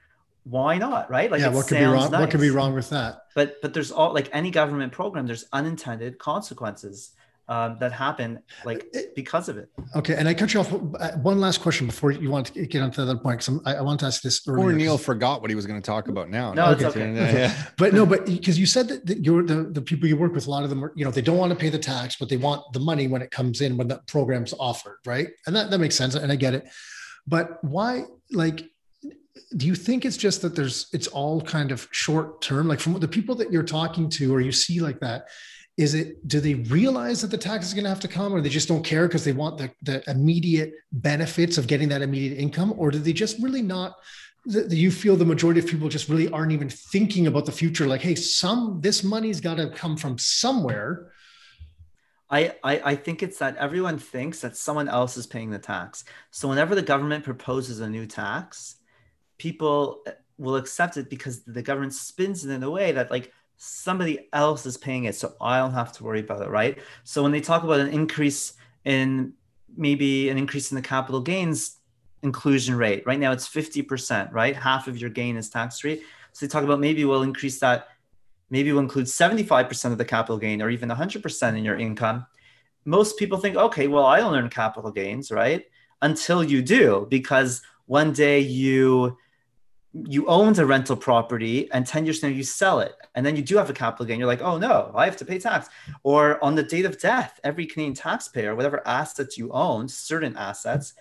why 0.44 0.78
not 0.78 1.10
right 1.10 1.30
like 1.30 1.40
yeah 1.40 1.48
what 1.48 1.66
could 1.66 1.78
be 1.78 1.84
wrong 1.84 2.10
nice. 2.10 2.20
what 2.20 2.30
could 2.30 2.40
be 2.40 2.50
wrong 2.50 2.74
with 2.74 2.90
that 2.90 3.22
but 3.34 3.60
but 3.62 3.72
there's 3.74 3.90
all 3.90 4.12
like 4.12 4.28
any 4.32 4.50
government 4.50 4.92
program 4.92 5.26
there's 5.26 5.46
unintended 5.52 6.18
consequences 6.18 7.12
um, 7.48 7.76
that 7.80 7.92
happen 7.92 8.42
like 8.64 8.86
because 9.14 9.48
of 9.48 9.58
it. 9.58 9.68
Okay, 9.94 10.14
and 10.14 10.26
I 10.26 10.34
cut 10.34 10.54
you 10.54 10.60
off. 10.60 10.72
Uh, 10.72 11.12
one 11.18 11.40
last 11.40 11.60
question 11.60 11.86
before 11.86 12.10
you 12.10 12.30
want 12.30 12.46
to 12.46 12.66
get 12.66 12.80
on 12.80 12.90
to 12.92 13.04
the 13.04 13.10
other 13.10 13.20
point. 13.20 13.40
Because 13.40 13.60
I, 13.66 13.74
I 13.74 13.80
want 13.82 14.00
to 14.00 14.06
ask 14.06 14.22
this 14.22 14.46
earlier. 14.48 14.68
Or 14.68 14.72
Neal 14.72 14.96
forgot 14.96 15.42
what 15.42 15.50
he 15.50 15.56
was 15.56 15.66
going 15.66 15.80
to 15.80 15.84
talk 15.84 16.08
about 16.08 16.30
now. 16.30 16.54
No, 16.54 16.70
okay. 16.70 16.86
it's 16.86 16.96
okay. 16.96 17.14
Yeah, 17.14 17.32
yeah. 17.32 17.66
but 17.76 17.92
no, 17.92 18.06
but 18.06 18.24
because 18.24 18.58
you 18.58 18.66
said 18.66 18.88
that, 18.88 19.06
that 19.06 19.24
you're 19.24 19.42
the, 19.42 19.64
the 19.64 19.82
people 19.82 20.08
you 20.08 20.16
work 20.16 20.32
with, 20.32 20.46
a 20.46 20.50
lot 20.50 20.64
of 20.64 20.70
them 20.70 20.82
are, 20.82 20.92
you 20.96 21.04
know, 21.04 21.10
they 21.10 21.20
don't 21.20 21.36
want 21.36 21.50
to 21.50 21.56
pay 21.56 21.68
the 21.68 21.78
tax, 21.78 22.16
but 22.16 22.28
they 22.30 22.38
want 22.38 22.62
the 22.72 22.80
money 22.80 23.08
when 23.08 23.20
it 23.20 23.30
comes 23.30 23.60
in 23.60 23.76
when 23.76 23.88
the 23.88 24.00
program's 24.06 24.54
offered, 24.58 24.98
right? 25.04 25.28
And 25.46 25.54
that, 25.54 25.70
that 25.70 25.78
makes 25.78 25.96
sense, 25.96 26.14
and 26.14 26.32
I 26.32 26.36
get 26.36 26.54
it. 26.54 26.66
But 27.26 27.62
why, 27.62 28.04
like, 28.32 28.70
do 29.56 29.66
you 29.66 29.74
think 29.74 30.04
it's 30.04 30.16
just 30.16 30.42
that 30.42 30.54
there's 30.54 30.88
it's 30.92 31.06
all 31.08 31.40
kind 31.40 31.72
of 31.72 31.88
short 31.90 32.40
term? 32.40 32.68
Like 32.68 32.80
from 32.80 32.94
the 32.94 33.08
people 33.08 33.34
that 33.36 33.52
you're 33.52 33.62
talking 33.62 34.08
to 34.10 34.34
or 34.34 34.40
you 34.40 34.52
see 34.52 34.80
like 34.80 35.00
that 35.00 35.28
is 35.76 35.94
it 35.94 36.26
do 36.28 36.38
they 36.38 36.54
realize 36.54 37.20
that 37.20 37.32
the 37.32 37.38
tax 37.38 37.66
is 37.66 37.74
going 37.74 37.82
to 37.82 37.90
have 37.90 38.00
to 38.00 38.08
come 38.08 38.32
or 38.32 38.40
they 38.40 38.48
just 38.48 38.68
don't 38.68 38.84
care 38.84 39.08
because 39.08 39.24
they 39.24 39.32
want 39.32 39.58
the, 39.58 39.70
the 39.82 40.08
immediate 40.08 40.72
benefits 40.92 41.58
of 41.58 41.66
getting 41.66 41.88
that 41.88 42.02
immediate 42.02 42.38
income? 42.38 42.74
Or 42.76 42.90
do 42.90 42.98
they 42.98 43.12
just 43.12 43.40
really 43.40 43.62
not 43.62 43.96
Do 44.46 44.76
you 44.76 44.92
feel 44.92 45.16
the 45.16 45.24
majority 45.24 45.58
of 45.58 45.66
people 45.66 45.88
just 45.88 46.08
really 46.08 46.28
aren't 46.30 46.52
even 46.52 46.68
thinking 46.68 47.26
about 47.26 47.44
the 47.44 47.52
future? 47.52 47.86
Like 47.86 48.02
hey 48.02 48.14
some 48.14 48.80
this 48.80 49.02
money's 49.02 49.40
got 49.40 49.56
to 49.56 49.70
come 49.70 49.96
from 49.96 50.16
somewhere. 50.18 51.10
I, 52.30 52.54
I, 52.64 52.80
I 52.92 52.96
think 52.96 53.22
it's 53.22 53.38
that 53.38 53.56
everyone 53.56 53.98
thinks 53.98 54.40
that 54.40 54.56
someone 54.56 54.88
else 54.88 55.16
is 55.16 55.26
paying 55.26 55.50
the 55.50 55.58
tax. 55.58 56.04
So 56.30 56.48
whenever 56.48 56.74
the 56.74 56.82
government 56.82 57.22
proposes 57.22 57.80
a 57.80 57.88
new 57.88 58.06
tax 58.06 58.76
people 59.38 60.02
uh, 60.06 60.12
will 60.38 60.56
accept 60.56 60.96
it 60.96 61.08
because 61.10 61.42
the 61.42 61.62
government 61.62 61.94
spins 61.94 62.44
it 62.44 62.50
in 62.50 62.62
a 62.62 62.70
way 62.70 62.92
that 62.92 63.10
like 63.10 63.32
somebody 63.56 64.28
else 64.32 64.66
is 64.66 64.76
paying 64.76 65.04
it 65.04 65.14
so 65.14 65.34
i 65.40 65.58
don't 65.58 65.72
have 65.72 65.92
to 65.92 66.04
worry 66.04 66.20
about 66.20 66.42
it 66.42 66.50
right? 66.50 66.78
So 67.04 67.22
when 67.22 67.32
they 67.32 67.40
talk 67.40 67.62
about 67.62 67.80
an 67.80 67.88
increase 67.88 68.54
in 68.84 69.32
maybe 69.76 70.28
an 70.28 70.38
increase 70.38 70.70
in 70.70 70.76
the 70.76 70.82
capital 70.82 71.20
gains 71.20 71.78
inclusion 72.22 72.74
rate 72.74 73.04
right 73.06 73.18
now 73.18 73.32
it's 73.32 73.48
50% 73.48 74.32
right? 74.32 74.56
Half 74.56 74.88
of 74.88 74.98
your 74.98 75.10
gain 75.10 75.36
is 75.36 75.50
tax 75.50 75.80
free. 75.80 76.02
So 76.32 76.44
they 76.44 76.50
talk 76.50 76.64
about 76.64 76.80
maybe 76.80 77.04
we'll 77.04 77.22
increase 77.22 77.60
that 77.60 77.88
maybe 78.50 78.72
we'll 78.72 78.82
include 78.82 79.06
75% 79.06 79.92
of 79.92 79.98
the 79.98 80.04
capital 80.04 80.38
gain 80.38 80.60
or 80.60 80.70
even 80.70 80.88
100% 80.88 81.56
in 81.56 81.64
your 81.64 81.76
income. 81.76 82.26
Most 82.84 83.18
people 83.18 83.38
think 83.38 83.56
okay 83.56 83.86
well 83.86 84.06
i 84.06 84.18
don't 84.18 84.34
earn 84.34 84.50
capital 84.50 84.90
gains 84.90 85.30
right? 85.30 85.64
Until 86.02 86.42
you 86.42 86.60
do 86.60 87.06
because 87.08 87.62
one 87.86 88.12
day 88.12 88.40
you 88.40 89.16
you 90.06 90.26
owned 90.26 90.58
a 90.58 90.66
rental 90.66 90.96
property 90.96 91.70
and 91.70 91.86
10 91.86 92.04
years 92.04 92.22
later 92.22 92.34
you 92.34 92.42
sell 92.42 92.80
it 92.80 92.96
and 93.14 93.24
then 93.24 93.36
you 93.36 93.42
do 93.42 93.56
have 93.56 93.70
a 93.70 93.72
capital 93.72 94.04
gain 94.04 94.18
you're 94.18 94.26
like 94.26 94.42
oh 94.42 94.58
no 94.58 94.90
i 94.94 95.04
have 95.04 95.16
to 95.16 95.24
pay 95.24 95.38
tax. 95.38 95.68
Or 96.02 96.42
on 96.42 96.56
the 96.56 96.64
date 96.64 96.84
of 96.84 96.98
death 96.98 97.38
every 97.44 97.64
canadian 97.66 97.94
taxpayer 97.94 98.56
whatever 98.56 98.82
assets 98.86 99.38
you 99.38 99.52
own 99.52 99.88
certain 99.88 100.36
assets 100.36 100.94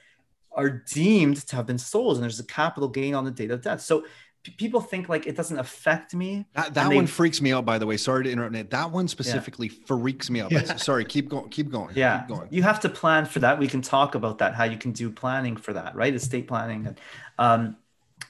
are 0.55 0.69
deemed 0.69 1.37
to 1.47 1.55
have 1.55 1.65
been 1.65 1.77
sold 1.77 2.15
and 2.15 2.23
there's 2.23 2.39
a 2.39 2.45
capital 2.45 2.89
gain 2.89 3.15
on 3.15 3.25
the 3.25 3.31
date 3.31 3.51
of 3.51 3.61
death. 3.61 3.81
So 3.81 4.05
p- 4.43 4.51
people 4.51 4.81
think 4.81 5.09
like 5.09 5.25
it 5.25 5.35
doesn't 5.35 5.57
affect 5.57 6.13
me. 6.13 6.45
That, 6.53 6.73
that 6.73 6.89
they, 6.89 6.95
one 6.95 7.07
freaks 7.07 7.41
me 7.41 7.51
out 7.51 7.65
by 7.65 7.77
the 7.77 7.85
way. 7.85 7.97
Sorry 7.97 8.23
to 8.23 8.31
interrupt 8.31 8.69
that 8.69 8.91
one 8.91 9.07
specifically 9.07 9.67
yeah. 9.67 9.85
freaks 9.85 10.29
me 10.29 10.41
out. 10.41 10.51
Yeah. 10.51 10.75
sorry 10.75 11.05
keep 11.05 11.29
going 11.29 11.49
keep 11.49 11.71
going 11.71 11.93
yeah. 11.95 12.19
keep 12.19 12.35
going. 12.35 12.47
you 12.51 12.63
have 12.63 12.79
to 12.81 12.89
plan 12.89 13.25
for 13.25 13.39
that. 13.39 13.59
We 13.59 13.67
can 13.67 13.81
talk 13.81 14.15
about 14.15 14.37
that 14.39 14.53
how 14.53 14.65
you 14.65 14.77
can 14.77 14.91
do 14.91 15.09
planning 15.09 15.57
for 15.57 15.73
that 15.73 15.95
right? 15.95 16.13
Estate 16.13 16.47
planning 16.47 16.87
and 16.87 16.99
um, 17.39 17.77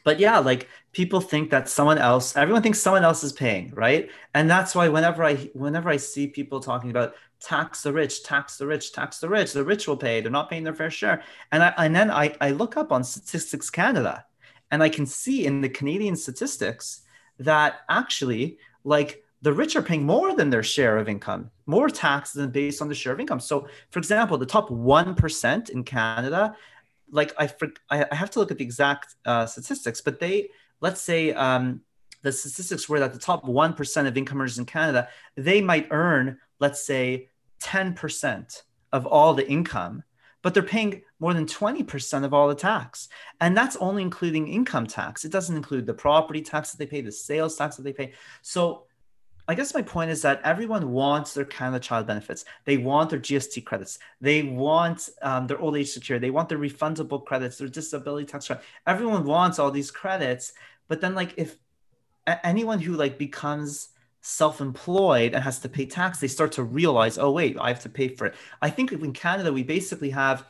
but 0.03 0.19
yeah 0.19 0.39
like 0.39 0.67
people 0.91 1.21
think 1.21 1.49
that 1.49 1.69
someone 1.69 1.97
else 1.97 2.35
everyone 2.35 2.61
thinks 2.61 2.79
someone 2.79 3.03
else 3.03 3.23
is 3.23 3.33
paying 3.33 3.71
right 3.73 4.09
and 4.33 4.49
that's 4.49 4.75
why 4.75 4.87
whenever 4.87 5.23
i 5.23 5.35
whenever 5.53 5.89
i 5.89 5.97
see 5.97 6.27
people 6.27 6.59
talking 6.59 6.89
about 6.89 7.13
tax 7.39 7.83
the 7.83 7.91
rich 7.91 8.23
tax 8.23 8.57
the 8.57 8.65
rich 8.65 8.93
tax 8.93 9.19
the 9.19 9.27
rich 9.27 9.53
the 9.53 9.63
rich 9.63 9.87
will 9.87 9.97
pay 9.97 10.21
they're 10.21 10.31
not 10.31 10.49
paying 10.49 10.63
their 10.63 10.73
fair 10.73 10.91
share 10.91 11.23
and 11.51 11.63
i 11.63 11.73
and 11.77 11.95
then 11.95 12.09
i, 12.09 12.33
I 12.39 12.51
look 12.51 12.77
up 12.77 12.91
on 12.91 13.03
statistics 13.03 13.69
canada 13.69 14.25
and 14.71 14.81
i 14.81 14.89
can 14.89 15.05
see 15.05 15.45
in 15.45 15.61
the 15.61 15.69
canadian 15.69 16.15
statistics 16.15 17.01
that 17.39 17.81
actually 17.89 18.57
like 18.83 19.23
the 19.43 19.53
rich 19.53 19.75
are 19.75 19.81
paying 19.81 20.05
more 20.05 20.33
than 20.35 20.49
their 20.49 20.63
share 20.63 20.97
of 20.97 21.09
income, 21.09 21.51
more 21.65 21.89
tax 21.89 22.31
than 22.31 22.49
based 22.49 22.81
on 22.81 22.87
the 22.87 22.95
share 22.95 23.11
of 23.11 23.19
income. 23.19 23.41
So, 23.41 23.67
for 23.91 23.99
example, 23.99 24.37
the 24.37 24.45
top 24.45 24.69
1% 24.69 25.69
in 25.69 25.83
Canada 25.83 26.55
like 27.13 27.33
I, 27.37 27.49
I 27.89 28.15
have 28.15 28.31
to 28.31 28.39
look 28.39 28.51
at 28.51 28.57
the 28.57 28.63
exact 28.63 29.15
uh, 29.25 29.45
statistics, 29.45 30.01
but 30.01 30.19
they 30.19 30.49
let's 30.81 31.01
say 31.01 31.31
um, 31.33 31.81
the 32.23 32.31
statistics 32.31 32.89
were 32.89 32.99
that 32.99 33.13
the 33.13 33.19
top 33.19 33.45
one 33.45 33.73
percent 33.73 34.07
of 34.07 34.17
income 34.17 34.41
earners 34.41 34.57
in 34.57 34.65
Canada 34.65 35.07
they 35.37 35.61
might 35.61 35.87
earn 35.91 36.39
let's 36.59 36.85
say 36.85 37.29
ten 37.59 37.93
percent 37.93 38.63
of 38.91 39.05
all 39.05 39.33
the 39.33 39.47
income, 39.47 40.03
but 40.41 40.53
they're 40.53 40.63
paying 40.63 41.01
more 41.19 41.33
than 41.33 41.47
twenty 41.47 41.83
percent 41.83 42.25
of 42.25 42.33
all 42.33 42.47
the 42.47 42.55
tax, 42.55 43.07
and 43.39 43.55
that's 43.55 43.75
only 43.77 44.01
including 44.01 44.47
income 44.47 44.87
tax. 44.87 45.23
It 45.23 45.31
doesn't 45.31 45.55
include 45.55 45.85
the 45.85 45.93
property 45.93 46.41
tax 46.41 46.71
that 46.71 46.77
they 46.79 46.87
pay, 46.87 47.01
the 47.01 47.11
sales 47.11 47.55
tax 47.55 47.75
that 47.77 47.83
they 47.83 47.93
pay. 47.93 48.13
So 48.41 48.85
I 49.47 49.55
guess 49.55 49.73
my 49.73 49.81
point 49.81 50.09
is 50.09 50.21
that 50.21 50.41
everyone 50.43 50.91
wants 50.91 51.33
their 51.33 51.43
Canada 51.43 51.79
Child 51.79 52.07
benefits. 52.07 52.45
They 52.63 52.77
want 52.77 53.09
their 53.09 53.19
GST 53.19 53.65
credits. 53.65 53.99
They 54.21 54.43
want 54.43 55.09
um, 55.21 55.47
their 55.47 55.59
old 55.59 55.75
age 55.75 55.89
secure. 55.89 56.17
They 56.17 56.29
want 56.29 56.47
their 56.47 56.57
refundable 56.57 57.23
credits, 57.25 57.57
their 57.57 57.67
disability 57.67 58.25
tax 58.25 58.47
credit. 58.47 58.63
Everyone 58.87 59.25
wants 59.25 59.59
all 59.59 59.69
these 59.69 59.91
credits, 59.91 60.53
but 60.87 61.01
then 61.01 61.13
like 61.13 61.33
if 61.35 61.57
anyone 62.43 62.79
who 62.79 62.93
like 62.93 63.17
becomes 63.17 63.89
self-employed 64.21 65.33
and 65.33 65.43
has 65.43 65.59
to 65.59 65.69
pay 65.69 65.85
tax, 65.85 66.19
they 66.19 66.27
start 66.27 66.53
to 66.53 66.63
realize, 66.63 67.17
oh 67.17 67.31
wait, 67.31 67.57
I 67.59 67.67
have 67.67 67.81
to 67.81 67.89
pay 67.89 68.07
for 68.07 68.27
it. 68.27 68.35
I 68.61 68.69
think 68.69 68.93
in 68.93 69.11
Canada 69.11 69.51
we 69.51 69.63
basically 69.63 70.11
have 70.11 70.45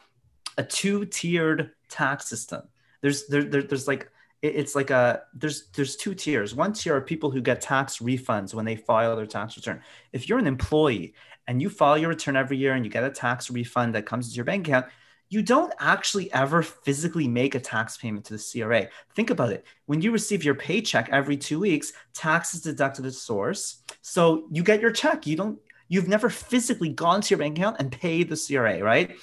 a 0.57 0.63
two-tiered 0.63 1.71
tax 1.89 2.27
system. 2.27 2.61
There's 3.01 3.25
there, 3.25 3.43
there 3.43 3.63
there's 3.63 3.87
like 3.87 4.11
it's 4.43 4.75
like 4.75 4.89
a 4.89 5.23
there's 5.33 5.69
there's 5.69 5.95
two 5.95 6.13
tiers. 6.13 6.53
One 6.53 6.73
tier 6.73 6.95
are 6.95 7.01
people 7.01 7.31
who 7.31 7.41
get 7.41 7.61
tax 7.61 7.99
refunds 7.99 8.53
when 8.53 8.65
they 8.65 8.75
file 8.75 9.15
their 9.15 9.25
tax 9.25 9.55
return. 9.55 9.81
If 10.11 10.27
you're 10.27 10.37
an 10.37 10.47
employee 10.47 11.13
and 11.47 11.61
you 11.61 11.69
file 11.69 11.97
your 11.97 12.09
return 12.09 12.35
every 12.35 12.57
year 12.57 12.73
and 12.73 12.85
you 12.85 12.91
get 12.91 13.05
a 13.05 13.09
tax 13.09 13.49
refund 13.49 13.95
that 13.95 14.05
comes 14.05 14.29
to 14.29 14.35
your 14.35 14.43
bank 14.43 14.67
account, 14.67 14.87
you 15.29 15.41
don't 15.41 15.73
actually 15.79 16.31
ever 16.33 16.61
physically 16.61 17.27
make 17.27 17.55
a 17.55 17.59
tax 17.59 17.95
payment 17.95 18.25
to 18.25 18.33
the 18.33 18.61
CRA. 18.61 18.89
Think 19.15 19.29
about 19.29 19.53
it. 19.53 19.65
When 19.85 20.01
you 20.01 20.11
receive 20.11 20.43
your 20.43 20.55
paycheck 20.55 21.09
every 21.09 21.37
2 21.37 21.59
weeks, 21.59 21.93
tax 22.13 22.53
is 22.53 22.61
deducted 22.61 23.05
at 23.05 23.13
source. 23.13 23.81
So 24.01 24.47
you 24.51 24.61
get 24.61 24.81
your 24.81 24.91
check. 24.91 25.25
You 25.25 25.37
don't 25.37 25.59
you've 25.87 26.09
never 26.09 26.29
physically 26.29 26.89
gone 26.89 27.21
to 27.21 27.29
your 27.29 27.39
bank 27.39 27.57
account 27.57 27.77
and 27.79 27.91
paid 27.91 28.27
the 28.27 28.35
CRA, 28.35 28.83
right? 28.83 29.15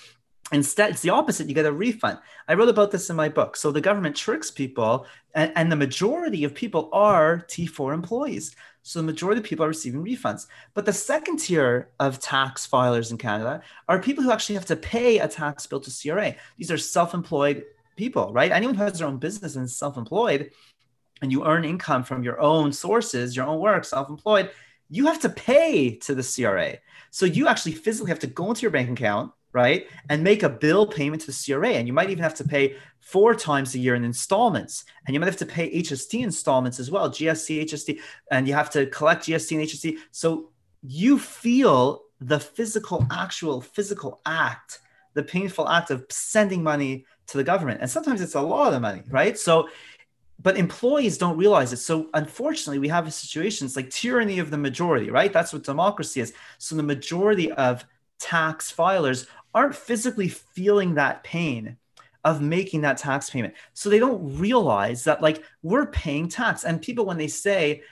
Instead, 0.53 0.91
it's 0.91 1.03
the 1.03 1.11
opposite. 1.11 1.49
You 1.49 1.55
get 1.55 1.67
a 1.67 1.73
refund. 1.73 2.19
I 2.49 2.55
wrote 2.55 2.69
about 2.69 2.91
this 2.91 3.09
in 3.09 3.17
my 3.17 3.29
book. 3.29 3.57
So 3.57 3.71
the 3.71 3.81
government 3.81 4.17
tricks 4.17 4.51
people, 4.51 5.07
and, 5.35 5.53
and, 5.55 5.71
the 5.71 5.77
majority 5.77 6.43
of 6.43 6.55
people 6.55 6.89
are 6.93 7.45
T4 7.49 7.95
employees. 7.95 8.57
So 8.83 8.99
the 8.99 9.07
majority 9.07 9.41
of 9.41 9.47
people 9.47 9.65
are 9.65 9.69
receiving 9.69 10.05
refunds. 10.05 10.47
But 10.75 10.87
the 10.87 10.93
second 10.93 11.39
tier 11.39 11.91
of 12.01 12.19
tax 12.19 12.67
filers 12.67 13.13
in 13.13 13.19
Canada 13.19 13.63
are 13.89 14.03
people 14.03 14.25
who 14.25 14.33
actually 14.33 14.57
have 14.57 14.67
to 14.67 14.77
pay 14.77 15.19
a 15.19 15.29
tax 15.29 15.67
bill 15.67 15.81
to 15.81 15.91
CRA. 15.91 16.35
These 16.57 16.73
are 16.73 16.79
self 16.79 17.15
employed 17.15 17.65
people, 17.97 18.33
right? 18.33 18.51
Anyone 18.51 18.75
who 18.75 18.83
has 18.83 18.99
their 18.99 19.07
own 19.07 19.19
business 19.19 19.55
and 19.55 19.67
is 19.67 19.77
self 19.77 19.97
employed, 19.97 20.51
and 21.23 21.31
you 21.31 21.47
earn 21.47 21.65
income 21.65 22.03
from 22.03 22.25
your 22.25 22.41
own 22.41 22.73
sources, 22.73 23.37
your 23.37 23.47
own 23.47 23.61
work, 23.61 23.85
self 23.85 24.09
employed, 24.09 24.51
you 24.89 25.07
have 25.07 25.21
to 25.21 25.29
pay 25.29 25.97
to 25.99 26.15
the 26.15 26.23
CRA. 26.23 26.79
So 27.11 27.27
you 27.27 27.47
actually 27.47 27.73
physically 27.73 28.11
have 28.11 28.19
to 28.21 28.27
go 28.27 28.49
into 28.49 28.63
your 28.63 28.73
bank 28.73 28.91
account 28.91 29.33
right? 29.53 29.87
And 30.09 30.23
make 30.23 30.43
a 30.43 30.49
bill 30.49 30.87
payment 30.87 31.23
to 31.23 31.27
the 31.29 31.45
CRA. 31.45 31.71
And 31.71 31.87
you 31.87 31.93
might 31.93 32.11
even 32.11 32.23
have 32.23 32.35
to 32.37 32.45
pay 32.45 32.77
four 33.01 33.35
times 33.35 33.75
a 33.75 33.79
year 33.79 33.95
in 33.95 34.05
installments. 34.05 34.85
And 35.07 35.15
you 35.15 35.21
might 35.21 35.27
have 35.27 35.37
to 35.39 35.47
pay 35.47 35.83
HST 35.83 36.23
installments 36.23 36.79
as 36.79 36.91
well, 36.91 37.11
GST, 37.11 37.65
HST, 37.65 38.01
and 38.31 38.47
you 38.47 38.55
have 38.55 38.71
to 38.71 38.87
collect 38.87 39.25
GST 39.25 39.59
and 39.59 39.67
HST. 39.67 39.99
So 40.11 40.51
you 40.83 41.19
feel 41.19 42.03
the 42.21 42.39
physical, 42.39 43.07
actual 43.11 43.61
physical 43.61 44.21
act, 44.27 44.81
the 45.15 45.23
painful 45.23 45.69
act 45.69 45.91
of 45.91 46.07
sending 46.11 46.63
money 46.63 47.07
to 47.29 47.37
the 47.37 47.45
government. 47.45 47.81
And 47.81 47.91
sometimes 47.91 48.21
it's 48.21 48.35
a 48.35 48.41
lot 48.41 48.75
of 48.75 48.83
money, 48.83 49.03
right? 49.09 49.39
So 49.39 49.69
but 50.43 50.57
employees 50.57 51.19
don't 51.19 51.37
realize 51.37 51.73
it. 51.73 51.79
So 51.79 52.09
unfortunately, 52.15 52.79
we 52.79 52.89
have 52.89 53.07
a 53.07 53.11
situation. 53.11 53.67
It's 53.67 53.77
like 53.77 53.91
tyranny 53.91 54.39
of 54.39 54.51
the 54.51 54.57
majority, 54.57 55.11
right? 55.11 55.33
That's 55.33 55.53
what 55.53 55.65
democracy 55.65 56.21
is. 56.21 56.33
So 56.59 56.75
the 56.77 56.83
majority 56.83 57.53
of 57.53 57.85
tax 58.19 58.73
filers 58.73 59.27
aren't 59.55 59.75
physically 59.75 60.29
feeling 60.29 60.95
that 60.95 61.25
pain 61.25 61.77
of 62.25 62.41
making 62.41 62.83
that 62.83 62.99
tax 62.99 63.31
payment. 63.31 63.55
So 63.73 63.89
they 63.89 63.99
don't 63.99 64.39
realize 64.39 65.05
that 65.05 65.23
like 65.23 65.43
we're 65.63 65.87
paying 65.87 66.29
tax. 66.29 66.65
And 66.65 66.83
people 66.83 67.07
when 67.07 67.17
they 67.17 67.29
say, 67.29 67.83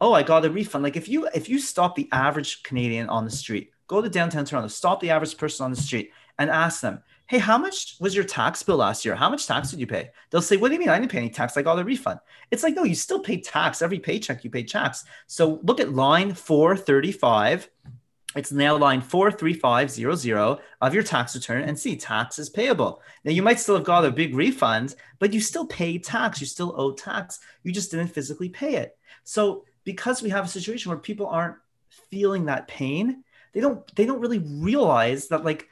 "Oh, 0.00 0.12
I 0.12 0.22
got 0.22 0.44
a 0.44 0.50
refund," 0.50 0.82
like 0.82 0.96
if 0.96 1.08
you 1.08 1.28
if 1.34 1.48
you 1.48 1.58
stop 1.58 1.94
the 1.94 2.08
average 2.12 2.62
Canadian 2.62 3.08
on 3.08 3.24
the 3.24 3.30
street, 3.30 3.70
go 3.86 4.02
to 4.02 4.08
downtown 4.08 4.44
Toronto, 4.44 4.68
stop 4.68 5.00
the 5.00 5.10
average 5.10 5.36
person 5.36 5.64
on 5.64 5.70
the 5.70 5.80
street 5.80 6.10
and 6.38 6.50
ask 6.50 6.80
them, 6.80 7.00
"Hey, 7.26 7.38
how 7.38 7.58
much 7.58 7.96
was 8.00 8.14
your 8.14 8.24
tax 8.24 8.62
bill 8.62 8.76
last 8.76 9.04
year? 9.04 9.14
How 9.14 9.30
much 9.30 9.46
tax 9.46 9.70
did 9.70 9.78
you 9.78 9.86
pay?" 9.86 10.10
They'll 10.30 10.42
say, 10.42 10.56
"What 10.56 10.68
do 10.68 10.74
you 10.74 10.80
mean? 10.80 10.88
I 10.88 10.98
didn't 10.98 11.12
pay 11.12 11.18
any 11.18 11.30
tax. 11.30 11.56
I 11.56 11.62
got 11.62 11.78
a 11.78 11.84
refund." 11.84 12.18
It's 12.50 12.64
like, 12.64 12.74
"No, 12.74 12.84
you 12.84 12.96
still 12.96 13.20
pay 13.20 13.40
tax. 13.40 13.82
Every 13.82 14.00
paycheck 14.00 14.42
you 14.42 14.50
pay 14.50 14.64
tax." 14.64 15.04
So 15.28 15.60
look 15.62 15.78
at 15.78 15.92
line 15.92 16.34
435 16.34 17.70
it's 18.36 18.52
nail 18.52 18.78
line 18.78 19.00
43500 19.00 20.58
of 20.80 20.94
your 20.94 21.02
tax 21.02 21.34
return 21.34 21.62
and 21.64 21.78
see 21.78 21.96
tax 21.96 22.38
is 22.38 22.48
payable. 22.48 23.02
Now 23.24 23.32
you 23.32 23.42
might 23.42 23.58
still 23.58 23.74
have 23.74 23.84
got 23.84 24.04
a 24.04 24.10
big 24.10 24.36
refund, 24.36 24.94
but 25.18 25.32
you 25.32 25.40
still 25.40 25.66
paid 25.66 26.04
tax. 26.04 26.40
You 26.40 26.46
still 26.46 26.74
owe 26.76 26.92
tax. 26.92 27.40
You 27.64 27.72
just 27.72 27.90
didn't 27.90 28.08
physically 28.08 28.48
pay 28.48 28.76
it. 28.76 28.96
So 29.24 29.64
because 29.82 30.22
we 30.22 30.30
have 30.30 30.44
a 30.44 30.48
situation 30.48 30.90
where 30.90 30.98
people 30.98 31.26
aren't 31.26 31.56
feeling 32.10 32.46
that 32.46 32.68
pain, 32.68 33.24
they 33.52 33.60
don't 33.60 33.84
they 33.96 34.06
don't 34.06 34.20
really 34.20 34.38
realize 34.38 35.28
that 35.28 35.44
like 35.44 35.68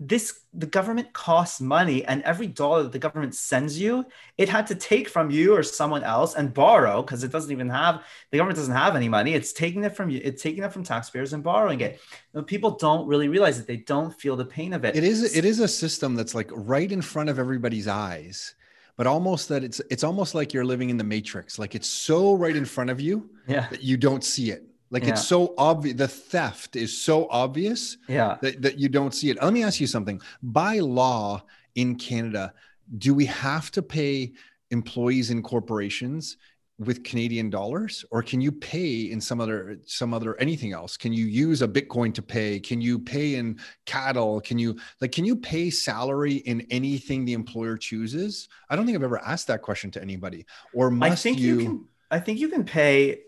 this 0.00 0.42
the 0.54 0.66
government 0.66 1.12
costs 1.12 1.60
money 1.60 2.04
and 2.04 2.22
every 2.22 2.46
dollar 2.46 2.84
that 2.84 2.92
the 2.92 2.98
government 2.98 3.34
sends 3.34 3.78
you 3.78 4.06
it 4.36 4.48
had 4.48 4.66
to 4.66 4.74
take 4.74 5.08
from 5.08 5.28
you 5.30 5.54
or 5.54 5.62
someone 5.62 6.04
else 6.04 6.36
and 6.36 6.54
borrow 6.54 7.02
because 7.02 7.24
it 7.24 7.32
doesn't 7.32 7.50
even 7.50 7.68
have 7.68 8.04
the 8.30 8.38
government 8.38 8.56
doesn't 8.56 8.74
have 8.74 8.94
any 8.94 9.08
money. 9.08 9.34
It's 9.34 9.52
taking 9.52 9.82
it 9.84 9.96
from 9.96 10.08
you 10.08 10.20
it's 10.22 10.42
taking 10.42 10.62
it 10.62 10.72
from 10.72 10.84
taxpayers 10.84 11.32
and 11.32 11.42
borrowing 11.42 11.80
it. 11.80 12.00
People 12.46 12.72
don't 12.72 13.08
really 13.08 13.28
realize 13.28 13.58
it 13.58 13.66
they 13.66 13.78
don't 13.78 14.14
feel 14.14 14.36
the 14.36 14.44
pain 14.44 14.72
of 14.72 14.84
it. 14.84 14.94
It 14.94 15.04
is 15.04 15.36
it 15.36 15.44
is 15.44 15.58
a 15.58 15.68
system 15.68 16.14
that's 16.14 16.34
like 16.34 16.50
right 16.52 16.90
in 16.90 17.02
front 17.02 17.28
of 17.28 17.38
everybody's 17.38 17.88
eyes 17.88 18.54
but 18.96 19.06
almost 19.06 19.48
that 19.48 19.64
it's 19.64 19.80
it's 19.90 20.04
almost 20.04 20.34
like 20.34 20.52
you're 20.52 20.64
living 20.64 20.90
in 20.90 20.96
the 20.96 21.04
matrix. 21.04 21.58
Like 21.58 21.74
it's 21.74 21.88
so 21.88 22.34
right 22.34 22.54
in 22.54 22.64
front 22.64 22.90
of 22.90 23.00
you 23.00 23.30
yeah. 23.46 23.68
that 23.70 23.82
you 23.82 23.96
don't 23.96 24.24
see 24.24 24.50
it 24.50 24.64
like 24.90 25.04
yeah. 25.04 25.10
it's 25.10 25.26
so 25.26 25.54
obvious. 25.58 25.96
The 25.96 26.08
theft 26.08 26.76
is 26.76 26.96
so 26.96 27.28
obvious 27.30 27.98
yeah. 28.08 28.38
that, 28.40 28.62
that 28.62 28.78
you 28.78 28.88
don't 28.88 29.14
see 29.14 29.30
it. 29.30 29.42
Let 29.42 29.52
me 29.52 29.62
ask 29.62 29.80
you 29.80 29.86
something. 29.86 30.20
By 30.42 30.78
law 30.78 31.42
in 31.74 31.96
Canada, 31.96 32.54
do 32.96 33.14
we 33.14 33.26
have 33.26 33.70
to 33.72 33.82
pay 33.82 34.32
employees 34.70 35.30
in 35.30 35.42
corporations 35.42 36.36
with 36.78 37.02
Canadian 37.02 37.50
dollars, 37.50 38.04
or 38.12 38.22
can 38.22 38.40
you 38.40 38.52
pay 38.52 39.10
in 39.10 39.20
some 39.20 39.40
other 39.40 39.78
some 39.84 40.14
other 40.14 40.38
anything 40.40 40.72
else? 40.72 40.96
Can 40.96 41.12
you 41.12 41.26
use 41.26 41.60
a 41.60 41.68
Bitcoin 41.68 42.14
to 42.14 42.22
pay? 42.22 42.60
Can 42.60 42.80
you 42.80 42.98
pay 42.98 43.34
in 43.34 43.58
cattle? 43.84 44.40
Can 44.40 44.58
you 44.58 44.78
like 45.00 45.10
can 45.10 45.24
you 45.24 45.34
pay 45.34 45.70
salary 45.70 46.34
in 46.34 46.66
anything 46.70 47.24
the 47.24 47.32
employer 47.32 47.76
chooses? 47.76 48.48
I 48.70 48.76
don't 48.76 48.86
think 48.86 48.96
I've 48.96 49.02
ever 49.02 49.18
asked 49.18 49.48
that 49.48 49.62
question 49.62 49.90
to 49.92 50.02
anybody. 50.02 50.46
Or 50.72 50.90
must 50.90 51.12
I 51.12 51.16
think 51.16 51.38
you, 51.40 51.58
you 51.58 51.66
can 51.66 51.84
I 52.12 52.20
think 52.20 52.38
you 52.38 52.48
can 52.48 52.64
pay 52.64 53.22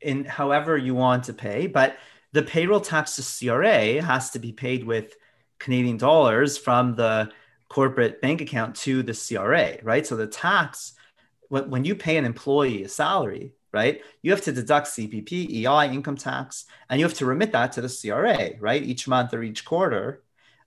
in 0.00 0.24
however 0.24 0.76
you 0.76 0.94
want 0.94 1.24
to 1.24 1.32
pay, 1.32 1.66
but 1.66 1.96
the 2.32 2.42
payroll 2.42 2.80
tax 2.80 3.16
to 3.16 3.22
CRA 3.22 4.02
has 4.02 4.30
to 4.30 4.38
be 4.38 4.52
paid 4.52 4.84
with 4.84 5.14
Canadian 5.58 5.96
dollars 5.96 6.58
from 6.58 6.94
the 6.94 7.30
corporate 7.68 8.20
bank 8.20 8.40
account 8.40 8.76
to 8.76 9.02
the 9.02 9.14
CRA, 9.14 9.78
right? 9.82 10.06
So 10.06 10.16
the 10.16 10.26
tax, 10.26 10.94
when 11.48 11.84
you 11.84 11.94
pay 11.94 12.16
an 12.16 12.24
employee 12.24 12.84
a 12.84 12.88
salary, 12.88 13.52
right, 13.72 14.00
you 14.22 14.30
have 14.30 14.42
to 14.42 14.52
deduct 14.52 14.88
CPP, 14.88 15.64
EI, 15.64 15.92
income 15.92 16.16
tax, 16.16 16.66
and 16.88 17.00
you 17.00 17.06
have 17.06 17.14
to 17.14 17.26
remit 17.26 17.52
that 17.52 17.72
to 17.72 17.80
the 17.80 17.88
CRA, 17.88 18.50
right, 18.60 18.82
each 18.82 19.08
month 19.08 19.32
or 19.34 19.42
each 19.42 19.64
quarter 19.64 20.22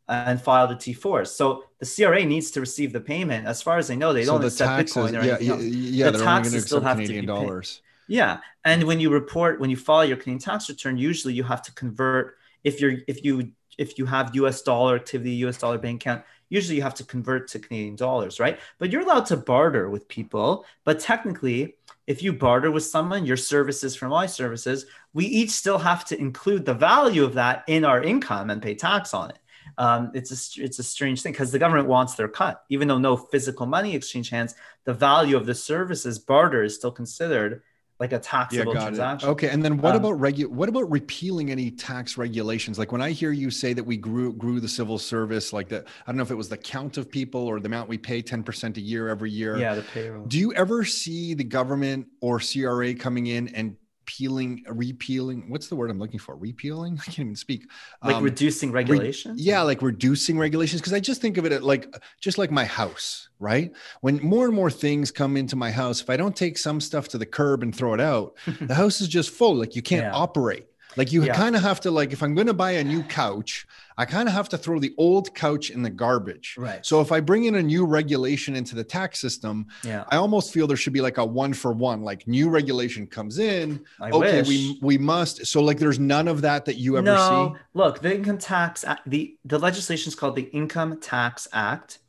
and 0.07 0.41
file 0.41 0.67
the 0.67 0.75
T4. 0.75 1.27
So 1.27 1.65
the 1.79 1.85
CRA 1.85 2.23
needs 2.25 2.51
to 2.51 2.59
receive 2.59 2.93
the 2.93 3.01
payment. 3.01 3.45
As 3.45 3.61
far 3.61 3.77
as 3.77 3.91
I 3.91 3.95
know, 3.95 4.13
they 4.13 4.23
so 4.23 4.33
don't 4.33 4.41
the 4.41 4.47
accept 4.47 4.69
taxes, 4.69 4.95
Bitcoin 4.95 5.21
or 5.21 5.25
yeah, 5.25 5.35
anything 5.35 5.49
else. 5.49 5.63
Yeah, 5.63 6.09
the 6.11 6.23
taxes 6.23 6.65
still 6.65 6.81
have 6.81 6.97
Canadian 6.97 7.25
to 7.25 7.33
be 7.33 7.39
dollars. 7.39 7.75
Paid. 7.75 7.86
Yeah, 8.07 8.39
and 8.63 8.83
when 8.83 8.99
you 8.99 9.09
report 9.09 9.59
when 9.59 9.69
you 9.69 9.77
file 9.77 10.05
your 10.05 10.17
Canadian 10.17 10.39
tax 10.39 10.69
return, 10.69 10.97
usually 10.97 11.33
you 11.33 11.43
have 11.43 11.61
to 11.63 11.73
convert 11.73 12.37
if 12.63 12.79
you're 12.81 12.97
if 13.07 13.23
you 13.23 13.51
if 13.77 13.97
you 13.97 14.05
have 14.05 14.35
U.S. 14.35 14.61
dollar 14.61 14.95
activity, 14.95 15.31
U.S. 15.45 15.57
dollar 15.57 15.77
bank 15.77 16.01
account. 16.01 16.23
Usually 16.49 16.77
you 16.77 16.81
have 16.81 16.95
to 16.95 17.03
convert 17.03 17.49
to 17.49 17.59
Canadian 17.59 17.97
dollars, 17.97 18.39
right? 18.39 18.57
But 18.79 18.89
you're 18.89 19.01
allowed 19.01 19.25
to 19.27 19.37
barter 19.37 19.89
with 19.89 20.07
people. 20.07 20.65
But 20.85 20.99
technically, 21.01 21.75
if 22.07 22.23
you 22.23 22.31
barter 22.31 22.71
with 22.71 22.85
someone, 22.85 23.25
your 23.25 23.35
services 23.35 23.97
for 23.97 24.07
my 24.07 24.25
services, 24.25 24.85
we 25.13 25.25
each 25.25 25.49
still 25.49 25.77
have 25.77 26.05
to 26.05 26.17
include 26.17 26.65
the 26.65 26.73
value 26.73 27.25
of 27.25 27.33
that 27.33 27.65
in 27.67 27.83
our 27.83 28.01
income 28.01 28.49
and 28.49 28.61
pay 28.61 28.75
tax 28.75 29.13
on 29.13 29.31
it. 29.31 29.39
Um, 29.77 30.11
it's 30.13 30.31
a 30.31 30.63
it's 30.63 30.79
a 30.79 30.83
strange 30.83 31.21
thing 31.21 31.33
because 31.33 31.51
the 31.51 31.59
government 31.59 31.87
wants 31.87 32.15
their 32.15 32.29
cut, 32.29 32.63
even 32.69 32.87
though 32.87 32.97
no 32.97 33.17
physical 33.17 33.65
money 33.65 33.93
exchange 33.93 34.29
hands. 34.29 34.55
The 34.85 34.93
value 34.93 35.35
of 35.35 35.45
the 35.45 35.53
services 35.53 36.17
barter 36.17 36.63
is 36.63 36.75
still 36.75 36.91
considered 36.91 37.61
like 37.99 38.13
a 38.13 38.19
taxable 38.19 38.73
yeah, 38.73 38.81
transaction. 38.81 39.27
It. 39.27 39.31
Okay, 39.33 39.49
and 39.49 39.63
then 39.63 39.77
what 39.77 39.95
um, 39.95 40.03
about 40.03 40.19
regu- 40.19 40.47
What 40.47 40.69
about 40.69 40.89
repealing 40.91 41.51
any 41.51 41.71
tax 41.71 42.17
regulations? 42.17 42.77
Like 42.77 42.91
when 42.91 43.01
I 43.01 43.11
hear 43.11 43.31
you 43.31 43.49
say 43.49 43.73
that 43.73 43.83
we 43.83 43.97
grew 43.97 44.33
grew 44.33 44.59
the 44.59 44.67
civil 44.67 44.99
service, 44.99 45.51
like 45.51 45.69
that. 45.69 45.87
I 46.05 46.11
don't 46.11 46.17
know 46.17 46.23
if 46.23 46.31
it 46.31 46.35
was 46.35 46.49
the 46.49 46.57
count 46.57 46.97
of 46.97 47.09
people 47.09 47.41
or 47.41 47.59
the 47.59 47.67
amount 47.67 47.89
we 47.89 47.97
pay 47.97 48.21
ten 48.21 48.43
percent 48.43 48.77
a 48.77 48.81
year 48.81 49.09
every 49.09 49.31
year. 49.31 49.57
Yeah, 49.57 49.75
the 49.75 49.81
payroll. 49.81 50.25
Do 50.25 50.37
you 50.37 50.53
ever 50.53 50.85
see 50.85 51.33
the 51.33 51.43
government 51.43 52.07
or 52.21 52.39
CRA 52.39 52.93
coming 52.93 53.27
in 53.27 53.47
and 53.49 53.75
peeling, 54.07 54.63
repealing. 54.67 55.43
What's 55.49 55.67
the 55.67 55.75
word 55.75 55.91
I'm 55.91 55.99
looking 55.99 56.19
for? 56.19 56.35
Repealing? 56.35 56.99
I 57.01 57.03
can't 57.03 57.19
even 57.19 57.35
speak. 57.35 57.69
Like 58.03 58.15
um, 58.15 58.23
reducing 58.23 58.71
regulations. 58.71 59.39
Re, 59.39 59.45
yeah, 59.45 59.61
like 59.61 59.83
reducing 59.83 60.39
regulations. 60.39 60.81
Because 60.81 60.93
I 60.93 60.99
just 60.99 61.21
think 61.21 61.37
of 61.37 61.45
it 61.45 61.61
like 61.61 61.95
just 62.19 62.39
like 62.39 62.49
my 62.49 62.65
house, 62.65 63.29
right? 63.39 63.71
When 64.01 64.17
more 64.23 64.45
and 64.45 64.55
more 64.55 64.71
things 64.71 65.11
come 65.11 65.37
into 65.37 65.55
my 65.55 65.69
house, 65.69 66.01
if 66.01 66.09
I 66.09 66.17
don't 66.17 66.35
take 66.35 66.57
some 66.57 66.81
stuff 66.81 67.09
to 67.09 67.19
the 67.19 67.25
curb 67.27 67.61
and 67.61 67.75
throw 67.75 67.93
it 67.93 68.01
out, 68.01 68.35
the 68.61 68.73
house 68.73 68.99
is 69.01 69.07
just 69.07 69.29
full. 69.29 69.55
Like 69.55 69.75
you 69.75 69.83
can't 69.83 70.05
yeah. 70.05 70.15
operate. 70.15 70.65
Like 70.95 71.11
you 71.11 71.23
yeah. 71.23 71.35
kind 71.35 71.55
of 71.55 71.61
have 71.61 71.79
to 71.81 71.91
like 71.91 72.11
if 72.11 72.23
I'm 72.23 72.33
going 72.33 72.47
to 72.47 72.53
buy 72.53 72.71
a 72.71 72.83
new 72.83 73.03
couch, 73.03 73.67
I 73.97 74.05
kind 74.05 74.27
of 74.27 74.33
have 74.33 74.47
to 74.49 74.57
throw 74.57 74.79
the 74.79 74.93
old 74.97 75.33
couch 75.33 75.71
in 75.71 75.81
the 75.81 75.89
garbage. 75.89 76.55
Right. 76.57 76.85
So 76.85 77.01
if 77.01 77.11
I 77.11 77.19
bring 77.19 77.45
in 77.45 77.55
a 77.55 77.63
new 77.63 77.85
regulation 77.85 78.55
into 78.55 78.75
the 78.75 78.83
tax 78.83 79.19
system, 79.19 79.67
yeah. 79.83 80.03
I 80.09 80.17
almost 80.17 80.53
feel 80.53 80.67
there 80.67 80.77
should 80.77 80.93
be 80.93 81.01
like 81.01 81.17
a 81.17 81.25
one 81.25 81.53
for 81.53 81.71
one. 81.71 82.03
Like 82.03 82.27
new 82.27 82.49
regulation 82.49 83.07
comes 83.07 83.39
in, 83.39 83.83
I 83.99 84.11
okay, 84.11 84.41
wish. 84.41 84.47
we 84.47 84.79
we 84.81 84.97
must. 84.97 85.45
So 85.47 85.63
like 85.63 85.79
there's 85.79 85.99
none 85.99 86.27
of 86.27 86.41
that 86.41 86.65
that 86.65 86.75
you 86.75 86.97
ever 86.97 87.05
no, 87.05 87.53
see. 87.55 87.61
Look, 87.73 87.99
the 88.01 88.13
income 88.13 88.37
tax 88.37 88.85
the 89.05 89.35
the 89.45 89.57
legislation 89.57 90.09
is 90.09 90.15
called 90.15 90.35
the 90.35 90.43
Income 90.43 90.99
Tax 90.99 91.47
Act, 91.51 91.99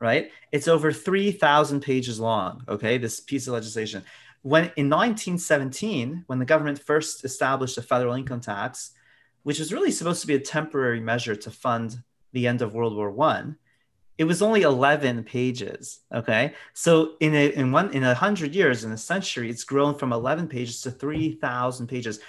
right? 0.00 0.30
It's 0.52 0.68
over 0.68 0.92
3,000 0.92 1.80
pages 1.80 2.20
long, 2.20 2.62
okay? 2.68 2.96
This 2.96 3.20
piece 3.20 3.46
of 3.46 3.54
legislation 3.54 4.04
when 4.44 4.64
in 4.76 4.90
1917, 4.90 6.24
when 6.26 6.38
the 6.38 6.44
government 6.44 6.78
first 6.78 7.24
established 7.24 7.78
a 7.78 7.82
federal 7.82 8.14
income 8.14 8.40
tax, 8.42 8.90
which 9.44 9.60
was 9.60 9.72
really 9.72 9.92
supposed 9.92 10.20
to 10.22 10.26
be 10.26 10.34
a 10.34 10.40
temporary 10.40 11.00
measure 11.00 11.36
to 11.36 11.50
fund 11.50 12.02
the 12.32 12.46
end 12.48 12.60
of 12.60 12.74
World 12.74 12.96
War 12.96 13.10
One, 13.10 13.56
it 14.16 14.24
was 14.24 14.42
only 14.42 14.62
11 14.62 15.24
pages. 15.24 16.00
Okay, 16.12 16.54
so 16.72 17.12
in 17.20 17.34
a 17.34 17.52
in 17.52 17.72
one 17.72 17.92
in 17.92 18.04
a 18.04 18.14
hundred 18.14 18.54
years, 18.54 18.84
in 18.84 18.92
a 18.92 18.98
century, 18.98 19.50
it's 19.50 19.64
grown 19.64 19.94
from 19.94 20.12
11 20.12 20.48
pages 20.48 20.80
to 20.82 20.90
3,000 20.90 21.86
pages. 21.86 22.20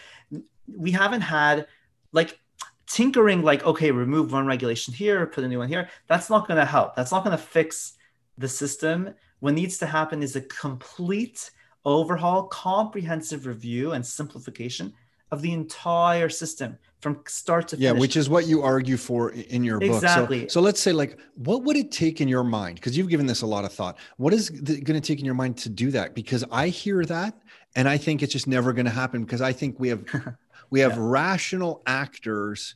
We 0.67 0.91
haven't 0.91 1.21
had 1.21 1.67
like 2.11 2.39
tinkering, 2.87 3.43
like 3.43 3.65
okay, 3.65 3.91
remove 3.91 4.31
one 4.31 4.45
regulation 4.45 4.93
here, 4.93 5.25
put 5.25 5.43
a 5.43 5.47
new 5.47 5.59
one 5.59 5.67
here. 5.67 5.89
That's 6.07 6.29
not 6.29 6.47
going 6.47 6.59
to 6.59 6.65
help. 6.65 6.95
That's 6.95 7.11
not 7.11 7.23
going 7.23 7.37
to 7.37 7.43
fix 7.43 7.93
the 8.37 8.47
system. 8.47 9.13
What 9.39 9.53
needs 9.53 9.77
to 9.79 9.85
happen 9.85 10.23
is 10.23 10.35
a 10.35 10.41
complete 10.41 11.51
overhaul, 11.85 12.43
comprehensive 12.47 13.45
review, 13.45 13.91
and 13.91 14.05
simplification 14.05 14.93
of 15.31 15.41
the 15.41 15.53
entire 15.53 16.29
system 16.29 16.77
from 17.05 17.21
start 17.27 17.67
to 17.67 17.75
finish. 17.77 17.83
Yeah, 17.83 17.91
which 17.91 18.17
is 18.17 18.29
what 18.29 18.47
you 18.47 18.63
argue 18.63 18.97
for 18.97 19.29
in 19.29 19.63
your 19.63 19.79
book. 19.79 19.93
Exactly. 19.93 20.41
So, 20.41 20.47
so 20.47 20.61
let's 20.61 20.81
say, 20.81 20.91
like, 20.91 21.19
what 21.35 21.63
would 21.63 21.77
it 21.77 21.91
take 21.91 22.19
in 22.19 22.27
your 22.27 22.43
mind? 22.43 22.75
Because 22.75 22.97
you've 22.97 23.09
given 23.09 23.27
this 23.27 23.43
a 23.43 23.45
lot 23.45 23.63
of 23.63 23.71
thought. 23.71 23.99
What 24.17 24.33
is 24.33 24.49
going 24.49 24.99
to 24.99 25.01
take 25.01 25.19
in 25.19 25.25
your 25.25 25.35
mind 25.35 25.55
to 25.59 25.69
do 25.69 25.91
that? 25.91 26.15
Because 26.15 26.43
I 26.51 26.69
hear 26.69 27.05
that, 27.05 27.37
and 27.75 27.87
I 27.87 27.97
think 27.97 28.23
it's 28.23 28.33
just 28.33 28.47
never 28.47 28.73
going 28.73 28.87
to 28.87 28.91
happen. 28.91 29.23
Because 29.23 29.39
I 29.39 29.53
think 29.53 29.79
we 29.79 29.89
have 29.89 30.03
we 30.71 30.79
have 30.79 30.93
yeah. 30.93 30.99
rational 30.99 31.83
actors 31.85 32.73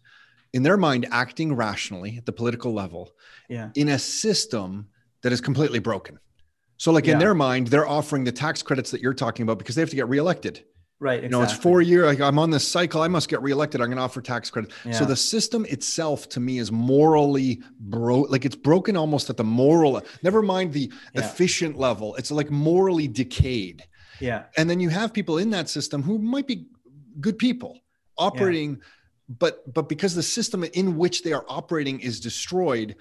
in 0.54 0.62
their 0.62 0.78
mind 0.78 1.08
acting 1.10 1.56
rationally 1.56 2.18
at 2.20 2.28
the 2.28 2.32
political 2.32 2.72
level 2.72 3.12
yeah. 3.50 3.70
in 3.74 3.90
a 3.90 3.98
system 3.98 4.90
that 5.24 5.34
is 5.34 5.42
completely 5.42 5.80
broken. 5.80 6.20
So, 6.78 6.92
like 6.92 7.08
yeah. 7.08 7.14
in 7.14 7.20
their 7.20 7.34
mind, 7.34 7.68
they're 7.68 7.88
offering 7.88 8.26
the 8.26 8.32
tax 8.32 8.62
credits 8.62 8.92
that 8.92 9.02
you're 9.02 9.16
talking 9.16 9.42
about 9.42 9.58
because 9.58 9.74
they 9.74 9.82
have 9.82 9.90
to 9.90 9.96
get 9.96 10.08
reelected. 10.08 10.66
Right. 11.02 11.24
Exactly. 11.24 11.28
You 11.28 11.32
know, 11.32 11.44
it's 11.44 11.54
four 11.54 11.82
year. 11.82 12.06
Like 12.06 12.20
I'm 12.20 12.38
on 12.38 12.50
this 12.50 12.68
cycle. 12.68 13.02
I 13.02 13.08
must 13.08 13.30
get 13.30 13.42
reelected. 13.42 13.80
I'm 13.80 13.88
going 13.88 13.98
to 13.98 14.04
offer 14.04 14.22
tax 14.22 14.50
credit. 14.50 14.72
Yeah. 14.84 14.92
So 14.92 15.06
the 15.06 15.16
system 15.16 15.66
itself, 15.66 16.28
to 16.30 16.42
me, 16.42 16.58
is 16.58 16.72
morally 16.72 17.62
broke. 17.80 18.30
Like 18.30 18.44
it's 18.44 18.56
broken 18.56 18.98
almost 18.98 19.30
at 19.30 19.38
the 19.38 19.46
moral. 19.46 20.02
Never 20.24 20.42
mind 20.42 20.74
the 20.74 20.92
yeah. 21.14 21.22
efficient 21.22 21.78
level. 21.78 22.16
It's 22.16 22.32
like 22.32 22.52
morally 22.52 23.08
decayed. 23.08 23.88
Yeah. 24.20 24.44
And 24.58 24.70
then 24.70 24.82
you 24.82 24.90
have 24.90 25.14
people 25.14 25.38
in 25.38 25.52
that 25.52 25.70
system 25.70 26.04
who 26.04 26.20
might 26.20 26.48
be 26.48 26.68
good 27.22 27.38
people 27.38 27.80
operating, 28.18 28.72
yeah. 28.72 29.36
but 29.40 29.74
but 29.74 29.88
because 29.88 30.16
the 30.16 30.24
system 30.24 30.66
in 30.66 30.98
which 30.98 31.24
they 31.24 31.32
are 31.32 31.46
operating 31.48 32.02
is 32.02 32.20
destroyed, 32.20 32.98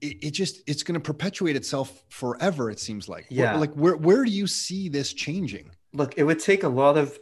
it, 0.00 0.24
it 0.24 0.30
just 0.30 0.62
it's 0.66 0.82
going 0.82 0.94
to 0.94 1.00
perpetuate 1.00 1.54
itself 1.54 2.02
forever. 2.08 2.70
It 2.70 2.80
seems 2.80 3.10
like. 3.10 3.26
Yeah. 3.28 3.52
Where, 3.52 3.60
like 3.60 3.74
where 3.74 3.96
where 3.96 4.24
do 4.24 4.30
you 4.30 4.46
see 4.46 4.88
this 4.88 5.12
changing? 5.12 5.70
Look, 5.92 6.14
it 6.16 6.24
would 6.24 6.40
take 6.40 6.62
a 6.62 6.68
lot 6.68 6.96
of 6.96 7.18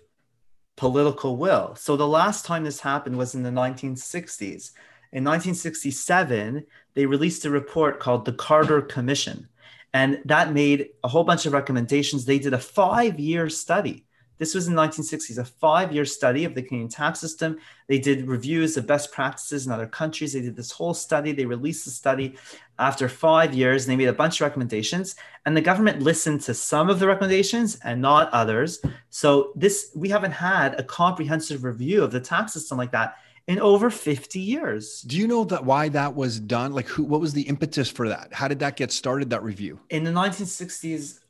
political 0.77 1.37
will. 1.37 1.75
So 1.77 1.97
the 1.97 2.07
last 2.07 2.45
time 2.45 2.65
this 2.65 2.81
happened 2.81 3.19
was 3.19 3.35
in 3.35 3.43
the 3.43 3.51
1960s. 3.51 4.73
In 5.11 5.25
1967, 5.25 6.67
they 6.95 7.07
released 7.07 7.45
a 7.45 7.51
report 7.51 7.99
called 7.99 8.25
the 8.25 8.33
Carter 8.33 8.83
Commission, 8.83 9.49
and 9.95 10.21
that 10.27 10.53
made 10.53 10.91
a 11.03 11.09
whole 11.09 11.25
bunch 11.25 11.47
of 11.47 11.55
recommendations. 11.55 12.25
They 12.25 12.39
did 12.39 12.53
a 12.53 12.59
five-year 12.59 13.49
study 13.49 14.05
This 14.39 14.55
was 14.55 14.69
in 14.69 14.75
the 14.75 14.83
1960s, 14.83 15.39
a 15.39 15.45
five 15.45 15.93
year 15.93 16.05
study 16.05 16.45
of 16.45 16.55
the 16.55 16.63
Canadian 16.63 16.89
tax 16.89 17.21
system. 17.21 17.59
They 17.89 17.99
did 17.99 18.27
reviews 18.27 18.77
of 18.77 18.87
best 18.87 19.13
practices 19.13 19.67
in 19.67 19.73
other 19.73 19.87
countries. 19.87 20.33
They 20.33 20.41
did 20.41 20.57
this 20.57 20.71
whole 20.71 20.95
study. 20.95 21.33
They 21.33 21.45
released 21.45 21.85
the 21.85 21.91
study 21.91 22.37
after 22.79 23.09
five 23.09 23.53
years 23.55 23.85
and 23.85 23.93
they 23.93 23.97
made 23.97 24.09
a 24.09 24.13
bunch 24.13 24.41
of 24.41 24.45
recommendations. 24.47 25.17
And 25.45 25.57
the 25.57 25.61
government 25.61 26.03
listened 26.03 26.41
to 26.43 26.55
some 26.55 26.89
of 26.89 27.01
the 27.01 27.07
recommendations 27.07 27.79
and 27.83 28.01
not 28.01 28.31
others. 28.31 28.81
So, 29.11 29.53
this 29.57 29.91
we 29.95 30.09
haven't 30.09 30.33
had 30.33 30.79
a 30.79 30.85
comprehensive 30.85 31.65
review 31.65 32.05
of 32.05 32.13
the 32.13 32.21
tax 32.21 32.53
system 32.53 32.79
like 32.79 32.93
that 32.93 33.17
in 33.49 33.59
over 33.59 33.91
50 33.91 34.39
years. 34.39 35.01
Do 35.03 35.17
you 35.17 35.27
know 35.27 35.43
that 35.45 35.65
why 35.65 35.89
that 35.89 36.15
was 36.15 36.39
done? 36.39 36.73
Like 36.73 36.87
who 36.87 37.03
what 37.03 37.21
was 37.21 37.33
the 37.33 37.43
impetus 37.43 37.89
for 37.89 38.09
that? 38.09 38.33
How 38.33 38.47
did 38.47 38.61
that 38.61 38.77
get 38.77 38.93
started 38.93 39.31
that 39.31 39.43
review? 39.43 39.81
In 39.91 40.05
the 40.05 40.13
1960s 40.13 41.21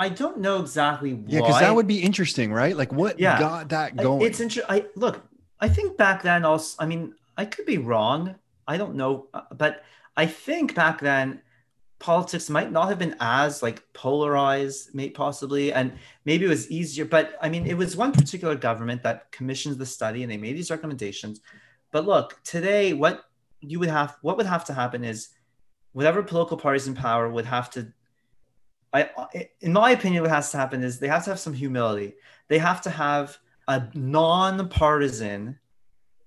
I 0.00 0.08
don't 0.08 0.38
know 0.38 0.60
exactly 0.60 1.12
why. 1.12 1.24
Yeah, 1.26 1.40
because 1.40 1.60
that 1.60 1.74
would 1.74 1.86
be 1.86 2.02
interesting, 2.02 2.54
right? 2.54 2.74
Like 2.74 2.90
what 2.90 3.20
yeah. 3.20 3.38
got 3.38 3.68
that 3.68 3.96
going? 3.96 4.22
It's 4.22 4.40
interesting. 4.40 4.74
I 4.74 4.86
look, 4.96 5.22
I 5.60 5.68
think 5.68 5.98
back 5.98 6.22
then 6.22 6.42
also, 6.46 6.82
I 6.82 6.86
mean, 6.86 7.14
I 7.36 7.44
could 7.44 7.66
be 7.66 7.76
wrong. 7.76 8.34
I 8.66 8.78
don't 8.78 8.94
know, 8.94 9.26
uh, 9.34 9.42
but 9.52 9.84
I 10.16 10.24
think 10.24 10.74
back 10.74 11.00
then 11.00 11.42
politics 11.98 12.48
might 12.48 12.72
not 12.72 12.88
have 12.88 12.98
been 12.98 13.14
as 13.20 13.62
like 13.62 13.82
polarized, 13.92 14.94
maybe 14.94 15.10
possibly, 15.10 15.70
and 15.70 15.92
maybe 16.24 16.46
it 16.46 16.48
was 16.48 16.70
easier. 16.70 17.04
But 17.04 17.34
I 17.42 17.50
mean, 17.50 17.66
it 17.66 17.76
was 17.76 17.94
one 17.94 18.12
particular 18.12 18.54
government 18.54 19.02
that 19.02 19.30
commissioned 19.32 19.76
the 19.76 19.84
study, 19.84 20.22
and 20.22 20.32
they 20.32 20.38
made 20.38 20.56
these 20.56 20.70
recommendations. 20.70 21.42
But 21.90 22.06
look, 22.06 22.40
today, 22.42 22.94
what 22.94 23.24
you 23.60 23.78
would 23.78 23.90
have, 23.90 24.16
what 24.22 24.38
would 24.38 24.46
have 24.46 24.64
to 24.64 24.72
happen 24.72 25.04
is, 25.04 25.28
whatever 25.92 26.22
political 26.22 26.56
parties 26.56 26.88
in 26.88 26.94
power 26.94 27.28
would 27.28 27.44
have 27.44 27.68
to 27.72 27.92
I, 28.92 29.10
in 29.60 29.72
my 29.72 29.92
opinion, 29.92 30.22
what 30.22 30.32
has 30.32 30.50
to 30.50 30.56
happen 30.56 30.82
is 30.82 30.98
they 30.98 31.08
have 31.08 31.24
to 31.24 31.30
have 31.30 31.40
some 31.40 31.54
humility. 31.54 32.14
They 32.48 32.58
have 32.58 32.80
to 32.82 32.90
have 32.90 33.38
a 33.68 33.88
non-partisan 33.94 35.58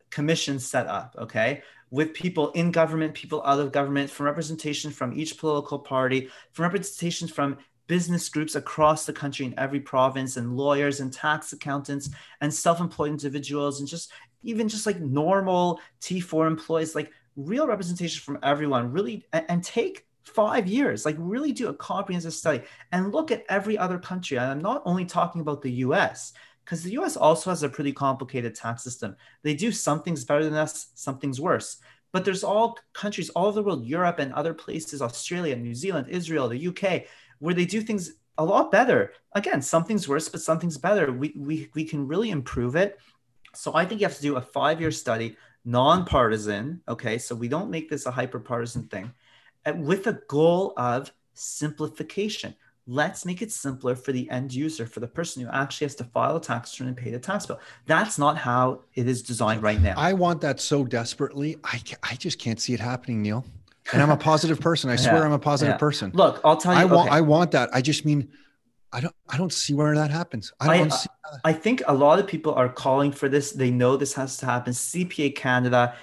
commission 0.09 0.59
set 0.59 0.87
up, 0.87 1.15
okay, 1.19 1.63
with 1.91 2.13
people 2.13 2.51
in 2.51 2.71
government, 2.71 3.13
people 3.13 3.43
out 3.45 3.59
of 3.59 3.71
government, 3.71 4.09
from 4.09 4.27
representation 4.27 4.91
from 4.91 5.13
each 5.13 5.37
political 5.37 5.77
party, 5.77 6.29
from 6.53 6.63
representation 6.63 7.27
from 7.27 7.57
business 7.87 8.29
groups 8.29 8.55
across 8.55 9.05
the 9.05 9.11
country 9.11 9.45
in 9.45 9.53
every 9.59 9.79
province, 9.79 10.37
and 10.37 10.55
lawyers 10.55 11.01
and 11.01 11.11
tax 11.11 11.51
accountants 11.51 12.09
and 12.39 12.53
self-employed 12.53 13.09
individuals, 13.09 13.79
and 13.79 13.89
just 13.89 14.11
even 14.43 14.69
just 14.69 14.85
like 14.85 14.99
normal 15.01 15.79
T4 16.01 16.47
employees, 16.47 16.95
like 16.95 17.11
real 17.35 17.67
representation 17.67 18.21
from 18.21 18.39
everyone, 18.41 18.91
really, 18.91 19.25
and, 19.33 19.45
and 19.49 19.63
take 19.63 20.05
five 20.23 20.67
years 20.67 21.05
like 21.05 21.15
really 21.19 21.51
do 21.51 21.67
a 21.67 21.73
comprehensive 21.73 22.33
study 22.33 22.61
and 22.91 23.11
look 23.11 23.31
at 23.31 23.45
every 23.49 23.77
other 23.77 23.99
country. 23.99 24.37
And 24.37 24.51
i'm 24.51 24.59
not 24.59 24.81
only 24.85 25.05
talking 25.05 25.41
about 25.41 25.61
the 25.61 25.71
us 25.71 26.33
because 26.63 26.81
the 26.83 26.91
us 26.91 27.17
also 27.17 27.49
has 27.49 27.63
a 27.63 27.69
pretty 27.69 27.91
complicated 27.91 28.55
tax 28.55 28.83
system. 28.83 29.15
They 29.41 29.53
do 29.53 29.71
some 29.71 30.01
things 30.01 30.23
better 30.23 30.43
than 30.43 30.53
us 30.53 30.87
some 30.95 31.19
things 31.19 31.41
worse. 31.41 31.77
But 32.13 32.25
there's 32.25 32.43
all 32.43 32.77
countries 32.93 33.29
all 33.31 33.47
over 33.47 33.55
the 33.55 33.63
world 33.63 33.85
europe 33.85 34.19
and 34.19 34.31
other 34.33 34.53
places 34.53 35.01
australia 35.01 35.55
new 35.55 35.75
zealand 35.75 36.07
israel 36.09 36.47
the 36.47 36.67
uk 36.67 37.03
where 37.39 37.53
they 37.53 37.65
do 37.65 37.81
things 37.81 38.13
a 38.37 38.45
lot 38.45 38.71
better. 38.71 39.13
Again 39.33 39.61
something's 39.61 40.07
worse 40.07 40.29
but 40.29 40.41
something's 40.41 40.77
better. 40.77 41.11
We, 41.11 41.33
we, 41.37 41.69
we 41.75 41.83
can 41.83 42.07
really 42.07 42.31
improve 42.31 42.75
it. 42.75 42.99
So 43.53 43.75
i 43.75 43.85
think 43.85 43.99
you 43.99 44.07
have 44.07 44.15
to 44.15 44.21
do 44.21 44.37
a 44.37 44.41
five 44.41 44.79
year 44.79 44.91
study 44.91 45.35
nonpartisan 45.65 46.81
okay? 46.87 47.17
So 47.17 47.35
we 47.35 47.49
don't 47.49 47.69
make 47.69 47.89
this 47.89 48.05
a 48.05 48.11
hyper 48.11 48.39
partisan 48.39 48.87
thing 48.87 49.13
Uh, 49.65 49.73
with 49.77 50.07
a 50.07 50.13
goal 50.27 50.73
of 50.77 51.11
simplification. 51.33 52.55
Let's 52.85 53.25
make 53.25 53.41
it 53.41 53.49
simpler 53.49 53.95
for 53.95 54.11
the 54.11 54.29
end 54.29 54.53
user, 54.53 54.85
for 54.85 54.99
the 54.99 55.07
person 55.07 55.41
who 55.41 55.49
actually 55.49 55.85
has 55.85 55.95
to 55.95 56.03
file 56.03 56.35
a 56.35 56.41
tax 56.41 56.73
return 56.73 56.89
and 56.89 56.97
pay 56.97 57.11
the 57.11 57.19
tax 57.19 57.45
bill. 57.45 57.61
That's 57.85 58.17
not 58.17 58.37
how 58.37 58.81
it 58.95 59.07
is 59.07 59.21
designed 59.21 59.63
right 59.63 59.81
now. 59.81 59.93
I 59.95 60.11
want 60.11 60.41
that 60.41 60.59
so 60.59 60.83
desperately. 60.83 61.55
I, 61.63 61.81
I 62.03 62.15
just 62.15 62.39
can't 62.39 62.59
see 62.59 62.73
it 62.73 62.81
happening, 62.81 63.21
Neal. 63.21 63.45
And 63.93 64.01
I'm 64.01 64.09
a 64.09 64.17
positive 64.17 64.59
person. 64.59 64.89
I 64.89 64.95
swear 64.97 65.19
yeah, 65.19 65.23
I'm 65.23 65.31
a 65.31 65.39
positive 65.39 65.75
yeah. 65.75 65.77
person. 65.77 66.11
Look, 66.13 66.41
I'll 66.43 66.57
tell 66.57 66.73
you. 66.73 66.79
I 66.79 66.85
want 66.85 67.07
okay. 67.07 67.17
I 67.17 67.21
want 67.21 67.51
that. 67.51 67.69
I 67.73 67.81
just 67.81 68.05
mean 68.05 68.29
I 68.93 69.01
don't 69.01 69.15
I 69.27 69.37
don't 69.37 69.51
see 69.51 69.73
where 69.73 69.95
that 69.95 70.11
happens. 70.11 70.53
I 70.59 70.77
don't 70.77 70.91
I, 70.91 70.95
see 70.95 71.09
uh, 71.31 71.37
I 71.43 71.53
think 71.53 71.81
a 71.87 71.93
lot 71.93 72.19
of 72.19 72.27
people 72.27 72.53
are 72.53 72.69
calling 72.69 73.11
for 73.11 73.27
this. 73.27 73.51
They 73.51 73.71
know 73.71 73.97
this 73.97 74.13
has 74.13 74.37
to 74.37 74.45
happen. 74.45 74.71
CPA 74.71 75.35
Canada 75.35 75.95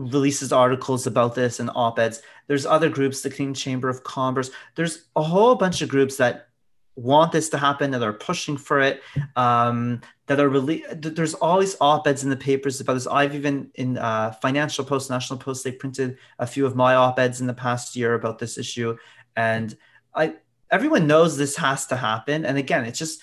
releases 0.00 0.52
articles 0.52 1.06
about 1.06 1.34
this 1.34 1.60
and 1.60 1.70
op-eds. 1.74 2.22
There's 2.46 2.66
other 2.66 2.88
groups, 2.88 3.20
the 3.20 3.30
Canadian 3.30 3.54
Chamber 3.54 3.88
of 3.88 4.02
Commerce. 4.02 4.50
There's 4.74 5.04
a 5.14 5.22
whole 5.22 5.54
bunch 5.54 5.82
of 5.82 5.88
groups 5.88 6.16
that 6.16 6.48
want 6.96 7.32
this 7.32 7.48
to 7.50 7.58
happen, 7.58 7.90
that 7.90 8.02
are 8.02 8.12
pushing 8.12 8.56
for 8.56 8.80
it, 8.80 9.02
um, 9.36 10.00
that 10.26 10.40
are 10.40 10.48
really. 10.48 10.84
There's 10.92 11.34
always 11.34 11.76
op-eds 11.80 12.24
in 12.24 12.30
the 12.30 12.36
papers 12.36 12.80
about 12.80 12.94
this. 12.94 13.06
I've 13.06 13.34
even 13.34 13.70
in 13.74 13.98
uh, 13.98 14.32
Financial 14.42 14.84
Post, 14.84 15.10
National 15.10 15.38
Post, 15.38 15.64
they 15.64 15.72
printed 15.72 16.18
a 16.38 16.46
few 16.46 16.66
of 16.66 16.74
my 16.74 16.94
op-eds 16.94 17.40
in 17.40 17.46
the 17.46 17.54
past 17.54 17.96
year 17.96 18.14
about 18.14 18.38
this 18.38 18.58
issue, 18.58 18.96
and 19.36 19.76
I. 20.14 20.34
Everyone 20.70 21.08
knows 21.08 21.36
this 21.36 21.56
has 21.56 21.86
to 21.86 21.96
happen, 21.96 22.44
and 22.46 22.56
again, 22.56 22.84
it's 22.84 22.98
just 22.98 23.20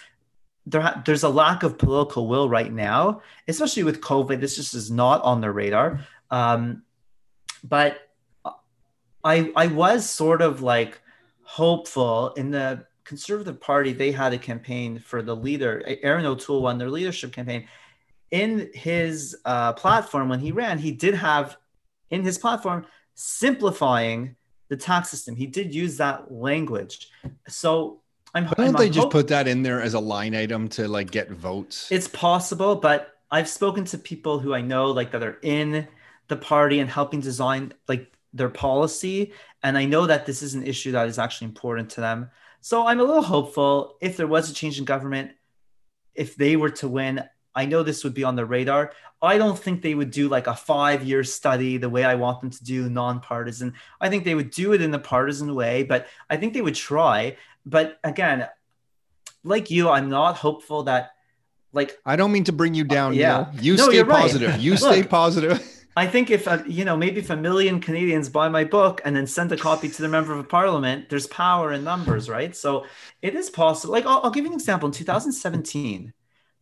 there 0.65 1.01
there's 1.05 1.23
a 1.23 1.29
lack 1.29 1.63
of 1.63 1.77
political 1.77 2.27
will 2.27 2.49
right 2.49 2.73
now, 2.73 3.21
especially 3.47 3.83
with 3.83 4.01
COVID. 4.01 4.41
This 4.41 4.57
just 4.57 4.73
is 4.73 4.91
not 4.91 5.21
on 5.23 5.39
the 5.39 5.49
radar. 5.49 6.01
Um, 6.31 6.83
but 7.63 7.99
I 9.23 9.51
I 9.55 9.67
was 9.67 10.09
sort 10.09 10.41
of 10.41 10.61
like 10.61 11.01
hopeful 11.43 12.33
in 12.33 12.51
the 12.51 12.85
Conservative 13.03 13.59
Party. 13.59 13.93
They 13.93 14.11
had 14.11 14.33
a 14.33 14.37
campaign 14.37 14.99
for 14.99 15.21
the 15.21 15.35
leader. 15.35 15.83
Erin 16.03 16.25
O'Toole 16.25 16.61
won 16.61 16.77
their 16.77 16.89
leadership 16.89 17.31
campaign. 17.31 17.67
In 18.31 18.69
his 18.73 19.37
uh, 19.45 19.71
platform, 19.73 20.27
when 20.27 20.39
he 20.39 20.51
ran, 20.51 20.77
he 20.77 20.91
did 20.91 21.15
have 21.15 21.57
in 22.09 22.23
his 22.23 22.37
platform 22.37 22.85
simplifying 23.15 24.35
the 24.69 24.75
tax 24.75 25.09
system. 25.09 25.35
He 25.35 25.47
did 25.47 25.73
use 25.73 25.97
that 25.97 26.29
language. 26.31 27.09
So 27.47 28.01
I'm. 28.33 28.45
Why 28.45 28.53
don't 28.57 28.67
I'm 28.67 28.73
they 28.73 28.89
just 28.89 29.05
hope- 29.05 29.11
put 29.11 29.27
that 29.29 29.47
in 29.47 29.63
there 29.63 29.81
as 29.81 29.93
a 29.93 29.99
line 29.99 30.35
item 30.35 30.67
to 30.69 30.87
like 30.87 31.09
get 31.11 31.31
votes? 31.31 31.89
It's 31.91 32.09
possible, 32.09 32.75
but 32.75 33.13
I've 33.31 33.47
spoken 33.47 33.85
to 33.85 33.97
people 33.97 34.39
who 34.39 34.53
I 34.53 34.61
know 34.61 34.91
like 34.91 35.11
that 35.11 35.23
are 35.23 35.37
in 35.41 35.87
the 36.27 36.35
party 36.35 36.79
and 36.79 36.89
helping 36.89 37.19
design 37.19 37.73
like 37.87 38.11
their 38.33 38.49
policy. 38.49 39.33
And 39.63 39.77
I 39.77 39.85
know 39.85 40.05
that 40.05 40.25
this 40.25 40.41
is 40.41 40.53
an 40.53 40.65
issue 40.65 40.91
that 40.91 41.07
is 41.07 41.19
actually 41.19 41.45
important 41.45 41.89
to 41.91 42.01
them. 42.01 42.29
So 42.61 42.85
I'm 42.85 42.99
a 42.99 43.03
little 43.03 43.23
hopeful 43.23 43.97
if 44.01 44.17
there 44.17 44.27
was 44.27 44.49
a 44.49 44.53
change 44.53 44.79
in 44.79 44.85
government, 44.85 45.31
if 46.15 46.35
they 46.35 46.55
were 46.55 46.71
to 46.71 46.87
win, 46.87 47.23
I 47.55 47.65
know 47.65 47.81
this 47.81 48.03
would 48.03 48.13
be 48.13 48.23
on 48.23 48.35
the 48.35 48.45
radar. 48.45 48.91
I 49.19 49.39
don't 49.39 49.57
think 49.57 49.81
they 49.81 49.95
would 49.95 50.11
do 50.11 50.29
like 50.29 50.45
a 50.45 50.55
five 50.55 51.03
year 51.03 51.23
study 51.23 51.77
the 51.77 51.89
way 51.89 52.03
I 52.03 52.15
want 52.15 52.41
them 52.41 52.51
to 52.51 52.63
do, 52.63 52.87
nonpartisan. 52.87 53.73
I 53.99 54.09
think 54.09 54.25
they 54.25 54.35
would 54.35 54.51
do 54.51 54.73
it 54.73 54.81
in 54.81 54.91
the 54.91 54.99
partisan 54.99 55.55
way, 55.55 55.83
but 55.83 56.07
I 56.29 56.37
think 56.37 56.53
they 56.53 56.61
would 56.61 56.75
try. 56.75 57.37
But 57.65 57.99
again, 58.03 58.47
like 59.43 59.71
you, 59.71 59.89
I'm 59.89 60.09
not 60.09 60.37
hopeful 60.37 60.83
that 60.83 61.11
like 61.73 61.97
I 62.05 62.15
don't 62.15 62.31
mean 62.31 62.43
to 62.45 62.53
bring 62.53 62.73
you 62.73 62.83
down. 62.83 63.13
Uh, 63.13 63.15
yeah, 63.15 63.45
Neal. 63.53 63.63
you 63.63 63.75
no, 63.77 63.89
stay 63.89 64.03
positive. 64.03 64.51
Right. 64.51 64.59
You 64.59 64.77
stay 64.77 65.01
Look, 65.01 65.09
positive. 65.09 65.76
I 65.97 66.05
think 66.05 66.29
if 66.29 66.45
a, 66.45 66.63
you 66.67 66.85
know 66.85 66.95
maybe 66.95 67.21
if 67.21 67.31
a 67.31 67.35
million 67.35 67.81
Canadians 67.81 68.29
buy 68.29 68.49
my 68.49 68.63
book 68.63 69.01
and 69.03 69.15
then 69.15 69.25
send 69.25 69.51
a 69.51 69.57
copy 69.57 69.89
to 69.89 70.01
the 70.03 70.07
member 70.07 70.31
of 70.31 70.47
parliament, 70.47 71.09
there's 71.09 71.25
power 71.25 71.73
in 71.73 71.83
numbers, 71.83 72.29
right? 72.29 72.55
So 72.55 72.85
it 73.23 73.33
is 73.33 73.49
possible. 73.49 73.93
Like 73.93 74.05
I'll, 74.05 74.21
I'll 74.23 74.29
give 74.29 74.45
you 74.45 74.51
an 74.51 74.53
example. 74.53 74.85
In 74.85 74.93
2017, 74.93 76.13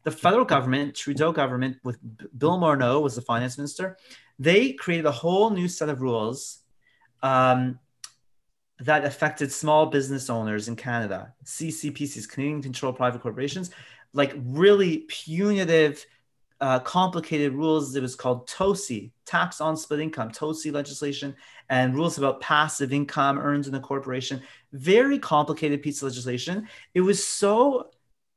the 0.03 0.11
federal 0.11 0.45
government, 0.45 0.95
Trudeau 0.95 1.33
government, 1.33 1.79
with 1.83 1.99
Bill 2.37 2.57
Morneau 2.57 3.01
was 3.01 3.15
the 3.15 3.21
finance 3.21 3.57
minister, 3.57 3.97
they 4.39 4.71
created 4.71 5.05
a 5.05 5.11
whole 5.11 5.49
new 5.49 5.67
set 5.67 5.89
of 5.89 6.01
rules 6.01 6.59
um, 7.21 7.77
that 8.79 9.03
affected 9.03 9.51
small 9.51 9.87
business 9.87 10.29
owners 10.29 10.69
in 10.69 10.77
Canada, 10.77 11.33
CCPCs, 11.43 12.29
Canadian 12.29 12.61
Controlled 12.61 12.95
Private 12.95 13.21
Corporations, 13.21 13.71
like 14.13 14.33
really 14.37 14.99
punitive 15.09 16.05
uh, 16.61 16.79
complicated 16.79 17.53
rules. 17.53 17.95
It 17.95 18.01
was 18.01 18.15
called 18.15 18.47
TOSI, 18.47 19.11
tax 19.25 19.61
on 19.61 19.75
split 19.75 19.99
income, 19.99 20.31
TOSI 20.31 20.71
legislation, 20.71 21.35
and 21.69 21.95
rules 21.95 22.17
about 22.17 22.41
passive 22.41 22.93
income 22.93 23.37
earned 23.37 23.65
in 23.65 23.71
the 23.71 23.79
corporation. 23.79 24.41
Very 24.71 25.19
complicated 25.19 25.81
piece 25.81 26.01
of 26.01 26.09
legislation. 26.09 26.67
It 26.93 27.01
was 27.01 27.25
so 27.25 27.89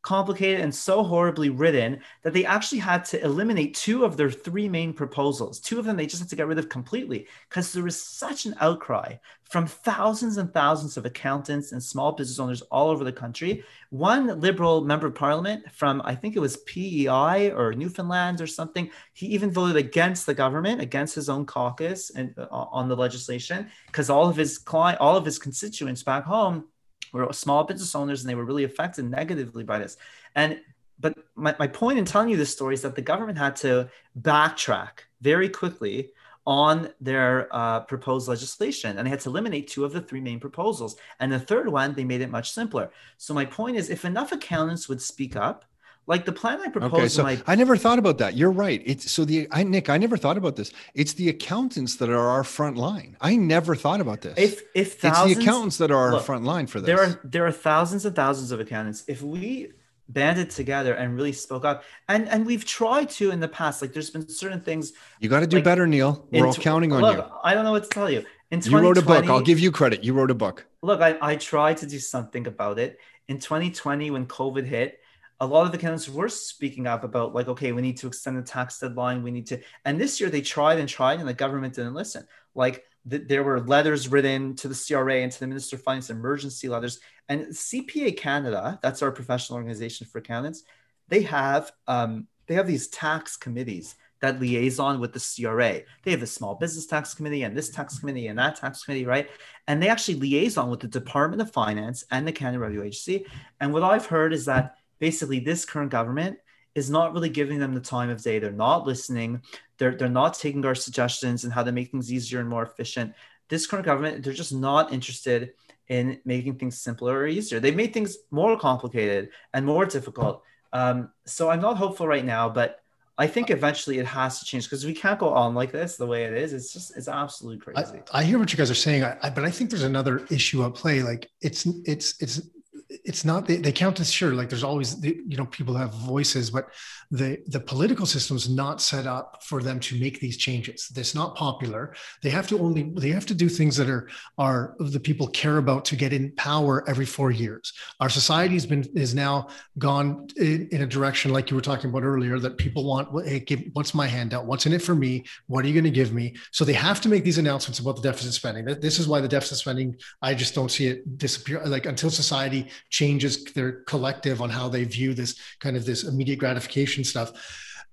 complicated 0.03 0.61
and 0.61 0.75
so 0.75 1.03
horribly 1.03 1.51
written 1.51 2.01
that 2.23 2.33
they 2.33 2.45
actually 2.45 2.79
had 2.79 3.05
to 3.05 3.23
eliminate 3.25 3.75
two 3.75 4.05
of 4.05 4.17
their 4.17 4.31
three 4.31 4.69
main 4.69 4.93
proposals. 4.93 5.61
Two 5.61 5.79
of 5.79 5.85
them 5.85 5.97
they 5.97 6.07
just 6.07 6.23
had 6.23 6.29
to 6.31 6.37
get 6.37 6.47
rid 6.47 6.59
of 6.59 6.69
completely 6.69 7.27
because 7.49 7.73
there 7.73 7.83
was 7.83 8.01
such 8.01 8.47
an 8.47 8.55
outcry 8.61 9.15
from 9.43 9.67
thousands 9.67 10.37
and 10.37 10.53
thousands 10.53 10.97
of 10.97 11.07
accountants 11.07 11.73
and 11.73 11.83
small 11.83 12.13
business 12.13 12.39
owners 12.39 12.63
all 12.63 12.91
over 12.91 13.03
the 13.03 13.13
country. 13.13 13.65
One 13.91 14.41
liberal 14.41 14.83
member 14.83 15.07
of 15.07 15.15
parliament 15.15 15.65
from, 15.73 16.03
I 16.05 16.15
think 16.15 16.37
it 16.37 16.41
was 16.41 16.59
PEI 16.59 17.51
or 17.51 17.73
Newfoundland 17.73 18.41
or 18.41 18.47
something, 18.47 18.91
he 19.15 19.27
even 19.29 19.51
voted 19.51 19.77
against 19.77 20.27
the 20.27 20.35
government, 20.35 20.81
against 20.81 21.15
his 21.15 21.29
own 21.29 21.47
caucus 21.47 22.11
and 22.11 22.35
uh, 22.39 22.47
on 22.51 22.89
the 22.89 22.97
legislation 22.97 23.69
because 23.87 24.11
all 24.11 24.29
of 24.29 24.37
his 24.37 24.59
client, 24.59 25.01
all 25.01 25.17
of 25.17 25.25
his 25.25 25.39
constituents 25.39 26.03
back 26.03 26.25
home 26.25 26.67
were 27.13 27.33
small 27.33 27.65
business 27.65 27.95
owners 27.95 28.23
and 28.23 28.31
they 28.31 28.35
were 28.35 28.45
really 28.45 28.65
affected 28.65 29.11
negatively 29.11 29.65
by 29.65 29.79
this. 29.79 29.97
And 30.35 30.61
but 31.01 31.17
my, 31.37 31.55
my 31.59 31.67
point 31.69 31.99
in 31.99 32.05
telling 32.05 32.29
you 32.29 32.37
this 32.37 32.53
story 32.53 32.75
is 32.75 32.83
that 32.83 32.97
the 32.97 33.03
government 33.03 33.39
had 33.39 33.57
to 33.57 33.89
backtrack 34.21 35.05
very 35.21 35.49
quickly 35.49 36.11
on 36.47 36.89
their 37.01 37.55
uh, 37.55 37.81
proposed 37.81 38.27
legislation 38.27 38.97
and 38.97 39.07
they 39.07 39.11
had 39.11 39.21
to 39.21 39.29
eliminate 39.29 39.69
two 39.69 39.85
of 39.85 39.93
the 39.93 40.01
three 40.01 40.21
main 40.21 40.41
proposals 40.41 40.97
and 41.21 41.31
the 41.31 41.39
third 41.39 41.69
one 41.69 41.93
they 41.93 42.05
made 42.05 42.23
it 42.23 42.31
much 42.31 42.53
simpler 42.53 42.91
so 43.19 43.35
my 43.35 43.45
point 43.45 43.77
is 43.77 43.91
if 43.91 44.07
enough 44.07 44.33
accountants 44.33 44.89
would 44.89 45.01
speak 45.01 45.37
up 45.37 45.67
like 46.09 46.25
the 46.25 46.33
plan 46.33 46.61
I 46.61 46.69
proposed. 46.69 46.95
Okay, 46.95 47.09
so 47.09 47.23
my, 47.23 47.41
I 47.47 47.55
never 47.55 47.77
thought 47.77 47.99
about 47.99 48.17
that. 48.19 48.35
You're 48.35 48.51
right. 48.51 48.83
It's 48.85 49.11
so 49.11 49.25
the 49.27 49.47
I 49.51 49.63
Nick, 49.63 49.91
I 49.91 49.99
never 49.99 50.17
thought 50.17 50.39
about 50.39 50.57
this. 50.57 50.73
It's 50.95 51.13
the 51.13 51.29
accountants 51.29 51.97
that 51.97 52.09
are 52.09 52.29
our 52.29 52.43
front 52.43 52.77
line. 52.79 53.17
I 53.21 53.37
never 53.37 53.77
thought 53.77 54.01
about 54.01 54.23
this. 54.23 54.35
If 54.39 54.63
if 54.75 54.95
thousands, 54.95 55.31
it's 55.31 55.37
the 55.37 55.45
accountants 55.45 55.77
that 55.77 55.91
are 55.91 56.11
look, 56.11 56.21
our 56.21 56.25
front 56.25 56.45
line 56.45 56.67
for 56.67 56.81
this. 56.81 56.87
There 56.87 57.01
are 57.01 57.21
there 57.23 57.47
are 57.47 57.53
thousands 57.53 58.07
and 58.07 58.17
thousands 58.17 58.51
of 58.51 58.59
accountants. 58.59 59.05
If 59.07 59.21
we 59.23 59.73
banded 60.09 60.49
together 60.49 60.95
and 60.95 61.15
really 61.15 61.33
spoke 61.33 61.67
up, 61.67 61.85
and 62.09 62.27
and 62.31 62.47
we've 62.47 62.65
tried 62.65 63.11
to 63.11 63.31
in 63.31 63.41
the 63.41 63.49
past, 63.49 63.83
like 63.83 63.93
there's 63.93 64.11
been 64.11 64.27
certain 64.29 64.63
things. 64.63 64.95
You 65.21 65.29
got 65.29 65.41
to 65.41 65.47
do 65.47 65.59
like, 65.59 65.65
better, 65.65 65.87
Neal. 65.87 66.27
We're 66.31 66.47
all 66.47 66.55
tw- 66.55 66.63
counting 66.63 66.93
on 66.93 67.03
look, 67.03 67.19
you. 67.19 67.25
I 67.45 67.53
don't 67.53 67.65
know 67.65 67.73
what 67.73 67.85
to 67.85 67.91
tell 67.91 68.11
you. 68.11 68.25
In 68.51 68.63
You 68.63 68.79
wrote 68.79 68.97
a 68.97 69.03
book. 69.03 69.27
I'll 69.29 69.43
give 69.43 69.59
you 69.59 69.71
credit. 69.71 70.05
You 70.05 70.15
wrote 70.15 70.31
a 70.31 70.35
book. 70.35 70.65
look, 70.81 71.03
I, 71.03 71.19
I 71.21 71.37
tried 71.37 71.77
to 71.79 71.87
do 71.87 71.99
something 71.99 72.47
about 72.47 72.79
it. 72.79 72.99
In 73.29 73.39
2020, 73.39 74.11
when 74.11 74.25
COVID 74.25 74.65
hit, 74.65 75.01
a 75.41 75.47
lot 75.47 75.67
of 75.67 75.75
accountants 75.75 76.09
were 76.09 76.29
speaking 76.29 76.87
up 76.87 77.05
about 77.05 77.35
like, 77.35 77.49
okay, 77.49 77.73
we 77.73 77.83
need 77.83 77.97
to 77.99 78.09
extend 78.09 78.37
the 78.37 78.43
tax 78.43 78.79
deadline. 78.79 79.23
We 79.23 79.31
need 79.31 79.47
to, 79.49 79.61
and 79.85 80.01
this 80.01 80.21
year 80.21 80.31
they 80.31 80.41
tried 80.41 80.79
and 80.79 80.89
tried, 80.89 81.21
and 81.21 81.29
the 81.29 81.35
government 81.35 81.75
didn't 81.75 81.95
listen. 81.95 82.27
Like 82.55 82.85
th- 83.09 83.29
there 83.29 83.45
were 83.45 83.61
letters 83.61 84.09
written 84.09 84.57
to 84.57 84.69
the 84.69 84.75
CRA 84.75 85.21
and 85.21 85.31
to 85.31 85.41
the 85.41 85.47
Minister 85.47 85.77
of 85.77 85.83
Finance, 85.83 86.11
emergency 86.11 86.69
letters, 86.69 87.01
and 87.29 87.47
CPA 87.47 88.17
Canada, 88.17 88.79
that's 88.83 89.03
our 89.03 89.13
professional 89.13 89.59
organization 89.59 90.07
for 90.07 90.19
accountants, 90.19 90.65
they 91.09 91.23
have 91.23 91.71
um, 91.87 92.27
they 92.47 92.55
have 92.55 92.67
these 92.67 92.89
tax 92.89 93.37
committees 93.37 93.95
that 94.21 94.41
liaison 94.41 94.99
with 94.99 95.13
the 95.13 95.21
CRA. 95.21 95.81
They 96.03 96.11
have 96.11 96.21
the 96.21 96.27
small 96.27 96.57
business 96.57 96.87
tax 96.87 97.15
committee 97.15 97.45
and 97.45 97.57
this 97.57 97.71
tax 97.71 97.99
committee 97.99 98.27
and 98.27 98.39
that 98.39 98.57
tax 98.57 98.83
committee, 98.83 99.07
right? 99.07 99.31
And 99.69 99.81
they 99.81 99.89
actually 99.89 100.19
liaison 100.19 100.71
with 100.71 100.81
the 100.81 100.89
Department 100.89 101.41
of 101.41 101.53
Finance 101.53 102.05
and 102.11 102.27
the 102.27 102.33
Canada 102.33 102.59
Revenue 102.59 102.83
Agency. 102.83 103.27
And 103.61 103.73
what 103.73 103.85
I've 103.85 104.07
heard 104.07 104.33
is 104.33 104.47
that 104.47 104.78
basically 104.99 105.41
this 105.41 105.65
current 105.65 105.91
government 105.91 106.39
is 106.75 106.91
not 106.91 107.13
really 107.13 107.29
giving 107.29 107.59
them 107.59 107.75
the 107.75 107.81
time 107.81 108.11
of 108.11 108.23
day. 108.23 108.39
They're 108.39 108.53
not 108.53 108.87
listening. 108.87 109.43
They're, 109.79 109.95
they're 109.95 110.09
not 110.09 110.35
taking 110.35 110.65
our 110.65 110.75
suggestions 110.75 111.45
and 111.45 111.53
how 111.53 111.65
to 111.65 111.73
make 111.73 111.91
things 111.91 112.13
easier 112.13 112.41
and 112.41 112.49
more 112.49 112.63
efficient. 112.63 113.15
This 113.49 113.67
current 113.67 113.87
government, 113.87 114.23
they're 114.23 114.33
just 114.33 114.53
not 114.53 114.93
interested 114.93 115.53
in 115.89 116.21
making 116.25 116.57
things 116.57 116.79
simpler 116.79 117.19
or 117.19 117.27
easier. 117.27 117.61
They've 117.61 117.75
made 117.75 117.95
things 117.95 118.19
more 118.31 118.59
complicated 118.59 119.31
and 119.55 119.65
more 119.65 119.87
difficult. 119.87 120.43
Um, 120.73 121.11
so 121.25 121.49
I'm 121.51 121.63
not 121.63 121.79
hopeful 121.79 122.07
right 122.07 122.25
now, 122.25 122.49
but 122.49 122.83
I 123.17 123.27
think 123.27 123.51
eventually 123.51 123.99
it 123.99 124.07
has 124.07 124.39
to 124.39 124.45
change 124.45 124.65
because 124.65 124.85
we 124.87 124.95
can't 124.95 125.19
go 125.19 125.31
on 125.31 125.55
like 125.55 125.73
this 125.73 125.97
the 125.97 126.07
way 126.07 126.25
it 126.25 126.35
is. 126.35 126.53
It's 126.53 126.73
just 126.73 126.97
it's 126.97 127.09
absolutely 127.09 127.59
crazy. 127.59 128.01
I, 128.13 128.21
I 128.21 128.23
hear 128.23 128.39
what 128.39 128.53
you 128.53 128.57
guys 128.59 128.71
are 128.71 128.77
saying, 128.77 129.03
I, 129.03 129.17
I, 129.23 129.31
but 129.31 129.45
I 129.45 129.51
think 129.51 129.71
there's 129.71 129.83
another 129.83 130.25
issue 130.31 130.65
at 130.65 130.75
play. 130.75 131.03
Like 131.03 131.29
it's 131.41 131.67
it's 131.85 132.15
it's 132.23 132.43
it's 132.91 133.25
not 133.25 133.47
they 133.47 133.73
count 133.73 134.01
as 134.01 134.11
sure 134.11 134.33
like 134.33 134.49
there's 134.49 134.65
always 134.65 135.03
you 135.05 135.37
know 135.37 135.45
people 135.47 135.75
have 135.75 135.93
voices 135.93 136.51
but 136.51 136.71
the 137.11 137.39
the 137.47 137.61
political 137.61 138.05
system 138.05 138.37
is 138.37 138.49
not 138.49 138.83
set 138.83 139.07
up 139.07 139.43
for 139.43 139.63
them 139.63 139.81
to 139.81 139.99
make 139.99 140.21
these 140.21 140.37
changes. 140.37 140.93
It's 140.95 141.15
not 141.15 141.35
popular. 141.35 141.95
They 142.23 142.29
have 142.31 142.47
to 142.49 142.59
only 142.59 142.93
they 142.97 143.11
have 143.11 143.25
to 143.27 143.35
do 143.35 143.49
things 143.49 143.77
that 143.77 143.89
are 143.89 144.09
are 144.37 144.75
the 144.79 145.01
people 145.01 145.27
care 145.29 145.57
about 145.57 145.87
to 145.87 145.97
get 145.97 146.13
in 146.13 146.33
power 146.33 146.89
every 146.89 147.07
four 147.07 147.31
years. 147.31 147.73
Our 148.01 148.11
society 148.11 148.55
has 148.55 148.67
been 148.67 148.85
is 148.95 149.15
now 149.15 149.49
gone 149.79 150.29
in, 150.37 150.69
in 150.71 150.83
a 150.83 150.87
direction 150.87 151.33
like 151.33 151.51
you 151.51 151.57
were 151.57 151.63
talking 151.63 151.89
about 151.89 152.03
earlier 152.03 152.39
that 152.39 152.59
people 152.59 152.85
want 152.85 153.09
hey 153.27 153.41
give, 153.41 153.63
what's 153.73 153.95
my 153.95 154.07
handout? 154.07 154.45
What's 154.45 154.67
in 154.67 154.75
it 154.75 154.83
for 154.83 154.95
me? 154.95 155.25
What 155.47 155.65
are 155.65 155.69
you 155.69 155.75
going 155.75 155.85
to 155.85 155.91
give 155.91 156.13
me? 156.13 156.37
So 156.53 156.65
they 156.65 156.75
have 156.75 157.01
to 157.03 157.09
make 157.09 157.25
these 157.25 157.39
announcements 157.39 157.79
about 157.79 157.97
the 157.97 158.03
deficit 158.03 158.35
spending. 158.35 158.67
That 158.67 158.83
this 158.83 158.99
is 158.99 159.09
why 159.09 159.21
the 159.21 159.29
deficit 159.29 159.59
spending 159.59 159.97
i 160.23 160.35
just 160.35 160.55
don't 160.55 160.71
see 160.71 160.87
it 160.87 161.19
disappear 161.19 161.65
like 161.65 161.87
until 161.87 162.11
society 162.11 162.69
changes 162.91 163.45
their 163.45 163.83
collective 163.83 164.41
on 164.43 164.51
how 164.51 164.69
they 164.69 164.85
view 164.85 165.15
this 165.15 165.39
kind 165.61 165.77
of 165.77 165.85
this 165.85 166.05
immediate 166.05 166.39
gratification 166.39 167.05
stuff. 167.05 167.33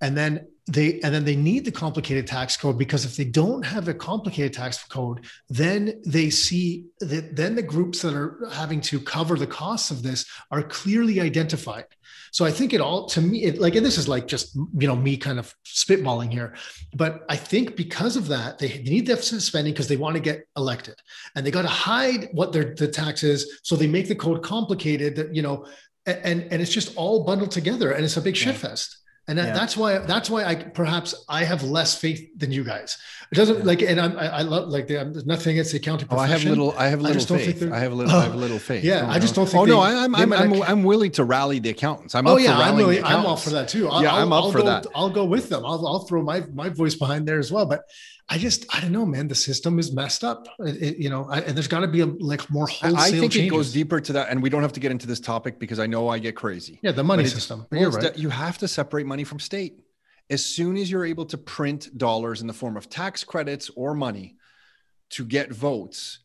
And 0.02 0.16
then 0.18 0.48
they 0.68 1.00
and 1.02 1.14
then 1.14 1.24
they 1.24 1.36
need 1.36 1.64
the 1.64 1.72
complicated 1.72 2.26
tax 2.26 2.58
code 2.58 2.78
because 2.78 3.06
if 3.06 3.16
they 3.16 3.24
don't 3.24 3.64
have 3.64 3.88
a 3.88 3.94
complicated 3.94 4.52
tax 4.52 4.84
code 4.84 5.26
then 5.48 6.02
they 6.06 6.30
see 6.30 6.86
that 7.00 7.36
then 7.36 7.56
the 7.56 7.62
groups 7.62 8.02
that 8.02 8.16
are 8.16 8.50
having 8.52 8.82
to 8.82 9.00
cover 9.00 9.38
the 9.38 9.46
costs 9.46 9.92
of 9.92 10.02
this 10.02 10.26
are 10.50 10.64
clearly 10.64 11.22
identified 11.22 11.86
so 12.36 12.44
i 12.44 12.52
think 12.52 12.74
it 12.74 12.82
all 12.82 13.06
to 13.06 13.22
me 13.22 13.44
it, 13.44 13.60
like 13.60 13.76
and 13.76 13.86
this 13.86 13.98
is 13.98 14.10
like 14.10 14.28
just 14.28 14.56
you 14.56 14.88
know 14.90 14.96
me 14.96 15.16
kind 15.16 15.40
of 15.40 15.56
spitballing 15.66 16.30
here 16.30 16.54
but 16.94 17.24
i 17.30 17.36
think 17.36 17.78
because 17.78 18.18
of 18.18 18.28
that 18.28 18.60
they 18.60 18.80
need 18.84 19.06
deficit 19.06 19.42
spending 19.42 19.74
because 19.74 19.88
they 19.88 19.96
want 19.96 20.16
to 20.16 20.22
get 20.22 20.46
elected. 20.58 20.96
And 21.36 21.46
they 21.46 21.52
got 21.52 21.62
to 21.62 21.76
hide 21.90 22.30
what 22.34 22.52
their 22.52 22.76
the 22.76 22.90
tax 22.90 23.24
is 23.24 23.60
so 23.64 23.76
they 23.76 23.88
make 23.88 24.08
the 24.10 24.16
code 24.16 24.44
complicated 24.44 25.16
that 25.16 25.34
you 25.34 25.42
know 25.42 25.66
and 26.06 26.44
and 26.52 26.62
it's 26.62 26.72
just 26.72 26.96
all 26.98 27.24
bundled 27.24 27.52
together 27.52 27.92
and 27.92 28.04
it's 28.04 28.18
a 28.18 28.22
big 28.22 28.36
shit 28.36 28.56
fest 28.56 28.98
and 29.28 29.38
that, 29.38 29.48
Yeah. 29.48 29.54
that's 29.54 29.76
why 29.76 29.98
that's 30.00 30.30
why 30.30 30.44
I 30.46 30.56
perhaps 30.56 31.16
I 31.28 31.44
have 31.44 31.64
less 31.64 31.98
faith 31.98 32.30
than 32.38 32.52
you 32.52 32.64
guys. 32.64 32.98
It 33.32 33.36
doesn't 33.36 33.66
like, 33.66 33.82
and 33.82 34.00
I'm, 34.00 34.18
I, 34.20 34.28
I 34.28 34.42
love 34.44 34.70
like 34.70 34.86
the, 34.88 34.94
there's 35.12 35.26
nothing 35.26 35.54
against 35.54 35.72
the 35.72 35.78
accounting 35.78 36.08
oh, 36.12 36.16
oh, 36.16 36.20
I 36.20 36.28
have 36.28 36.44
little. 36.44 36.74
I 36.78 36.88
have 36.88 37.02
little 37.02 37.16
just 37.16 37.28
faith. 37.30 37.64
I 37.72 37.80
have 37.80 37.92
a 37.92 37.96
little. 37.96 38.14
I 38.16 38.24
have 38.24 38.34
a 38.36 38.38
little 38.38 38.60
faith. 38.60 38.84
Yeah, 38.84 39.02
No, 39.02 39.08
I 39.10 39.18
just 39.20 39.34
don't 39.34 39.48
think 39.48 39.62
Oh 39.62 39.66
no, 39.66 39.78
they- 39.84 39.88
I- 39.98 40.04
I'm 40.04 40.16
I'm 40.16 40.32
I'm, 40.32 40.62
I'm 40.62 40.84
willing 40.84 41.12
to 41.14 41.24
rally 41.24 41.58
the 41.60 41.70
accountants. 41.72 42.14
I'm 42.14 42.28
Oh 42.28 42.36
up 42.36 42.40
yeah, 42.42 42.56
for 42.56 42.64
I'm 42.64 42.76
really, 42.78 43.02
I'm 43.02 43.26
all 43.26 43.36
for 43.36 43.50
that 43.50 43.68
too. 43.68 43.90
I'll, 43.90 44.04
Yeah, 44.04 44.14
I'll, 44.14 44.22
I'm 44.22 44.32
up 44.32 44.44
I'll 44.44 44.52
for 44.52 44.60
go, 44.60 44.66
that. 44.66 44.86
I'll 44.94 45.10
go 45.10 45.26
with 45.26 45.50
them. 45.50 45.66
I'll, 45.66 45.86
I'll 45.88 46.06
throw 46.06 46.22
my 46.22 46.42
my 46.54 46.70
voice 46.70 46.94
behind 46.96 47.28
there 47.28 47.40
as 47.40 47.52
well. 47.52 47.66
But 47.66 47.82
I 48.28 48.38
just 48.40 48.66
I 48.76 48.80
don't 48.82 48.92
know, 48.92 49.06
man. 49.06 49.28
The 49.28 49.36
system 49.36 49.78
is 49.78 49.94
messed 49.94 50.24
up. 50.24 50.48
It, 50.60 50.82
it- 50.82 50.98
you 50.98 51.10
know, 51.10 51.28
I, 51.30 51.42
and 51.42 51.56
there's 51.56 51.68
got 51.68 51.82
to 51.82 51.88
be 51.88 52.02
a 52.02 52.06
like 52.08 52.50
more 52.50 52.68
wholesale 52.68 52.98
I 52.98 53.12
think 53.12 53.34
changes. 53.34 53.48
it 53.48 53.50
goes 53.50 53.72
deeper 53.74 54.00
to 54.02 54.14
that, 54.14 54.30
and 54.30 54.42
we 54.42 54.50
don't 54.50 54.64
have 54.64 54.74
to 54.74 54.80
get 54.80 54.92
into 54.92 55.06
this 55.08 55.20
topic 55.20 55.60
because 55.60 55.80
I 55.80 55.86
know 55.86 56.08
I 56.10 56.18
get 56.20 56.36
crazy. 56.36 56.80
Yeah, 56.82 56.92
the 56.92 57.04
money 57.04 57.24
But 57.24 57.32
system. 57.32 57.66
But 57.70 57.80
you're 57.80 57.92
right. 57.92 58.18
you 58.18 58.30
have 58.30 58.58
to 58.60 58.68
separate 58.68 59.06
money 59.06 59.24
from 59.24 59.40
state. 59.40 59.82
As 60.30 60.44
soon 60.44 60.76
as 60.76 60.90
you're 60.90 61.06
able 61.06 61.26
to 61.28 61.38
print 61.38 61.96
dollars 61.98 62.42
in 62.42 62.48
the 62.48 62.54
form 62.54 62.78
of 62.78 62.90
tax 62.90 63.24
credits 63.24 63.70
or 63.76 63.94
money 63.94 64.38
to 65.12 65.24
get 65.24 65.52
votes, 65.54 66.20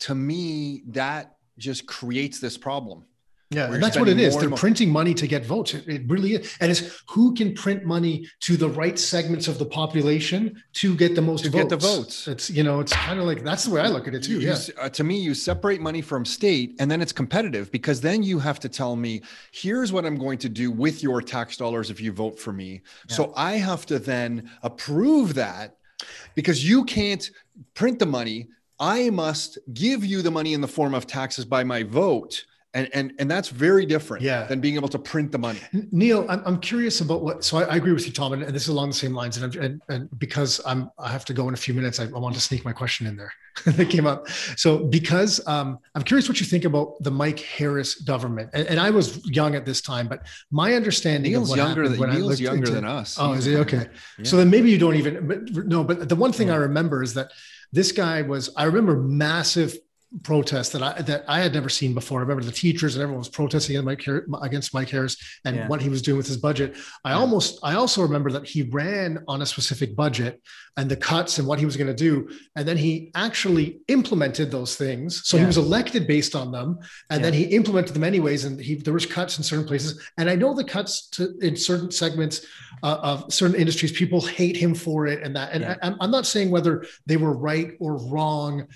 to 0.00 0.14
me, 0.16 0.82
that 0.88 1.36
just 1.56 1.86
creates 1.86 2.40
this 2.40 2.56
problem. 2.58 3.04
Yeah, 3.50 3.72
and 3.72 3.82
that's 3.82 3.98
what 3.98 4.08
it 4.08 4.20
is. 4.20 4.36
They're 4.36 4.50
printing 4.50 4.90
money 4.90 5.14
to 5.14 5.26
get 5.26 5.46
votes. 5.46 5.72
It, 5.72 5.88
it 5.88 6.02
really 6.06 6.34
is. 6.34 6.54
And 6.60 6.70
it's 6.70 7.02
who 7.08 7.32
can 7.34 7.54
print 7.54 7.82
money 7.84 8.26
to 8.40 8.58
the 8.58 8.68
right 8.68 8.98
segments 8.98 9.48
of 9.48 9.58
the 9.58 9.64
population 9.64 10.62
to 10.74 10.94
get 10.94 11.14
the 11.14 11.22
most 11.22 11.44
To 11.44 11.50
votes. 11.50 11.62
get 11.62 11.68
the 11.70 11.76
votes. 11.78 12.28
It's, 12.28 12.50
you 12.50 12.62
know, 12.62 12.80
it's 12.80 12.92
kind 12.92 13.18
of 13.18 13.24
like 13.24 13.42
that's 13.44 13.64
the 13.64 13.70
way 13.70 13.80
I 13.80 13.88
look 13.88 14.06
at 14.06 14.14
it 14.14 14.22
too. 14.24 14.38
You- 14.40 14.48
Yeah. 14.50 14.58
uh, 14.78 14.90
to 14.90 15.02
me, 15.02 15.18
you 15.18 15.32
separate 15.32 15.80
money 15.80 16.02
from 16.02 16.26
state, 16.26 16.76
and 16.78 16.90
then 16.90 17.00
it's 17.00 17.12
competitive 17.12 17.72
because 17.72 18.02
then 18.02 18.22
you 18.22 18.38
have 18.38 18.60
to 18.60 18.68
tell 18.68 18.96
me, 18.96 19.22
here's 19.52 19.92
what 19.92 20.04
I'm 20.04 20.16
going 20.18 20.38
to 20.38 20.50
do 20.50 20.70
with 20.70 21.02
your 21.02 21.22
tax 21.22 21.56
dollars 21.56 21.88
if 21.90 22.02
you 22.02 22.12
vote 22.12 22.38
for 22.38 22.52
me. 22.52 22.82
So 23.08 23.32
I 23.34 23.52
have 23.54 23.86
to 23.86 23.98
then 23.98 24.50
approve 24.62 25.32
that 25.34 25.76
because 26.34 26.68
you 26.68 26.84
can't 26.84 27.30
print 27.72 27.98
the 27.98 28.06
money. 28.06 28.48
I 28.78 29.08
must 29.08 29.58
give 29.72 30.04
you 30.04 30.20
the 30.20 30.30
money 30.30 30.52
in 30.52 30.60
the 30.60 30.68
form 30.68 30.92
of 30.94 31.06
taxes 31.06 31.46
by 31.46 31.64
my 31.64 31.82
vote. 31.82 32.44
And, 32.74 32.88
and, 32.92 33.12
and 33.18 33.30
that's 33.30 33.48
very 33.48 33.86
different 33.86 34.22
Yeah. 34.22 34.44
than 34.44 34.60
being 34.60 34.74
able 34.74 34.88
to 34.90 34.98
print 34.98 35.32
the 35.32 35.38
money. 35.38 35.60
Neal, 35.90 36.26
I'm, 36.28 36.42
I'm 36.44 36.60
curious 36.60 37.00
about 37.00 37.22
what. 37.22 37.42
So 37.42 37.56
I, 37.56 37.62
I 37.62 37.76
agree 37.76 37.92
with 37.92 38.06
you, 38.06 38.12
Tom, 38.12 38.34
and, 38.34 38.42
and 38.42 38.54
this 38.54 38.64
is 38.64 38.68
along 38.68 38.88
the 38.90 38.94
same 38.94 39.14
lines. 39.14 39.38
And, 39.38 39.56
and, 39.56 39.80
and 39.88 40.18
because 40.18 40.60
I'm, 40.66 40.90
I 40.98 41.08
have 41.08 41.24
to 41.26 41.32
go 41.32 41.48
in 41.48 41.54
a 41.54 41.56
few 41.56 41.72
minutes, 41.72 41.98
I, 41.98 42.04
I 42.04 42.18
want 42.18 42.34
to 42.34 42.40
sneak 42.42 42.66
my 42.66 42.72
question 42.74 43.06
in 43.06 43.16
there 43.16 43.32
that 43.64 43.88
came 43.88 44.06
up. 44.06 44.28
So 44.56 44.84
because 44.84 45.40
um, 45.46 45.78
I'm 45.94 46.02
curious 46.02 46.28
what 46.28 46.40
you 46.40 46.46
think 46.46 46.66
about 46.66 47.02
the 47.02 47.10
Mike 47.10 47.40
Harris 47.40 47.94
government, 48.02 48.50
and, 48.52 48.68
and 48.68 48.78
I 48.78 48.90
was 48.90 49.26
young 49.26 49.54
at 49.54 49.64
this 49.64 49.80
time, 49.80 50.06
but 50.06 50.26
my 50.50 50.74
understanding 50.74 51.34
of 51.34 51.40
Neal's 51.40 51.48
what 51.50 51.56
younger 51.56 51.88
than 51.88 52.10
Neal's 52.10 52.38
younger 52.38 52.58
into- 52.58 52.72
than 52.72 52.84
us. 52.84 53.16
Oh, 53.18 53.32
is 53.32 53.46
he 53.46 53.56
okay? 53.56 53.86
Yeah. 54.18 54.24
So 54.24 54.36
then 54.36 54.50
maybe 54.50 54.70
you 54.70 54.78
don't 54.78 54.96
even 54.96 55.26
but, 55.26 55.66
no. 55.66 55.84
But 55.84 56.08
the 56.10 56.16
one 56.16 56.32
thing 56.32 56.48
Yeah. 56.48 56.54
I 56.54 56.58
remember 56.58 57.02
is 57.02 57.14
that 57.14 57.32
this 57.72 57.92
guy 57.92 58.20
was. 58.22 58.50
I 58.56 58.64
remember 58.64 58.96
massive 58.96 59.76
protests 60.22 60.70
that 60.70 60.82
I 60.82 61.02
that 61.02 61.24
I 61.28 61.40
had 61.40 61.52
never 61.52 61.68
seen 61.68 61.92
before. 61.92 62.20
I 62.20 62.22
remember 62.22 62.42
the 62.42 62.50
teachers 62.52 62.94
and 62.94 63.02
everyone 63.02 63.18
was 63.18 63.28
protesting 63.28 63.76
against 63.76 63.86
Mike, 63.86 64.04
Har- 64.04 64.26
against 64.42 64.72
Mike 64.74 64.88
Harris 64.88 65.16
and 65.44 65.56
Yeah. 65.56 65.68
what 65.68 65.82
he 65.82 65.88
was 65.90 66.00
doing 66.00 66.16
with 66.16 66.26
his 66.26 66.38
budget. 66.38 66.76
I 67.04 67.10
Yeah. 67.10 67.18
almost 67.18 67.58
I 67.62 67.74
also 67.74 68.00
remember 68.02 68.30
that 68.32 68.46
he 68.46 68.62
ran 68.62 69.18
on 69.28 69.42
a 69.42 69.46
specific 69.46 69.94
budget 69.94 70.40
and 70.78 70.90
the 70.90 70.96
cuts 70.96 71.38
and 71.38 71.46
what 71.46 71.58
he 71.58 71.66
was 71.66 71.76
going 71.76 71.88
to 71.88 71.94
do, 71.94 72.28
and 72.56 72.66
then 72.66 72.76
he 72.78 73.10
actually 73.14 73.80
implemented 73.88 74.50
those 74.50 74.76
things. 74.76 75.22
So 75.26 75.36
he 75.36 75.44
was 75.44 75.58
elected 75.58 76.06
based 76.06 76.34
on 76.34 76.52
them, 76.52 76.78
and 77.10 77.22
then 77.22 77.32
he 77.34 77.42
implemented 77.44 77.94
them 77.94 78.04
anyways. 78.04 78.44
And 78.44 78.58
he 78.60 78.76
there 78.76 78.94
was 78.94 79.04
cuts 79.04 79.36
in 79.36 79.44
certain 79.44 79.66
places, 79.66 80.00
and 80.16 80.30
I 80.30 80.36
know 80.36 80.54
the 80.54 80.64
cuts 80.64 81.08
to 81.10 81.36
in 81.42 81.54
certain 81.56 81.90
segments 81.90 82.46
uh, 82.84 82.98
of 83.02 83.32
certain 83.32 83.56
industries. 83.56 83.90
People 83.92 84.20
hate 84.20 84.56
him 84.56 84.72
for 84.74 85.06
it, 85.08 85.22
and 85.22 85.34
that. 85.36 85.52
And 85.52 85.62
Yeah. 85.62 85.74
I, 85.82 85.94
I'm 86.00 86.10
not 86.12 86.26
saying 86.26 86.50
whether 86.50 86.84
they 87.06 87.16
were 87.16 87.36
right 87.36 87.72
or 87.80 87.96
wrong 88.08 88.68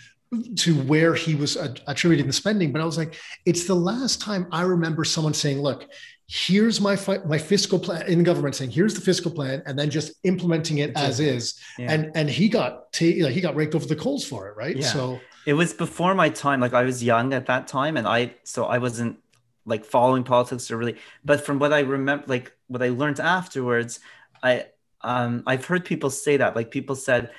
to 0.57 0.75
where 0.85 1.15
he 1.15 1.35
was 1.35 1.57
attributing 1.87 2.27
the 2.27 2.33
spending, 2.33 2.73
but 2.73 2.81
I 2.81 2.85
was 2.85 2.97
like, 2.97 3.17
it's 3.45 3.67
the 3.67 3.75
last 3.75 4.21
time 4.21 4.47
I 4.51 4.63
remember 4.63 5.05
someone 5.05 5.35
saying, 5.35 5.61
"Look, 5.61 5.89
here's 6.27 6.81
my 6.81 6.97
fi- 6.97 7.19
my 7.27 7.37
fiscal 7.39 7.79
plan 7.79 8.07
in 8.07 8.23
government 8.23 8.55
saying 8.55 8.71
here's 8.71 8.95
the 8.95 9.01
fiscal 9.03 9.31
plan 9.31 9.63
and 9.67 9.79
then 9.79 9.91
just 9.91 10.13
implementing 10.25 10.79
it 10.79 10.93
as 10.97 11.21
is 11.21 11.61
Yeah. 11.79 11.93
and 11.93 12.13
and 12.15 12.31
he 12.31 12.49
got 12.49 12.91
ta- 12.93 13.05
like, 13.25 13.33
he 13.35 13.41
got 13.43 13.55
raked 13.55 13.75
over 13.75 13.85
the 13.87 13.97
coals 13.97 14.25
for 14.25 14.49
it 14.49 14.57
right 14.57 14.77
Yeah. 14.77 14.87
so 14.87 15.21
It 15.45 15.55
was 15.55 15.75
before 15.75 16.15
my 16.15 16.29
time. 16.31 16.61
Like 16.61 16.73
I 16.73 16.85
was 16.85 17.03
young 17.03 17.35
at 17.35 17.47
that 17.47 17.67
time, 17.67 17.97
and 17.99 18.07
I 18.07 18.35
so 18.45 18.65
I 18.65 18.79
wasn't 18.79 19.19
like 19.67 19.85
following 19.85 20.25
politics 20.25 20.71
or 20.71 20.77
really. 20.79 20.97
But 21.25 21.45
from 21.45 21.59
what 21.59 21.73
I 21.73 21.81
remember, 21.81 22.25
like 22.29 22.53
what 22.69 22.83
I 22.83 22.89
learned 22.91 23.21
afterwards, 23.21 24.01
I 24.43 24.67
um 25.03 25.43
I've 25.47 25.65
heard 25.67 25.85
people 25.85 26.09
say 26.11 26.37
that. 26.39 26.57
Like 26.57 26.71
people 26.71 26.95
said, 26.97 27.31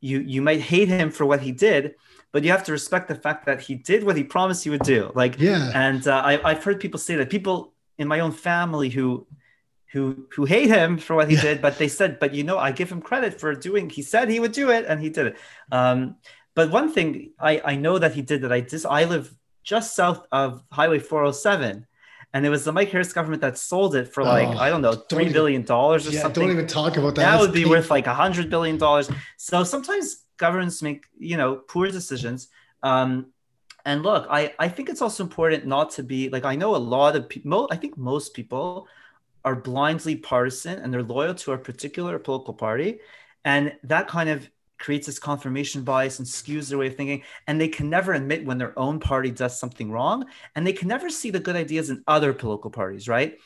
you 0.00 0.20
you 0.20 0.40
might 0.40 0.60
hate 0.60 0.88
him 0.88 1.10
for 1.10 1.26
what 1.26 1.40
he 1.40 1.50
did, 1.52 1.96
but 2.32 2.44
you 2.44 2.50
have 2.50 2.64
to 2.64 2.72
respect 2.72 3.08
the 3.08 3.14
fact 3.14 3.46
that 3.46 3.60
he 3.60 3.74
did 3.74 4.04
what 4.04 4.16
he 4.16 4.24
promised 4.24 4.64
he 4.64 4.70
would 4.70 4.82
do. 4.82 5.10
Like 5.14 5.38
yeah 5.40 5.70
and 5.74 6.06
uh, 6.06 6.22
I, 6.30 6.32
I've 6.50 6.62
heard 6.64 6.78
people 6.80 6.98
say 7.00 7.16
that 7.16 7.30
people 7.30 7.72
in 7.98 8.06
my 8.08 8.20
own 8.20 8.32
family 8.32 8.88
who 8.90 9.26
who 9.92 10.26
who 10.34 10.44
hate 10.44 10.68
him 10.68 10.98
for 10.98 11.16
what 11.16 11.28
he 11.30 11.34
Yeah. 11.36 11.42
did 11.42 11.62
but 11.62 11.78
they 11.78 11.88
said 11.88 12.18
but 12.20 12.34
you 12.34 12.44
know 12.44 12.58
i 12.58 12.70
give 12.72 12.90
him 12.92 13.00
credit 13.00 13.40
for 13.40 13.54
doing 13.54 13.88
he 13.88 14.02
said 14.02 14.28
he 14.28 14.38
would 14.38 14.52
do 14.52 14.70
it 14.70 14.84
and 14.88 15.00
he 15.00 15.08
did 15.08 15.26
it 15.28 15.36
um, 15.72 16.16
but 16.54 16.70
one 16.70 16.92
thing 16.92 17.32
i 17.40 17.52
i 17.64 17.74
know 17.84 17.98
that 17.98 18.12
he 18.12 18.22
did 18.22 18.42
that 18.42 18.52
i 18.52 18.60
just 18.60 18.84
i 18.84 19.04
live 19.04 19.34
just 19.64 19.96
south 19.96 20.20
of 20.30 20.62
highway 20.70 20.98
407 20.98 21.86
and 22.34 22.46
it 22.46 22.50
was 22.50 22.64
the 22.66 22.72
mike 22.72 22.90
harris 22.90 23.12
government 23.14 23.40
that 23.40 23.56
sold 23.56 23.94
it 23.96 24.12
for 24.12 24.22
like 24.24 24.48
Oh, 24.48 24.58
i 24.58 24.68
don't 24.68 24.82
know 24.82 24.94
three 24.94 25.30
billion 25.30 25.62
dollars 25.62 26.06
or 26.06 26.10
yeah 26.12 26.20
something 26.20 26.42
don't 26.44 26.52
even 26.52 26.66
talk 26.66 26.98
about 26.98 27.14
that 27.14 27.22
that 27.22 27.30
That's 27.32 27.40
would 27.40 27.52
be 27.54 27.64
worth 27.64 27.90
like 27.90 28.06
a 28.06 28.14
hundred 28.14 28.50
billion 28.50 28.76
dollars. 28.76 29.08
So 29.38 29.64
sometimes 29.64 30.06
governments 30.38 30.82
make 30.82 31.06
you 31.18 31.36
know 31.36 31.56
poor 31.56 31.88
decisions. 31.88 32.48
Um, 32.82 33.26
and 33.84 34.02
look, 34.02 34.26
I 34.30 34.54
I 34.58 34.68
think 34.68 34.88
it's 34.88 35.02
also 35.02 35.22
important 35.22 35.66
not 35.66 35.90
to 35.92 36.02
be 36.02 36.28
like 36.30 36.44
I 36.44 36.56
know 36.56 36.74
a 36.74 36.78
lot 36.78 37.16
of 37.16 37.28
people. 37.28 37.68
I 37.70 37.76
think 37.76 37.96
most 37.96 38.34
people 38.34 38.88
are 39.44 39.54
blindly 39.54 40.16
partisan 40.16 40.78
and 40.78 40.92
they're 40.92 41.02
loyal 41.02 41.34
to 41.34 41.52
a 41.52 41.58
particular 41.58 42.18
political 42.18 42.54
party, 42.54 43.00
and 43.44 43.74
that 43.84 44.08
kind 44.08 44.28
of 44.30 44.48
creates 44.78 45.06
this 45.06 45.18
confirmation 45.18 45.82
bias 45.82 46.18
and 46.18 46.28
skews 46.28 46.68
their 46.68 46.78
way 46.78 46.86
of 46.86 46.96
thinking 46.96 47.22
and 47.46 47.60
they 47.60 47.68
can 47.68 47.90
never 47.90 48.12
admit 48.12 48.44
when 48.44 48.58
their 48.58 48.78
own 48.78 49.00
party 49.00 49.30
does 49.30 49.58
something 49.58 49.90
wrong 49.90 50.24
and 50.54 50.64
they 50.64 50.72
can 50.72 50.86
never 50.86 51.10
see 51.10 51.30
the 51.30 51.40
good 51.40 51.56
ideas 51.56 51.90
in 51.90 52.02
other 52.06 52.32
political 52.32 52.70
parties 52.70 53.08
right 53.08 53.38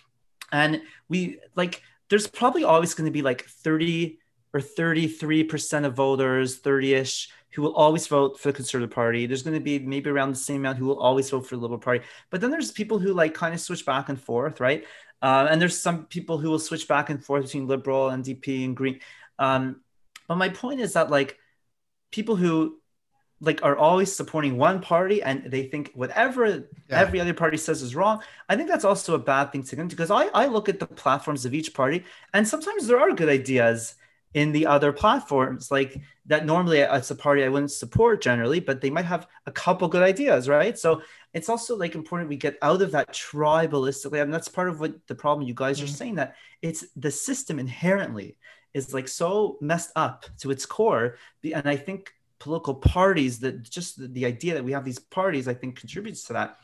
and 0.52 0.82
we 1.08 1.38
like 1.56 1.82
there's 2.10 2.26
probably 2.26 2.64
always 2.64 2.92
going 2.92 3.06
to 3.06 3.10
be 3.10 3.22
like 3.22 3.46
30 3.46 4.18
or 4.54 4.60
33% 4.60 5.84
of 5.84 5.94
voters 5.94 6.60
30ish 6.60 7.28
who 7.52 7.62
will 7.62 7.74
always 7.74 8.06
vote 8.06 8.40
for 8.40 8.48
the 8.48 8.56
conservative 8.56 8.94
party. 8.94 9.26
There's 9.26 9.42
going 9.42 9.54
to 9.54 9.60
be 9.60 9.78
maybe 9.78 10.08
around 10.08 10.30
the 10.30 10.36
same 10.36 10.62
amount 10.62 10.78
who 10.78 10.86
will 10.86 10.98
always 10.98 11.28
vote 11.28 11.46
for 11.46 11.56
the 11.56 11.62
liberal 11.62 11.78
party. 11.78 12.04
But 12.30 12.40
then 12.40 12.50
there's 12.50 12.72
people 12.72 12.98
who 12.98 13.12
like 13.12 13.34
kind 13.34 13.52
of 13.54 13.60
switch 13.60 13.84
back 13.84 14.08
and 14.08 14.20
forth 14.20 14.60
right? 14.60 14.84
Uh, 15.20 15.46
and 15.50 15.60
there's 15.60 15.78
some 15.78 16.06
people 16.06 16.38
who 16.38 16.50
will 16.50 16.58
switch 16.58 16.88
back 16.88 17.10
and 17.10 17.24
forth 17.24 17.44
between 17.44 17.68
liberal 17.68 18.08
and 18.08 18.24
dp 18.24 18.64
and 18.64 18.76
green. 18.76 19.00
Um, 19.38 19.82
but 20.28 20.36
my 20.36 20.48
point 20.48 20.80
is 20.80 20.94
that 20.94 21.10
like 21.10 21.38
people 22.10 22.36
who 22.36 22.78
like 23.40 23.62
are 23.64 23.76
always 23.76 24.14
supporting 24.14 24.56
one 24.56 24.80
party 24.80 25.22
and 25.22 25.50
they 25.50 25.64
think 25.64 25.90
whatever 25.94 26.68
every 26.88 27.20
other 27.20 27.34
party 27.34 27.56
says 27.56 27.82
is 27.82 27.96
wrong 27.96 28.22
i 28.48 28.54
think 28.54 28.68
that's 28.68 28.84
also 28.84 29.14
a 29.14 29.18
bad 29.18 29.50
thing 29.50 29.64
to 29.64 29.74
do 29.74 29.84
because 29.86 30.12
I, 30.12 30.26
I 30.26 30.46
look 30.46 30.68
at 30.68 30.78
the 30.78 30.86
platforms 30.86 31.44
of 31.44 31.52
each 31.52 31.74
party 31.74 32.04
and 32.32 32.46
sometimes 32.46 32.86
there 32.86 33.00
are 33.00 33.10
good 33.12 33.28
ideas 33.28 33.96
in 34.34 34.52
the 34.52 34.66
other 34.66 34.92
platforms 34.92 35.70
like 35.70 36.00
that 36.26 36.46
normally 36.46 36.78
it's 36.78 37.10
a 37.10 37.14
party 37.14 37.44
i 37.44 37.48
wouldn't 37.48 37.70
support 37.70 38.22
generally 38.22 38.60
but 38.60 38.80
they 38.80 38.90
might 38.90 39.04
have 39.04 39.26
a 39.46 39.52
couple 39.52 39.88
good 39.88 40.02
ideas 40.02 40.48
right 40.48 40.78
so 40.78 41.02
it's 41.34 41.48
also 41.48 41.76
like 41.76 41.94
important 41.94 42.28
we 42.28 42.36
get 42.36 42.56
out 42.62 42.80
of 42.82 42.92
that 42.92 43.12
tribalistically 43.12 44.22
and 44.22 44.32
that's 44.32 44.48
part 44.48 44.68
of 44.68 44.80
what 44.80 44.94
the 45.06 45.14
problem 45.14 45.46
you 45.46 45.54
guys 45.54 45.80
are 45.80 45.86
Mhm. 45.86 45.96
saying 46.00 46.14
that 46.16 46.36
it's 46.62 46.84
the 46.96 47.10
system 47.10 47.58
inherently 47.58 48.38
is 48.74 48.94
like 48.94 49.08
so 49.08 49.58
messed 49.60 49.92
up 49.96 50.24
to 50.38 50.50
its 50.50 50.64
core 50.64 51.16
and 51.44 51.68
i 51.68 51.76
think 51.76 52.14
political 52.38 52.74
parties 52.74 53.38
that 53.40 53.62
just 53.62 53.98
the, 54.00 54.08
the 54.08 54.26
idea 54.26 54.54
that 54.54 54.64
we 54.64 54.72
have 54.72 54.84
these 54.84 54.98
parties 54.98 55.46
i 55.48 55.54
think 55.54 55.78
contributes 55.78 56.24
to 56.24 56.32
that 56.32 56.56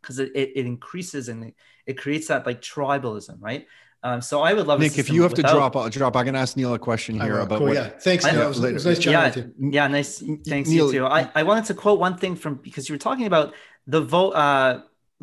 because 0.00 0.18
it, 0.20 0.30
it, 0.34 0.52
it 0.54 0.66
increases 0.66 1.28
and 1.28 1.44
it, 1.46 1.54
it 1.86 1.98
creates 1.98 2.28
that 2.28 2.46
like 2.46 2.60
tribalism 2.62 3.36
right 3.40 3.66
um, 4.06 4.20
so 4.28 4.34
i 4.48 4.52
would 4.56 4.66
love 4.70 4.78
a 4.80 4.82
Nick, 4.84 4.98
if 5.04 5.08
you 5.14 5.22
have 5.26 5.34
to 5.34 5.42
drop, 5.42 5.72
I'll 5.76 5.90
drop. 5.98 6.14
I 6.20 6.24
can 6.28 6.36
ask 6.42 6.50
Neal 6.58 6.74
a 6.74 6.78
question 6.78 7.12
here 7.26 7.38
about 7.46 7.58
Cool, 7.58 7.68
what. 7.68 7.74
yeah 7.80 7.88
thanks 8.06 8.24
I 8.24 8.30
Neal. 8.32 8.42
It 8.42 8.48
was, 8.48 8.64
it 8.64 8.74
was 8.74 8.86
nice 8.86 8.98
chatting 9.04 9.12
yeah, 9.12 9.26
with 9.26 9.36
you 9.36 9.70
yeah, 9.76 9.86
nice. 9.98 10.12
Thanks 10.52 10.68
Neal- 10.70 10.86
you 10.86 11.00
too. 11.00 11.06
I, 11.18 11.20
I 11.40 11.42
wanted 11.42 11.64
to 11.70 11.74
quote 11.82 11.98
one 12.06 12.16
thing 12.22 12.34
from 12.42 12.52
because 12.68 12.84
you 12.88 12.94
were 12.94 13.04
talking 13.08 13.26
about 13.32 13.46
the 13.94 14.00
vote, 14.14 14.32
uh, 14.32 14.72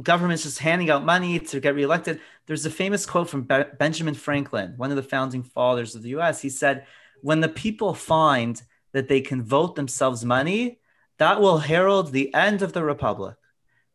governments 0.02 0.44
just 0.44 0.60
handing 0.60 0.90
out 0.90 1.06
money 1.06 1.40
to 1.40 1.60
get 1.60 1.76
reelected. 1.76 2.16
There's 2.48 2.66
a 2.66 2.72
famous 2.84 3.06
quote 3.06 3.30
from 3.30 3.42
Be- 3.44 3.70
Benjamin 3.84 4.16
Franklin, 4.16 4.74
one 4.78 4.90
of 4.90 4.98
the 5.02 5.04
founding 5.16 5.44
fathers 5.44 5.96
of 5.96 6.02
the 6.04 6.10
U.S. 6.18 6.42
He 6.42 6.50
said, 6.50 6.86
"When 7.22 7.40
the 7.42 7.50
people 7.50 7.94
find 7.94 8.62
that 8.94 9.08
they 9.08 9.22
can 9.22 9.44
vote 9.44 9.76
themselves 9.76 10.26
money, 10.26 10.80
that 11.20 11.40
will 11.42 11.60
herald 11.60 12.12
the 12.12 12.34
end 12.34 12.62
of 12.62 12.74
the 12.74 12.84
republic." 12.84 13.36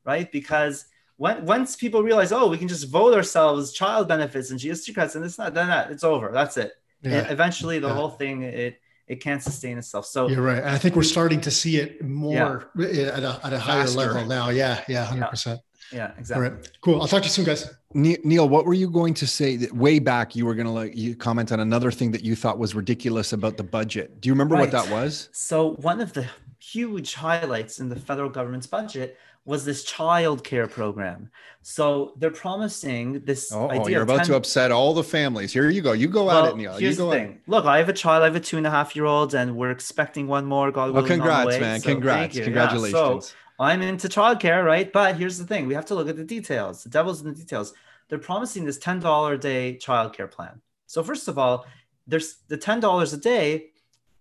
Right? 0.05 0.31
Because 0.31 0.87
when, 1.19 1.45
once 1.45 1.77
people 1.77 2.03
realize, 2.03 2.33
oh, 2.33 2.47
we 2.49 2.57
can 2.59 2.69
just 2.69 2.89
vote 2.89 3.13
ourselves 3.15 3.73
child 3.73 4.09
benefits 4.09 4.51
and 4.51 4.59
GST 4.59 4.95
cuts, 4.95 5.15
and 5.17 5.25
it's 5.25 5.37
not, 5.39 5.53
then 5.53 5.67
that 5.69 5.91
it's 5.91 6.05
over. 6.05 6.31
That's 6.33 6.57
it. 6.57 6.73
yeah 7.03 7.19
And 7.19 7.31
eventually, 7.31 7.79
the 7.81 7.89
Yeah. 7.89 7.95
whole 7.95 8.11
thing 8.11 8.43
it 8.43 8.81
it 9.07 9.21
can't 9.23 9.43
sustain 9.43 9.79
itself. 9.79 10.05
So 10.07 10.29
You're 10.29 10.43
right. 10.43 10.59
And 10.59 10.69
I 10.69 10.79
think 10.79 10.95
we're 10.95 11.03
starting 11.19 11.41
to 11.43 11.51
see 11.51 11.79
it 11.79 12.05
more 12.05 12.71
eh, 12.79 13.05
at 13.19 13.23
a, 13.31 13.41
at 13.43 13.53
a 13.55 13.59
higher 13.59 13.85
Faster. 13.87 13.99
level 14.01 14.27
now. 14.27 14.51
Yeah. 14.51 14.85
Yeah. 14.87 15.07
100%. 15.07 15.59
yeah, 15.93 16.13
exactly. 16.19 16.49
right. 16.51 16.71
Cool. 16.83 17.01
I'll 17.01 17.09
talk 17.09 17.23
to 17.23 17.29
you 17.29 17.31
soon, 17.39 17.47
guys. 17.47 17.63
Neal, 17.95 18.47
what 18.55 18.67
were 18.67 18.75
you 18.75 18.91
going 18.91 19.15
to 19.15 19.27
say 19.27 19.57
that 19.57 19.73
way 19.73 19.99
back? 19.99 20.37
You 20.37 20.45
were 20.45 20.55
going 20.55 20.67
to 20.67 20.73
like 20.83 20.95
you 20.95 21.17
comment 21.17 21.53
on 21.53 21.61
another 21.61 21.91
thing 21.91 22.11
that 22.13 22.23
you 22.23 22.37
thought 22.37 22.59
was 22.59 22.75
ridiculous 22.75 23.33
about 23.33 23.57
the 23.57 23.65
budget. 23.79 24.21
Do 24.21 24.29
you 24.29 24.35
remember 24.35 24.57
what 24.57 24.73
that 24.73 24.91
was? 24.91 25.31
So 25.33 25.71
one 25.91 26.03
of 26.03 26.13
the 26.13 26.27
huge 26.61 27.15
highlights 27.15 27.81
in 27.81 27.89
the 27.89 27.97
federal 27.97 28.29
government's 28.29 28.67
budget 28.67 29.17
was 29.49 29.65
this 29.65 29.83
child 29.83 30.45
care 30.45 30.67
program. 30.67 31.31
So 31.63 32.13
they're 32.19 32.31
promising 32.31 33.21
this 33.25 33.51
Oh, 33.51 33.71
idea 33.71 33.93
you're 33.93 34.03
about 34.03 34.19
10 34.19 34.27
to 34.27 34.37
upset 34.37 34.71
all 34.71 34.93
the 34.93 35.03
families. 35.03 35.55
Here 35.55 35.71
you 35.71 35.81
go. 35.81 35.93
You 35.93 36.07
go 36.09 36.25
well, 36.27 36.45
at 36.45 36.53
it, 36.53 36.57
Neal. 36.59 36.75
You 36.75 36.81
here's 36.87 36.99
go 36.99 37.09
the 37.11 37.17
at 37.17 37.27
thing. 37.29 37.41
Look, 37.47 37.65
I 37.65 37.79
have 37.79 37.89
a 37.89 37.95
child. 37.95 38.23
I 38.23 38.27
have 38.27 38.37
a 38.37 38.41
two 38.41 38.59
and 38.59 38.67
a 38.67 38.71
half 38.71 38.95
year 38.95 39.07
old, 39.07 39.35
and 39.35 39.57
we're 39.57 39.71
expecting 39.71 40.27
one 40.27 40.45
more. 40.45 40.71
God 40.71 40.93
Well, 40.93 41.03
willing, 41.03 41.09
the 41.09 41.15
congrats, 41.15 41.47
way. 41.49 41.61
man. 41.61 41.81
So 41.81 41.89
congrats. 41.93 42.35
you. 42.35 42.41
Yeah, 42.41 42.45
Congratulations. 42.45 43.27
so 43.27 43.35
I'm 43.59 43.81
into 43.81 44.07
childcare, 44.09 44.63
right? 44.65 44.93
But 44.93 45.17
here's 45.17 45.39
the 45.39 45.47
thing: 45.47 45.67
we 45.67 45.73
have 45.75 45.87
to 45.87 45.95
look 45.95 46.09
at 46.11 46.17
the 46.17 46.25
details. 46.25 46.83
The 46.83 46.91
devil's 46.91 47.23
in 47.23 47.29
the 47.29 47.35
details. 47.35 47.73
They're 48.11 48.19
promising 48.19 48.67
this 48.67 48.77
ten 48.79 49.01
dollar 49.01 49.33
a 49.35 49.39
day 49.39 49.79
childcare 49.81 50.31
plan. 50.31 50.61
So 50.87 51.03
first 51.03 51.27
of 51.27 51.39
all, 51.39 51.65
there's 52.07 52.37
the 52.49 52.59
ten 52.59 52.81
dollars 52.81 53.15
a 53.15 53.19
day 53.19 53.71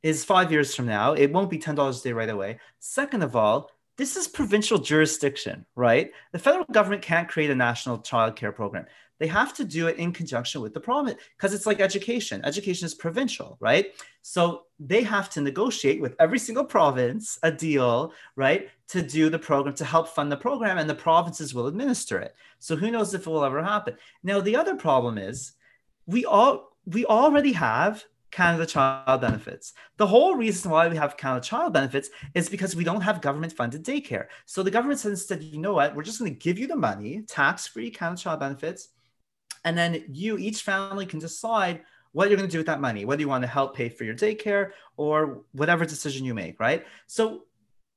is 0.03 0.23
five 0.23 0.53
years 0.53 0.73
from 0.73 0.85
now. 0.85 1.13
It 1.13 1.33
won't 1.33 1.49
be 1.49 1.57
ten 1.57 1.75
dollars 1.75 1.99
a 1.99 2.03
day 2.05 2.13
right 2.13 2.29
away. 2.29 2.59
Second 2.79 3.23
of 3.23 3.35
all, 3.35 3.71
this 3.97 4.15
is 4.15 4.27
provincial 4.27 4.77
jurisdiction, 4.77 5.65
right? 5.75 6.11
The 6.31 6.39
federal 6.39 6.65
government 6.65 7.01
can't 7.01 7.27
create 7.27 7.49
a 7.49 7.55
national 7.55 7.99
childcare 7.99 8.53
program. 8.53 8.85
They 9.19 9.27
have 9.27 9.53
to 9.55 9.65
do 9.65 9.87
it 9.87 9.97
in 9.97 10.11
conjunction 10.11 10.61
with 10.61 10.75
the 10.75 10.79
province 10.79 11.19
because 11.35 11.53
it's 11.53 11.65
like 11.65 11.81
education. 11.81 12.45
Education 12.45 12.85
is 12.85 12.93
provincial, 12.93 13.57
right? 13.59 13.93
So 14.21 14.65
they 14.79 15.01
have 15.01 15.29
to 15.31 15.41
negotiate 15.41 15.99
with 15.99 16.15
every 16.19 16.37
single 16.37 16.63
province 16.63 17.39
a 17.41 17.51
deal, 17.51 18.13
right, 18.35 18.69
to 18.89 19.01
do 19.01 19.31
the 19.31 19.39
program, 19.39 19.73
to 19.75 19.85
help 19.85 20.09
fund 20.09 20.31
the 20.31 20.37
program, 20.37 20.77
and 20.77 20.87
the 20.87 20.95
provinces 20.95 21.55
will 21.55 21.65
administer 21.65 22.19
it. 22.19 22.35
So 22.59 22.75
who 22.75 22.91
knows 22.91 23.15
if 23.15 23.21
it 23.21 23.29
will 23.29 23.43
ever 23.43 23.63
happen? 23.63 23.97
Now, 24.21 24.39
the 24.39 24.55
other 24.55 24.75
problem 24.75 25.17
is 25.17 25.53
we 26.05 26.25
all 26.25 26.77
we 26.85 27.05
already 27.05 27.53
have 27.53 28.05
Canada 28.31 28.65
Child 28.65 29.21
Benefits. 29.21 29.73
The 29.97 30.07
whole 30.07 30.35
reason 30.35 30.71
why 30.71 30.87
we 30.87 30.97
have 30.97 31.17
Canada 31.17 31.41
Child 31.41 31.73
Benefits 31.73 32.09
is 32.33 32.49
because 32.49 32.75
we 32.75 32.83
don't 32.83 33.01
have 33.01 33.21
government 33.21 33.53
funded 33.53 33.83
daycare. 33.83 34.27
So 34.45 34.63
the 34.63 34.71
government 34.71 34.99
said 34.99 35.11
instead, 35.11 35.43
you 35.43 35.59
know 35.59 35.73
what, 35.73 35.95
we're 35.95 36.03
just 36.03 36.19
going 36.19 36.33
to 36.33 36.39
give 36.39 36.57
you 36.57 36.67
the 36.67 36.75
money, 36.75 37.23
tax 37.27 37.67
free 37.67 37.89
Canada 37.89 38.21
Child 38.21 38.39
Benefits, 38.39 38.89
and 39.63 39.77
then 39.77 40.03
you, 40.09 40.37
each 40.37 40.61
family 40.61 41.05
can 41.05 41.19
decide 41.19 41.81
what 42.11 42.29
you're 42.29 42.37
going 42.37 42.49
to 42.49 42.51
do 42.51 42.59
with 42.59 42.67
that 42.67 42.81
money, 42.81 43.05
whether 43.05 43.21
you 43.21 43.27
want 43.27 43.43
to 43.43 43.47
help 43.47 43.75
pay 43.75 43.89
for 43.89 44.03
your 44.03 44.15
daycare 44.15 44.71
or 44.95 45.43
whatever 45.51 45.85
decision 45.85 46.25
you 46.25 46.33
make, 46.33 46.59
right? 46.59 46.85
So 47.05 47.43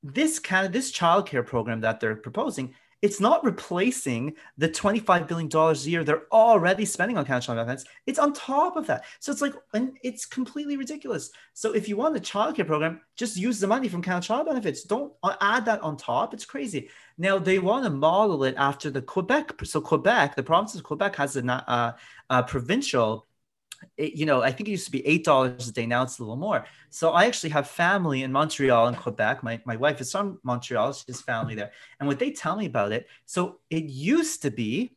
this 0.03 0.41
of 0.53 0.73
this 0.73 0.93
childcare 0.93 1.47
program 1.47 1.81
that 1.81 2.01
they're 2.01 2.17
proposing, 2.17 2.75
it's 3.03 3.21
not 3.21 3.45
replacing 3.45 4.35
the 4.59 4.69
$25 4.69 5.27
billion 5.27 5.51
a 5.55 5.75
year 5.89 6.05
they're 6.05 6.27
already 6.33 6.85
spending 6.85 7.17
on 7.17 7.25
Child 7.25 7.47
Benefits. 7.47 7.85
It's 8.07 8.19
on 8.19 8.33
top 8.33 8.77
of 8.77 8.87
that. 8.89 9.05
So 9.21 9.33
it's 9.33 9.41
like, 9.41 9.55
and 9.73 9.97
it's 10.03 10.27
completely 10.27 10.77
ridiculous. 10.77 11.31
So 11.55 11.73
if 11.73 11.89
you 11.89 11.97
want 11.97 12.17
a 12.17 12.21
childcare 12.21 12.67
program, 12.67 13.01
just 13.17 13.37
use 13.37 13.59
the 13.59 13.67
money 13.67 13.89
from 13.89 14.03
Canada 14.03 14.27
Child 14.27 14.47
Benefits. 14.47 14.83
Don't 14.85 15.13
add 15.41 15.65
that 15.65 15.81
on 15.81 15.97
top. 15.97 16.35
It's 16.35 16.45
crazy. 16.45 16.91
Now 17.17 17.39
they 17.39 17.59
want 17.59 17.85
to 17.85 17.91
model 17.91 18.45
it 18.45 18.55
after 18.59 18.91
the 18.91 19.03
Quebec. 19.03 19.65
So 19.65 19.81
Quebec, 19.81 20.37
the 20.37 20.43
province 20.43 20.75
of 20.75 20.83
Quebec 20.83 21.17
has 21.17 21.37
a, 21.37 21.45
uh, 21.47 21.93
a 22.29 22.43
provincial 22.43 23.27
you 23.97 24.27
know, 24.27 24.43
I 24.43 24.51
think 24.51 24.69
it 24.69 24.73
used 24.73 24.87
to 24.87 24.93
be 24.93 25.07
eight 25.07 25.25
dollars 25.25 25.69
a 25.69 25.73
day. 25.73 25.87
Now 25.87 26.03
it's 26.03 26.19
a 26.19 26.23
little 26.23 26.37
more. 26.37 26.65
So 26.91 27.11
I 27.11 27.27
actually 27.27 27.51
have 27.51 27.69
family 27.69 28.23
in 28.23 28.33
Montreal 28.33 28.89
and 28.89 28.97
Quebec. 28.97 29.43
My 29.43 29.61
my 29.65 29.77
wife 29.77 30.01
is 30.01 30.11
from 30.13 30.39
Montreal. 30.43 30.93
She 30.93 31.05
has 31.09 31.21
family 31.21 31.55
there. 31.55 31.73
And 31.99 32.09
what 32.09 32.19
they 32.19 32.31
tell 32.31 32.57
me 32.57 32.67
about 32.67 32.93
it, 32.93 33.09
so 33.27 33.61
it 33.71 33.85
used 33.85 34.43
to 34.43 34.51
be 34.51 34.97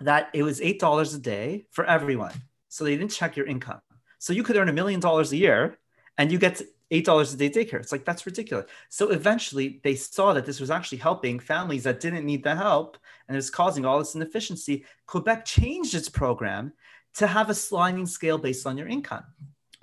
that 0.00 0.30
it 0.32 0.42
was 0.42 0.60
eight 0.60 0.80
dollars 0.80 1.14
a 1.14 1.18
day 1.18 1.66
for 1.70 1.84
everyone. 1.84 2.34
So 2.68 2.84
they 2.84 2.96
didn't 2.96 3.12
check 3.12 3.36
your 3.36 3.46
income. 3.46 3.80
So 4.18 4.32
you 4.32 4.42
could 4.42 4.56
earn 4.56 4.68
a 4.68 4.72
million 4.72 5.00
dollars 5.00 5.32
a 5.32 5.36
year 5.36 5.78
and 6.16 6.30
you 6.30 6.38
get 6.38 6.62
eight 6.90 7.04
dollars 7.04 7.32
a 7.32 7.36
day 7.36 7.50
daycare. 7.50 7.80
It's 7.80 7.92
like 7.92 8.04
that's 8.04 8.26
ridiculous. 8.26 8.66
So 8.88 9.10
eventually 9.10 9.80
they 9.82 9.94
saw 9.94 10.32
that 10.34 10.46
this 10.46 10.60
was 10.60 10.70
actually 10.70 10.98
helping 10.98 11.40
families 11.40 11.84
that 11.84 12.00
didn't 12.00 12.26
need 12.26 12.44
the 12.44 12.54
help 12.54 12.98
and 13.26 13.34
it 13.34 13.38
was 13.38 13.50
causing 13.50 13.84
all 13.84 13.98
this 13.98 14.14
inefficiency. 14.14 14.84
Quebec 15.06 15.44
changed 15.44 15.94
its 15.94 16.08
program 16.08 16.72
to 17.16 17.26
have 17.26 17.50
a 17.50 17.54
sliding 17.54 18.06
scale 18.06 18.38
based 18.38 18.66
on 18.66 18.78
your 18.78 18.88
income. 18.88 19.24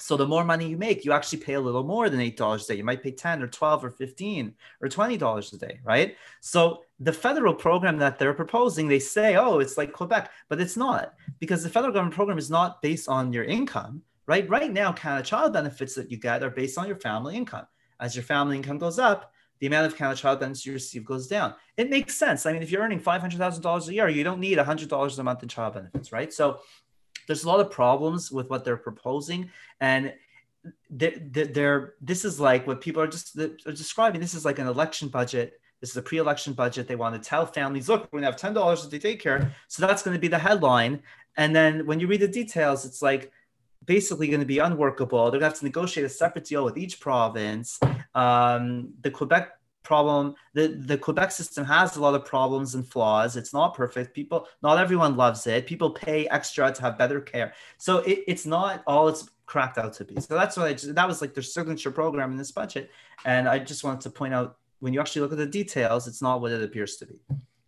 So 0.01 0.15
the 0.15 0.25
more 0.25 0.45
money 0.45 0.69
you 0.69 0.77
make, 0.77 1.03
you 1.03 1.11
actually 1.11 1.39
pay 1.39 1.55
a 1.55 1.59
little 1.59 1.84
more 1.84 2.09
than 2.09 2.21
eight 2.21 2.38
dollars 2.38 2.63
a 2.63 2.67
day. 2.69 2.77
You 2.77 2.86
might 2.86 3.03
pay 3.03 3.11
ten 3.11 3.41
or 3.41 3.47
twelve 3.47 3.84
or 3.84 3.91
fifteen 3.91 4.55
or 4.82 4.88
twenty 4.88 5.17
dollars 5.17 5.51
a 5.51 5.57
day, 5.57 5.82
right? 5.84 6.15
So 6.39 6.84
the 7.01 7.11
federal 7.11 7.53
program 7.53 7.97
that 7.97 8.17
they're 8.17 8.34
proposing, 8.34 8.88
they 8.88 8.99
say, 8.99 9.36
oh, 9.36 9.59
it's 9.59 9.77
like 9.77 9.91
Quebec, 9.91 10.32
but 10.47 10.61
it's 10.61 10.77
not 10.77 11.15
because 11.39 11.63
the 11.63 11.69
federal 11.69 11.91
government 11.91 12.15
program 12.15 12.38
is 12.38 12.49
not 12.49 12.82
based 12.82 13.09
on 13.09 13.34
your 13.34 13.43
income, 13.43 14.01
right? 14.25 14.49
Right 14.49 14.71
now, 14.71 14.93
Canada 14.93 15.23
Child 15.23 15.51
benefits 15.51 15.95
that 15.95 16.09
you 16.09 16.17
get 16.17 16.43
are 16.43 16.49
based 16.49 16.77
on 16.77 16.88
your 16.88 16.99
family 16.99 17.36
income. 17.36 17.67
As 17.99 18.15
your 18.15 18.23
family 18.23 18.55
income 18.55 18.77
goes 18.77 18.99
up, 18.99 19.34
the 19.59 19.67
amount 19.67 19.88
of 19.88 19.97
Canada 19.97 20.17
Child 20.17 20.39
benefits 20.39 20.65
you 20.65 20.71
receive 20.71 21.03
goes 21.03 21.27
down. 21.27 21.55
It 21.75 21.89
makes 21.89 22.15
sense. 22.15 22.45
I 22.45 22.53
mean, 22.53 22.63
if 22.63 22.71
you're 22.71 22.82
earning 22.82 22.99
five 22.99 23.19
hundred 23.19 23.39
thousand 23.39 23.63
dollars 23.63 23.89
a 23.89 23.93
year, 23.93 24.07
you 24.07 24.23
don't 24.23 24.39
need 24.39 24.57
hundred 24.59 24.88
dollars 24.88 25.19
a 25.19 25.23
month 25.23 25.43
in 25.43 25.49
child 25.49 25.73
benefits, 25.73 26.13
right? 26.13 26.32
So 26.32 26.59
there's 27.30 27.43
a 27.43 27.47
lot 27.47 27.59
of 27.59 27.69
problems 27.69 28.32
with 28.32 28.49
what 28.49 28.65
they're 28.65 28.75
proposing 28.75 29.51
and 29.80 30.11
they're, 30.89 31.13
they're, 31.21 31.93
this 32.01 32.25
is 32.25 32.39
like 32.39 32.65
what 32.65 32.82
people 32.82 33.03
are 33.03 33.07
just 33.07 33.38
are 33.38 33.71
describing 33.71 34.19
this 34.19 34.34
is 34.34 34.45
like 34.45 34.57
an 34.57 34.65
election 34.65 35.09
budget. 35.09 35.61
This 35.80 35.91
is 35.91 35.97
a 35.97 36.01
pre-election 36.01 36.53
budget. 36.53 36.88
They 36.88 36.95
want 36.95 37.21
to 37.21 37.30
tell 37.30 37.45
families 37.45 37.88
look 37.88 38.09
we're 38.11 38.19
going 38.19 38.34
to 38.34 38.43
have 38.43 38.53
$10 38.53 38.88
a 38.88 38.97
day 38.97 39.15
daycare 39.15 39.51
so 39.67 39.86
that's 39.86 40.01
going 40.01 40.15
to 40.15 40.19
be 40.19 40.27
the 40.27 40.39
headline. 40.39 41.03
And 41.38 41.55
then 41.55 41.86
when 41.86 41.99
you 41.99 42.07
read 42.07 42.21
the 42.21 42.27
details 42.27 42.84
it's 42.84 43.03
like 43.03 43.32
basically 43.86 44.27
going 44.27 44.39
to 44.39 44.45
be 44.47 44.57
unworkable. 44.57 45.30
They're 45.30 45.39
going 45.39 45.51
to 45.51 45.53
have 45.53 45.59
to 45.59 45.65
negotiate 45.65 46.07
a 46.07 46.09
separate 46.09 46.45
deal 46.45 46.65
with 46.65 46.80
each 46.80 46.99
province. 46.99 47.80
Um, 48.15 48.89
the 49.01 49.11
quebec 49.11 49.59
problem. 49.84 50.36
The 50.53 50.67
the 50.67 50.97
quebec 50.97 51.32
system 51.32 51.65
has 51.65 51.95
a 51.95 52.01
lot 52.01 52.15
of 52.15 52.25
problems 52.25 52.75
and 52.75 52.88
flaws. 52.88 53.36
It's 53.36 53.53
not 53.53 53.73
perfect. 53.73 54.13
People 54.13 54.47
not 54.61 54.77
everyone 54.77 55.15
loves 55.15 55.45
it. 55.47 55.67
People 55.67 55.91
pay 55.91 56.27
extra 56.27 56.71
to 56.71 56.82
have 56.82 56.97
better 56.97 57.21
care. 57.21 57.53
So 57.77 57.99
it, 57.99 58.23
it's 58.27 58.45
not 58.45 58.84
all 58.88 59.07
it's 59.07 59.30
cracked 59.45 59.77
out 59.77 59.93
to 59.93 60.05
be. 60.05 60.19
So 60.21 60.36
that's 60.36 60.57
what 60.57 60.67
i 60.67 60.73
just, 60.73 60.93
that 60.93 61.07
was 61.07 61.21
like 61.21 61.34
their 61.34 61.43
signature 61.43 61.91
program 61.91 62.32
in 62.32 62.38
this 62.38 62.51
budget. 62.51 62.91
And 63.25 63.47
i 63.47 63.59
just 63.59 63.84
wanted 63.84 64.01
to 64.01 64.09
point 64.09 64.34
out 64.34 64.57
when 64.80 64.93
you 64.93 64.99
actually 64.99 65.23
look 65.23 65.32
at 65.32 65.38
the 65.38 65.45
details 65.45 66.07
it's 66.07 66.21
not 66.21 66.41
what 66.41 66.51
it 66.51 66.61
appears 66.61 66.97
to 66.97 67.05
be. 67.05 67.19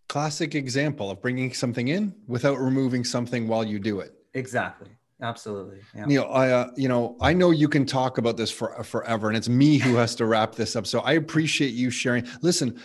Classic 0.08 0.56
example 0.56 1.10
of 1.10 1.22
bringing 1.22 1.54
something 1.54 1.88
in 1.88 2.14
without 2.28 2.60
removing 2.60 3.04
something 3.04 3.48
while 3.48 3.64
you 3.64 3.80
do 3.80 4.02
it. 4.02 4.14
Exactly 4.34 4.90
Absolutely. 5.22 5.80
Yeah. 5.96 6.06
Neal, 6.06 6.30
I, 6.32 6.50
uh, 6.50 6.72
you 6.76 6.88
know, 6.88 7.16
I 7.22 7.34
know 7.34 7.52
you 7.52 7.70
can 7.70 7.86
talk 7.86 8.18
about 8.18 8.38
this 8.38 8.50
for 8.50 8.84
forever 8.84 9.28
and 9.28 9.38
it's 9.38 9.50
me 9.50 9.78
who 9.78 9.96
has 9.96 10.16
to 10.16 10.26
wrap 10.26 10.56
this 10.56 10.76
up. 10.76 10.88
So 10.88 11.00
I 11.02 11.14
appreciate 11.14 11.74
you 11.74 11.92
sharing. 11.92 12.26
Listen, 12.42 12.80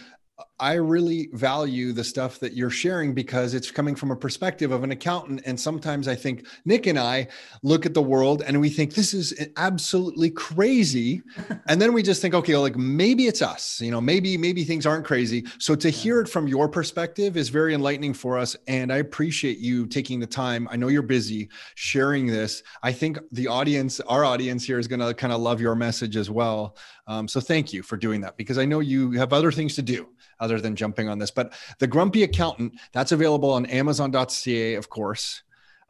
I 0.58 0.74
really 0.74 1.28
value 1.34 1.92
the 1.92 2.02
stuff 2.02 2.40
that 2.40 2.54
you're 2.54 2.70
sharing 2.70 3.12
because 3.12 3.52
it's 3.52 3.70
coming 3.70 3.94
from 3.94 4.10
a 4.10 4.16
perspective 4.16 4.72
of 4.72 4.84
an 4.84 4.90
accountant. 4.90 5.42
And 5.44 5.60
sometimes 5.60 6.08
I 6.08 6.14
think 6.14 6.46
Nick 6.64 6.86
and 6.86 6.98
I 6.98 7.28
look 7.62 7.84
at 7.84 7.92
the 7.92 8.00
world 8.00 8.42
and 8.42 8.58
we 8.58 8.70
think 8.70 8.94
this 8.94 9.12
is 9.12 9.48
absolutely 9.56 10.30
crazy. 10.30 11.22
and 11.68 11.80
then 11.80 11.92
we 11.92 12.02
just 12.02 12.22
think, 12.22 12.32
okay, 12.32 12.56
like 12.56 12.74
maybe 12.74 13.26
it's 13.26 13.42
us, 13.42 13.82
you 13.82 13.90
know, 13.90 14.00
maybe, 14.00 14.38
maybe 14.38 14.64
things 14.64 14.86
aren't 14.86 15.04
crazy. 15.04 15.44
So 15.58 15.74
to 15.74 15.90
hear 15.90 16.20
it 16.22 16.28
from 16.28 16.48
your 16.48 16.70
perspective 16.70 17.36
is 17.36 17.50
very 17.50 17.74
enlightening 17.74 18.14
for 18.14 18.38
us. 18.38 18.56
And 18.66 18.90
I 18.90 18.96
appreciate 18.96 19.58
you 19.58 19.86
taking 19.86 20.20
the 20.20 20.26
time. 20.26 20.68
I 20.70 20.76
know 20.76 20.88
you're 20.88 21.02
busy 21.02 21.50
sharing 21.74 22.26
this. 22.26 22.62
I 22.82 22.92
think 22.92 23.18
the 23.30 23.46
audience, 23.46 24.00
our 24.00 24.24
audience 24.24 24.64
here 24.64 24.78
is 24.78 24.88
going 24.88 25.00
to 25.00 25.12
kind 25.12 25.34
of 25.34 25.40
love 25.42 25.60
your 25.60 25.74
message 25.74 26.16
as 26.16 26.30
well. 26.30 26.78
Um, 27.06 27.28
so 27.28 27.40
thank 27.40 27.74
you 27.74 27.82
for 27.82 27.98
doing 27.98 28.22
that 28.22 28.38
because 28.38 28.56
I 28.56 28.64
know 28.64 28.80
you 28.80 29.12
have 29.12 29.34
other 29.34 29.52
things 29.52 29.74
to 29.76 29.82
do 29.82 30.08
other 30.40 30.60
than 30.60 30.76
jumping 30.76 31.08
on 31.08 31.18
this. 31.18 31.30
But 31.30 31.52
the 31.78 31.86
Grumpy 31.86 32.22
Accountant, 32.22 32.74
that's 32.92 33.12
available 33.12 33.50
on 33.50 33.66
Amazon.ca, 33.66 34.74
of 34.74 34.88
course. 34.88 35.42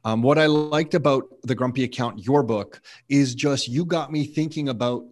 Um, 0.04 0.22
what 0.22 0.38
I 0.38 0.46
liked 0.46 0.94
about 0.94 1.24
the 1.42 1.54
Grumpy 1.54 1.82
Account, 1.82 2.24
your 2.24 2.42
book, 2.42 2.80
is 3.08 3.34
just 3.34 3.68
you 3.68 3.84
got 3.84 4.12
me 4.12 4.24
thinking 4.24 4.68
about 4.68 5.04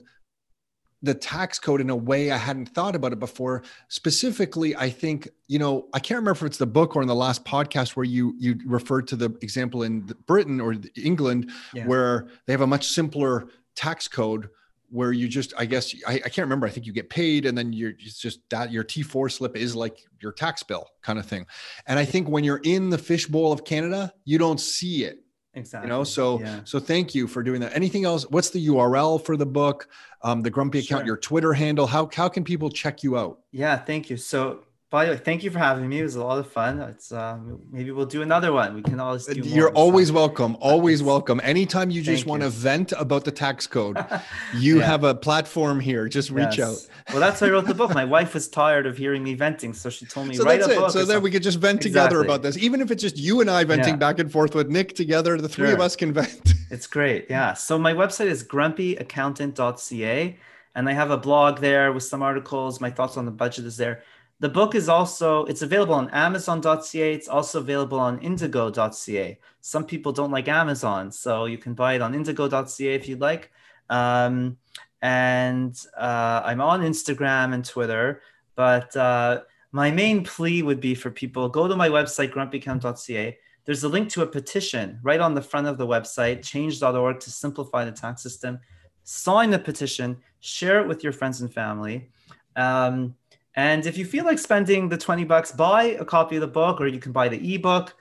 the 1.05 1.15
tax 1.15 1.59
code 1.59 1.83
in 1.83 1.91
a 1.91 1.97
way 1.97 2.31
I 2.31 2.39
hadn't 2.39 2.71
thought 2.71 2.97
about 2.97 3.13
it 3.13 3.19
before. 3.19 3.63
Specifically, 3.89 4.75
I 4.75 4.89
think 4.89 5.29
you 5.49 5.59
know 5.59 5.89
I 5.93 5.99
can't 5.99 6.19
remember 6.19 6.47
if 6.47 6.51
it's 6.51 6.59
the 6.59 6.67
book 6.67 6.97
or 6.97 7.03
in 7.03 7.09
the 7.09 7.15
last 7.15 7.45
podcast 7.45 7.91
where 7.91 8.05
you 8.05 8.35
you 8.39 8.59
referred 8.65 9.07
to 9.09 9.17
the 9.17 9.37
example 9.43 9.83
in 9.83 10.01
Britain 10.27 10.61
or 10.61 10.75
England 10.97 11.51
yeah. 11.75 11.87
where 11.87 12.29
they 12.47 12.53
have 12.53 12.63
a 12.63 12.67
much 12.67 12.89
simpler 12.89 13.49
tax 13.77 14.09
code 14.09 14.49
where 14.95 15.11
you 15.11 15.27
just 15.27 15.53
i 15.59 15.65
guess 15.65 15.93
I, 16.07 16.15
I, 16.15 16.29
can't 16.29 16.47
remember. 16.47 16.69
I 16.69 16.71
think 16.71 16.87
you 16.87 16.93
get 16.93 17.11
paid 17.11 17.47
and 17.47 17.59
then 17.59 17.73
you're 17.73 17.91
it's 17.99 18.21
just 18.21 18.49
that 18.51 18.71
your 18.71 18.85
t4 18.85 19.31
slip 19.31 19.57
is 19.57 19.75
like 19.75 19.99
your 20.21 20.31
tax 20.31 20.63
bill 20.63 20.89
kind 21.03 21.19
of 21.19 21.27
thing. 21.27 21.47
And 21.87 21.99
i 21.99 22.05
think 22.05 22.29
when 22.29 22.45
you're 22.45 22.61
in 22.63 22.91
the 22.91 22.99
fishbowl 22.99 23.51
of 23.51 23.65
canada 23.65 24.13
you 24.25 24.39
don't 24.39 24.61
see 24.61 25.05
it 25.05 25.19
exactly 25.55 25.89
you 25.89 25.93
know? 25.93 26.05
So 26.05 26.39
yeah. 26.39 26.61
so 26.63 26.79
thank 26.79 27.15
you 27.15 27.27
for 27.27 27.43
doing 27.43 27.61
that. 27.61 27.75
Anything 27.75 28.05
else? 28.05 28.25
What's 28.31 28.51
the 28.51 28.65
url 28.69 29.25
for 29.25 29.37
the 29.37 29.47
book? 29.47 29.89
Um, 30.23 30.43
the 30.43 30.51
grumpy 30.51 30.79
account 30.79 31.01
sure. 31.01 31.07
your 31.07 31.17
twitter 31.17 31.53
handle? 31.53 31.89
How, 31.89 32.09
how 32.15 32.29
can 32.29 32.45
people 32.45 32.71
check 32.71 33.03
you 33.03 33.19
out? 33.19 33.41
Yeah 33.51 33.77
thank 33.77 34.11
you. 34.11 34.17
So 34.17 34.65
by 34.95 35.07
the 35.07 35.11
way, 35.11 35.17
thank 35.17 35.43
you 35.43 35.51
for 35.51 35.59
having 35.59 35.89
me. 35.89 35.99
It 35.99 36.05
was 36.05 36.15
a 36.15 36.23
lot 36.23 36.39
of 36.39 36.49
fun. 36.49 36.81
It's 36.81 37.11
um, 37.11 37.61
maybe 37.73 37.91
we'll 37.91 38.07
do 38.07 38.23
another 38.23 38.53
one. 38.53 38.77
We 38.77 38.83
can 38.83 39.01
always 39.01 39.27
do. 39.27 39.41
You're 39.41 39.73
always 39.73 40.13
welcome. 40.13 40.57
Always 40.61 41.03
welcome. 41.13 41.41
Anytime 41.43 41.91
you 41.91 42.01
just 42.01 42.27
want 42.27 42.43
to 42.43 42.49
vent 42.49 42.93
about 42.93 43.25
the 43.25 43.33
tax 43.33 43.67
code, 43.67 43.97
you 44.55 44.79
yeah. 44.79 44.87
have 44.87 45.03
a 45.03 45.13
platform 45.13 45.81
here. 45.81 46.09
Just 46.09 46.31
reach 46.31 46.59
yes. 46.59 46.89
out. 46.89 47.13
well, 47.13 47.19
that's 47.19 47.41
why 47.41 47.49
I 47.49 47.51
wrote 47.51 47.67
the 47.67 47.75
book. 47.75 47.93
My 47.93 48.05
wife 48.05 48.35
was 48.35 48.47
tired 48.47 48.87
of 48.87 48.97
hearing 48.97 49.25
me 49.25 49.35
venting, 49.35 49.75
so 49.75 49.91
she 49.91 50.07
told 50.07 50.29
me 50.29 50.37
so 50.37 50.45
write 50.45 50.61
a 50.61 50.71
it. 50.71 50.79
book. 50.79 50.93
So 50.93 51.05
then 51.05 51.23
we 51.23 51.31
could 51.33 51.43
just 51.43 51.59
vent 51.59 51.85
exactly. 51.85 51.91
together 51.91 52.25
about 52.25 52.43
this, 52.43 52.57
even 52.57 52.81
if 52.81 52.93
it's 52.93 53.03
just 53.03 53.17
you 53.17 53.41
and 53.41 53.51
I 53.51 53.65
venting 53.65 53.95
yeah. 53.95 53.97
back 53.97 54.21
and 54.21 54.31
forth 54.31 54.55
with 54.55 54.69
Nick 54.69 54.95
together. 54.95 55.41
The 55.41 55.49
three 55.49 55.67
sure. 55.67 55.75
of 55.75 55.81
us 55.81 55.97
can 55.97 56.13
vent. 56.13 56.55
It's 56.71 56.87
great. 56.87 57.27
Yeah. 57.29 57.55
So 57.55 57.79
my 57.79 57.93
website 57.93 58.27
is 58.27 58.43
grumpyaccountant.ca, 58.43 60.39
and 60.75 60.89
I 60.89 60.93
have 60.93 61.11
a 61.11 61.19
blog 61.19 61.61
there 61.61 61.93
with 61.93 62.05
some 62.05 62.23
articles. 62.23 62.81
My 62.81 62.91
thoughts 62.91 63.17
on 63.17 63.27
the 63.27 63.31
budget 63.31 63.65
is 63.65 63.77
there 63.77 64.03
the 64.41 64.49
book 64.49 64.75
is 64.75 64.89
also 64.89 65.45
it's 65.45 65.63
available 65.63 65.95
on 65.95 66.11
amazon.ca 66.11 67.15
it's 67.15 67.29
also 67.29 67.61
available 67.61 67.99
on 67.99 68.19
indigo.ca 68.19 69.39
some 69.61 69.85
people 69.85 70.13
don't 70.13 70.31
like 70.31 70.49
amazon 70.49 71.11
so 71.11 71.47
you 71.47 71.59
can 71.59 71.75
buy 71.75 71.95
it 71.95 72.03
on 72.03 72.15
indigo.ca 72.15 72.95
if 72.95 73.09
you'd 73.09 73.21
like. 73.21 73.51
Um, 73.91 74.57
and 75.03 75.79
uh, 75.97 76.41
i'm 76.45 76.61
on 76.61 76.81
instagram 76.81 77.53
and 77.53 77.65
twitter 77.65 78.23
but 78.57 78.97
uh, 78.97 79.43
my 79.73 79.91
main 79.91 80.25
plea 80.25 80.63
would 80.63 80.81
be 80.81 80.95
for 80.95 81.11
people 81.11 81.49
go 81.49 81.69
to 81.69 81.77
my 81.77 81.89
website 81.89 82.33
grumpyaccount.ca 82.33 83.37
there's 83.65 83.85
a 83.85 83.89
link 83.89 84.09
to 84.11 84.23
a 84.23 84.27
petition 84.27 84.99
right 85.03 85.21
on 85.21 85.35
the 85.35 85.43
front 85.43 85.67
of 85.67 85.79
the 85.79 85.87
website 85.87 86.43
change.org 86.43 87.21
to 87.21 87.31
simplify 87.31 87.85
the 87.85 87.93
tax 87.93 88.23
system. 88.23 88.59
Sign 89.05 89.51
the 89.51 89.59
petition 89.59 90.19
share 90.41 90.81
it 90.81 90.87
with 90.87 91.03
your 91.03 91.13
friends 91.13 91.41
and 91.41 91.53
family. 91.53 92.11
Um, 92.55 93.15
and 93.57 93.87
if 93.87 93.97
you 93.97 94.05
feel 94.05 94.25
like 94.25 94.39
spending 94.39 94.89
the 94.89 94.99
20 94.99 95.25
bucks, 95.25 95.53
buy 95.53 95.83
a 96.01 96.05
copy 96.05 96.37
of 96.37 96.41
the 96.41 96.49
book 96.49 96.81
or 96.81 96.87
you 96.87 96.99
can 96.99 97.13
buy 97.13 97.29
the 97.29 97.55
ebook. 97.55 97.95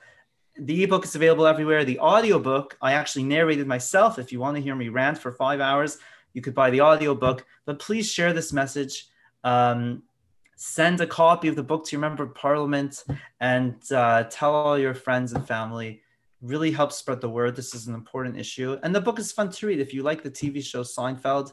The 0.56 0.82
ebook 0.82 1.04
is 1.04 1.14
available 1.14 1.46
everywhere. 1.46 1.84
The 1.84 1.98
audiobook, 2.00 2.76
I 2.82 2.92
actually 2.92 3.24
narrated 3.24 3.66
myself. 3.66 4.18
If 4.18 4.32
you 4.32 4.40
want 4.40 4.56
to 4.56 4.62
hear 4.62 4.74
me 4.74 4.88
rant 4.88 5.18
for 5.18 5.30
five 5.32 5.60
hours, 5.60 5.98
you 6.32 6.42
could 6.42 6.54
buy 6.54 6.70
the 6.70 6.80
audiobook. 6.80 7.46
But 7.66 7.78
please 7.78 8.10
share 8.10 8.32
this 8.32 8.52
message. 8.52 9.06
Um, 9.44 10.02
send 10.56 11.00
a 11.00 11.06
copy 11.06 11.48
of 11.48 11.56
the 11.56 11.62
book 11.62 11.84
to 11.86 11.92
your 11.92 12.00
member 12.00 12.24
of 12.24 12.34
parliament 12.34 13.04
and 13.40 13.76
uh, 13.92 14.24
tell 14.24 14.54
all 14.54 14.78
your 14.78 14.94
friends 14.94 15.32
and 15.32 15.46
family. 15.46 16.02
Really 16.42 16.72
help 16.72 16.92
spread 16.92 17.20
the 17.20 17.28
word. 17.28 17.54
This 17.54 17.74
is 17.74 17.86
an 17.86 17.94
important 17.94 18.36
issue. 18.38 18.78
And 18.82 18.94
the 18.94 19.00
book 19.00 19.20
is 19.20 19.30
fun 19.30 19.50
to 19.50 19.66
read. 19.66 19.80
If 19.80 19.94
you 19.94 20.02
like 20.02 20.22
the 20.22 20.30
TV 20.30 20.64
show 20.64 20.82
Seinfeld, 20.82 21.52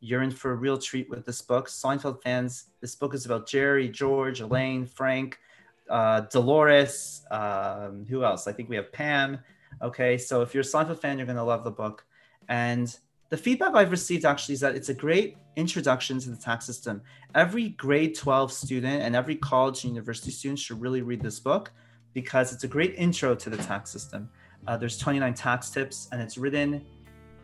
you're 0.00 0.22
in 0.22 0.30
for 0.30 0.52
a 0.52 0.54
real 0.54 0.78
treat 0.78 1.08
with 1.10 1.26
this 1.26 1.42
book. 1.42 1.68
Seinfeld 1.68 2.22
fans, 2.22 2.66
this 2.80 2.94
book 2.94 3.14
is 3.14 3.26
about 3.26 3.46
Jerry, 3.46 3.88
George, 3.88 4.40
Elaine, 4.40 4.86
Frank, 4.86 5.38
uh, 5.90 6.20
Dolores. 6.22 7.22
Um, 7.30 8.06
who 8.08 8.24
else? 8.24 8.46
I 8.46 8.52
think 8.52 8.68
we 8.68 8.76
have 8.76 8.92
Pam. 8.92 9.38
Okay, 9.82 10.18
so 10.18 10.42
if 10.42 10.54
you're 10.54 10.62
a 10.62 10.64
Seinfeld 10.64 11.00
fan, 11.00 11.18
you're 11.18 11.26
going 11.26 11.36
to 11.36 11.42
love 11.42 11.64
the 11.64 11.70
book. 11.70 12.04
And 12.48 12.96
the 13.28 13.36
feedback 13.36 13.74
I've 13.74 13.90
received 13.90 14.24
actually 14.24 14.54
is 14.54 14.60
that 14.60 14.74
it's 14.74 14.88
a 14.88 14.94
great 14.94 15.36
introduction 15.56 16.18
to 16.20 16.30
the 16.30 16.36
tax 16.36 16.64
system. 16.64 17.02
Every 17.34 17.70
grade 17.70 18.14
12 18.14 18.52
student 18.52 19.02
and 19.02 19.14
every 19.14 19.36
college 19.36 19.84
and 19.84 19.92
university 19.92 20.30
student 20.30 20.58
should 20.58 20.80
really 20.80 21.02
read 21.02 21.20
this 21.20 21.38
book 21.38 21.72
because 22.14 22.52
it's 22.52 22.64
a 22.64 22.68
great 22.68 22.94
intro 22.96 23.34
to 23.34 23.50
the 23.50 23.56
tax 23.56 23.90
system. 23.90 24.30
Uh, 24.66 24.76
there's 24.76 24.98
29 24.98 25.34
tax 25.34 25.70
tips, 25.70 26.08
and 26.12 26.20
it's 26.20 26.36
written 26.36 26.84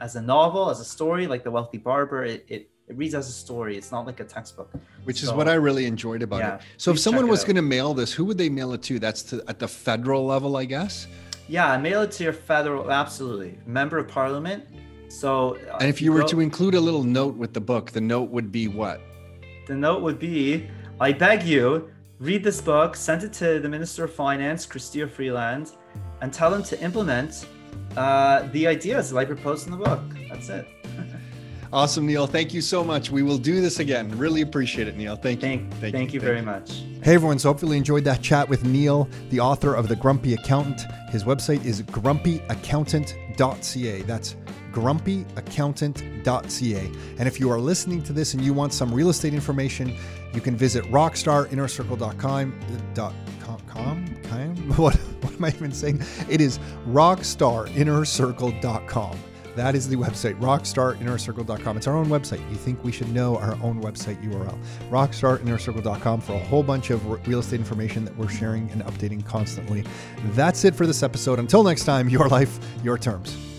as 0.00 0.16
a 0.16 0.22
novel, 0.22 0.70
as 0.70 0.80
a 0.80 0.84
story, 0.84 1.26
like 1.26 1.44
The 1.44 1.50
Wealthy 1.50 1.78
Barber, 1.78 2.24
it, 2.24 2.44
it 2.48 2.70
it 2.86 2.98
reads 2.98 3.14
as 3.14 3.28
a 3.30 3.32
story. 3.32 3.78
It's 3.78 3.90
not 3.90 4.04
like 4.04 4.20
a 4.20 4.24
textbook. 4.24 4.70
Which 5.04 5.22
is 5.22 5.32
what 5.32 5.48
I 5.48 5.54
really 5.54 5.86
enjoyed 5.86 6.22
about 6.22 6.40
Yeah, 6.40 6.54
it. 6.56 6.60
So 6.76 6.90
if 6.90 6.98
someone 6.98 7.28
was 7.28 7.42
going 7.42 7.56
to 7.56 7.62
mail 7.62 7.94
this, 7.94 8.12
who 8.12 8.26
would 8.26 8.36
they 8.36 8.50
mail 8.50 8.74
it 8.74 8.82
to? 8.82 8.98
That's 8.98 9.22
to, 9.30 9.42
at 9.48 9.58
the 9.58 9.66
federal 9.68 10.26
level, 10.26 10.58
I 10.58 10.66
guess. 10.66 11.06
Yeah, 11.48 11.78
mail 11.78 12.02
it 12.02 12.10
to 12.12 12.24
your 12.24 12.34
federal, 12.34 12.92
absolutely. 12.92 13.58
Member 13.66 13.96
of 13.96 14.08
parliament. 14.08 14.64
So, 15.08 15.56
uh, 15.72 15.78
And 15.80 15.88
if 15.88 16.02
you 16.02 16.12
were 16.12 16.20
go- 16.20 16.26
to 16.28 16.40
include 16.40 16.74
a 16.74 16.80
little 16.80 17.04
note 17.04 17.36
with 17.36 17.54
the 17.54 17.60
book, 17.60 17.90
the 17.90 18.02
note 18.02 18.28
would 18.30 18.52
be 18.52 18.68
what? 18.68 19.00
the 19.66 19.74
note 19.74 20.02
would 20.02 20.18
be 20.18 20.68
I 21.00 21.10
beg 21.12 21.42
you, 21.44 21.88
read 22.18 22.44
this 22.44 22.60
book, 22.60 22.94
send 22.96 23.22
it 23.22 23.32
to 23.34 23.60
the 23.60 23.68
Minister 23.68 24.04
of 24.04 24.12
Finance, 24.12 24.66
Chrystia 24.66 25.08
Freeland, 25.10 25.72
and 26.20 26.30
tell 26.34 26.52
him 26.52 26.62
to 26.64 26.78
implement 26.82 27.46
uh, 27.96 28.48
the 28.52 28.66
ideas 28.66 29.10
that 29.10 29.18
I 29.18 29.24
proposed 29.24 29.66
in 29.66 29.72
the 29.72 29.78
book. 29.78 30.02
That's 30.28 30.48
it. 30.48 30.68
Awesome, 31.74 32.06
Neal. 32.06 32.26
Thank 32.28 32.54
you 32.54 32.60
so 32.60 32.84
much. 32.84 33.10
We 33.10 33.24
will 33.24 33.36
do 33.36 33.60
this 33.60 33.80
again. 33.80 34.16
Really 34.16 34.42
appreciate 34.42 34.86
it, 34.86 34.96
Neal. 34.96 35.16
Thank 35.16 35.42
you. 35.42 35.66
Thank, 35.80 35.92
thank, 35.92 36.14
you 36.14 36.20
very 36.20 36.40
much. 36.40 36.84
Hey 37.02 37.16
everyone, 37.16 37.40
so 37.40 37.48
hopefully 37.48 37.72
you 37.72 37.78
enjoyed 37.78 38.04
that 38.04 38.22
chat 38.22 38.48
with 38.48 38.64
Neal, 38.64 39.08
the 39.30 39.40
author 39.40 39.74
of 39.74 39.88
The 39.88 39.96
Grumpy 39.96 40.34
Accountant. 40.34 40.82
His 41.10 41.24
website 41.24 41.64
is 41.64 41.82
grumpyaccountant.ca. 41.82 44.02
That's 44.02 44.36
grumpyaccountant.ca. 44.70 46.90
And 47.18 47.26
if 47.26 47.40
you 47.40 47.50
are 47.50 47.58
listening 47.58 48.04
to 48.04 48.12
this 48.12 48.34
and 48.34 48.44
you 48.44 48.54
want 48.54 48.72
some 48.72 48.94
real 48.94 49.08
estate 49.08 49.34
information, 49.34 49.96
you 50.32 50.40
can 50.40 50.56
visit 50.56 50.84
rockstarinnercircle.com. 50.84 52.60
What, 54.76 54.94
what 54.96 55.32
am 55.34 55.44
I 55.44 55.48
even 55.48 55.72
saying? 55.72 56.02
It 56.28 56.40
is 56.40 56.58
rockstarinnercircle.com. 56.88 59.18
That 59.56 59.74
is 59.76 59.88
the 59.88 59.96
website, 59.96 60.38
rockstarinnercircle.com. 60.40 61.76
It's 61.76 61.86
our 61.86 61.96
own 61.96 62.06
website. 62.06 62.40
You 62.50 62.56
think 62.56 62.82
we 62.82 62.90
should 62.90 63.12
know 63.12 63.38
our 63.38 63.52
own 63.62 63.80
website 63.80 64.20
URL, 64.24 64.58
rockstarinnercircle.com, 64.90 66.20
for 66.22 66.32
a 66.32 66.40
whole 66.40 66.64
bunch 66.64 66.90
of 66.90 67.06
real 67.28 67.38
estate 67.38 67.60
information 67.60 68.04
that 68.04 68.16
we're 68.16 68.28
sharing 68.28 68.68
and 68.70 68.82
updating 68.84 69.24
constantly. 69.24 69.84
That's 70.30 70.64
it 70.64 70.74
for 70.74 70.86
this 70.86 71.04
episode. 71.04 71.38
Until 71.38 71.62
next 71.62 71.84
time, 71.84 72.08
your 72.08 72.28
life, 72.28 72.58
your 72.82 72.98
terms. 72.98 73.53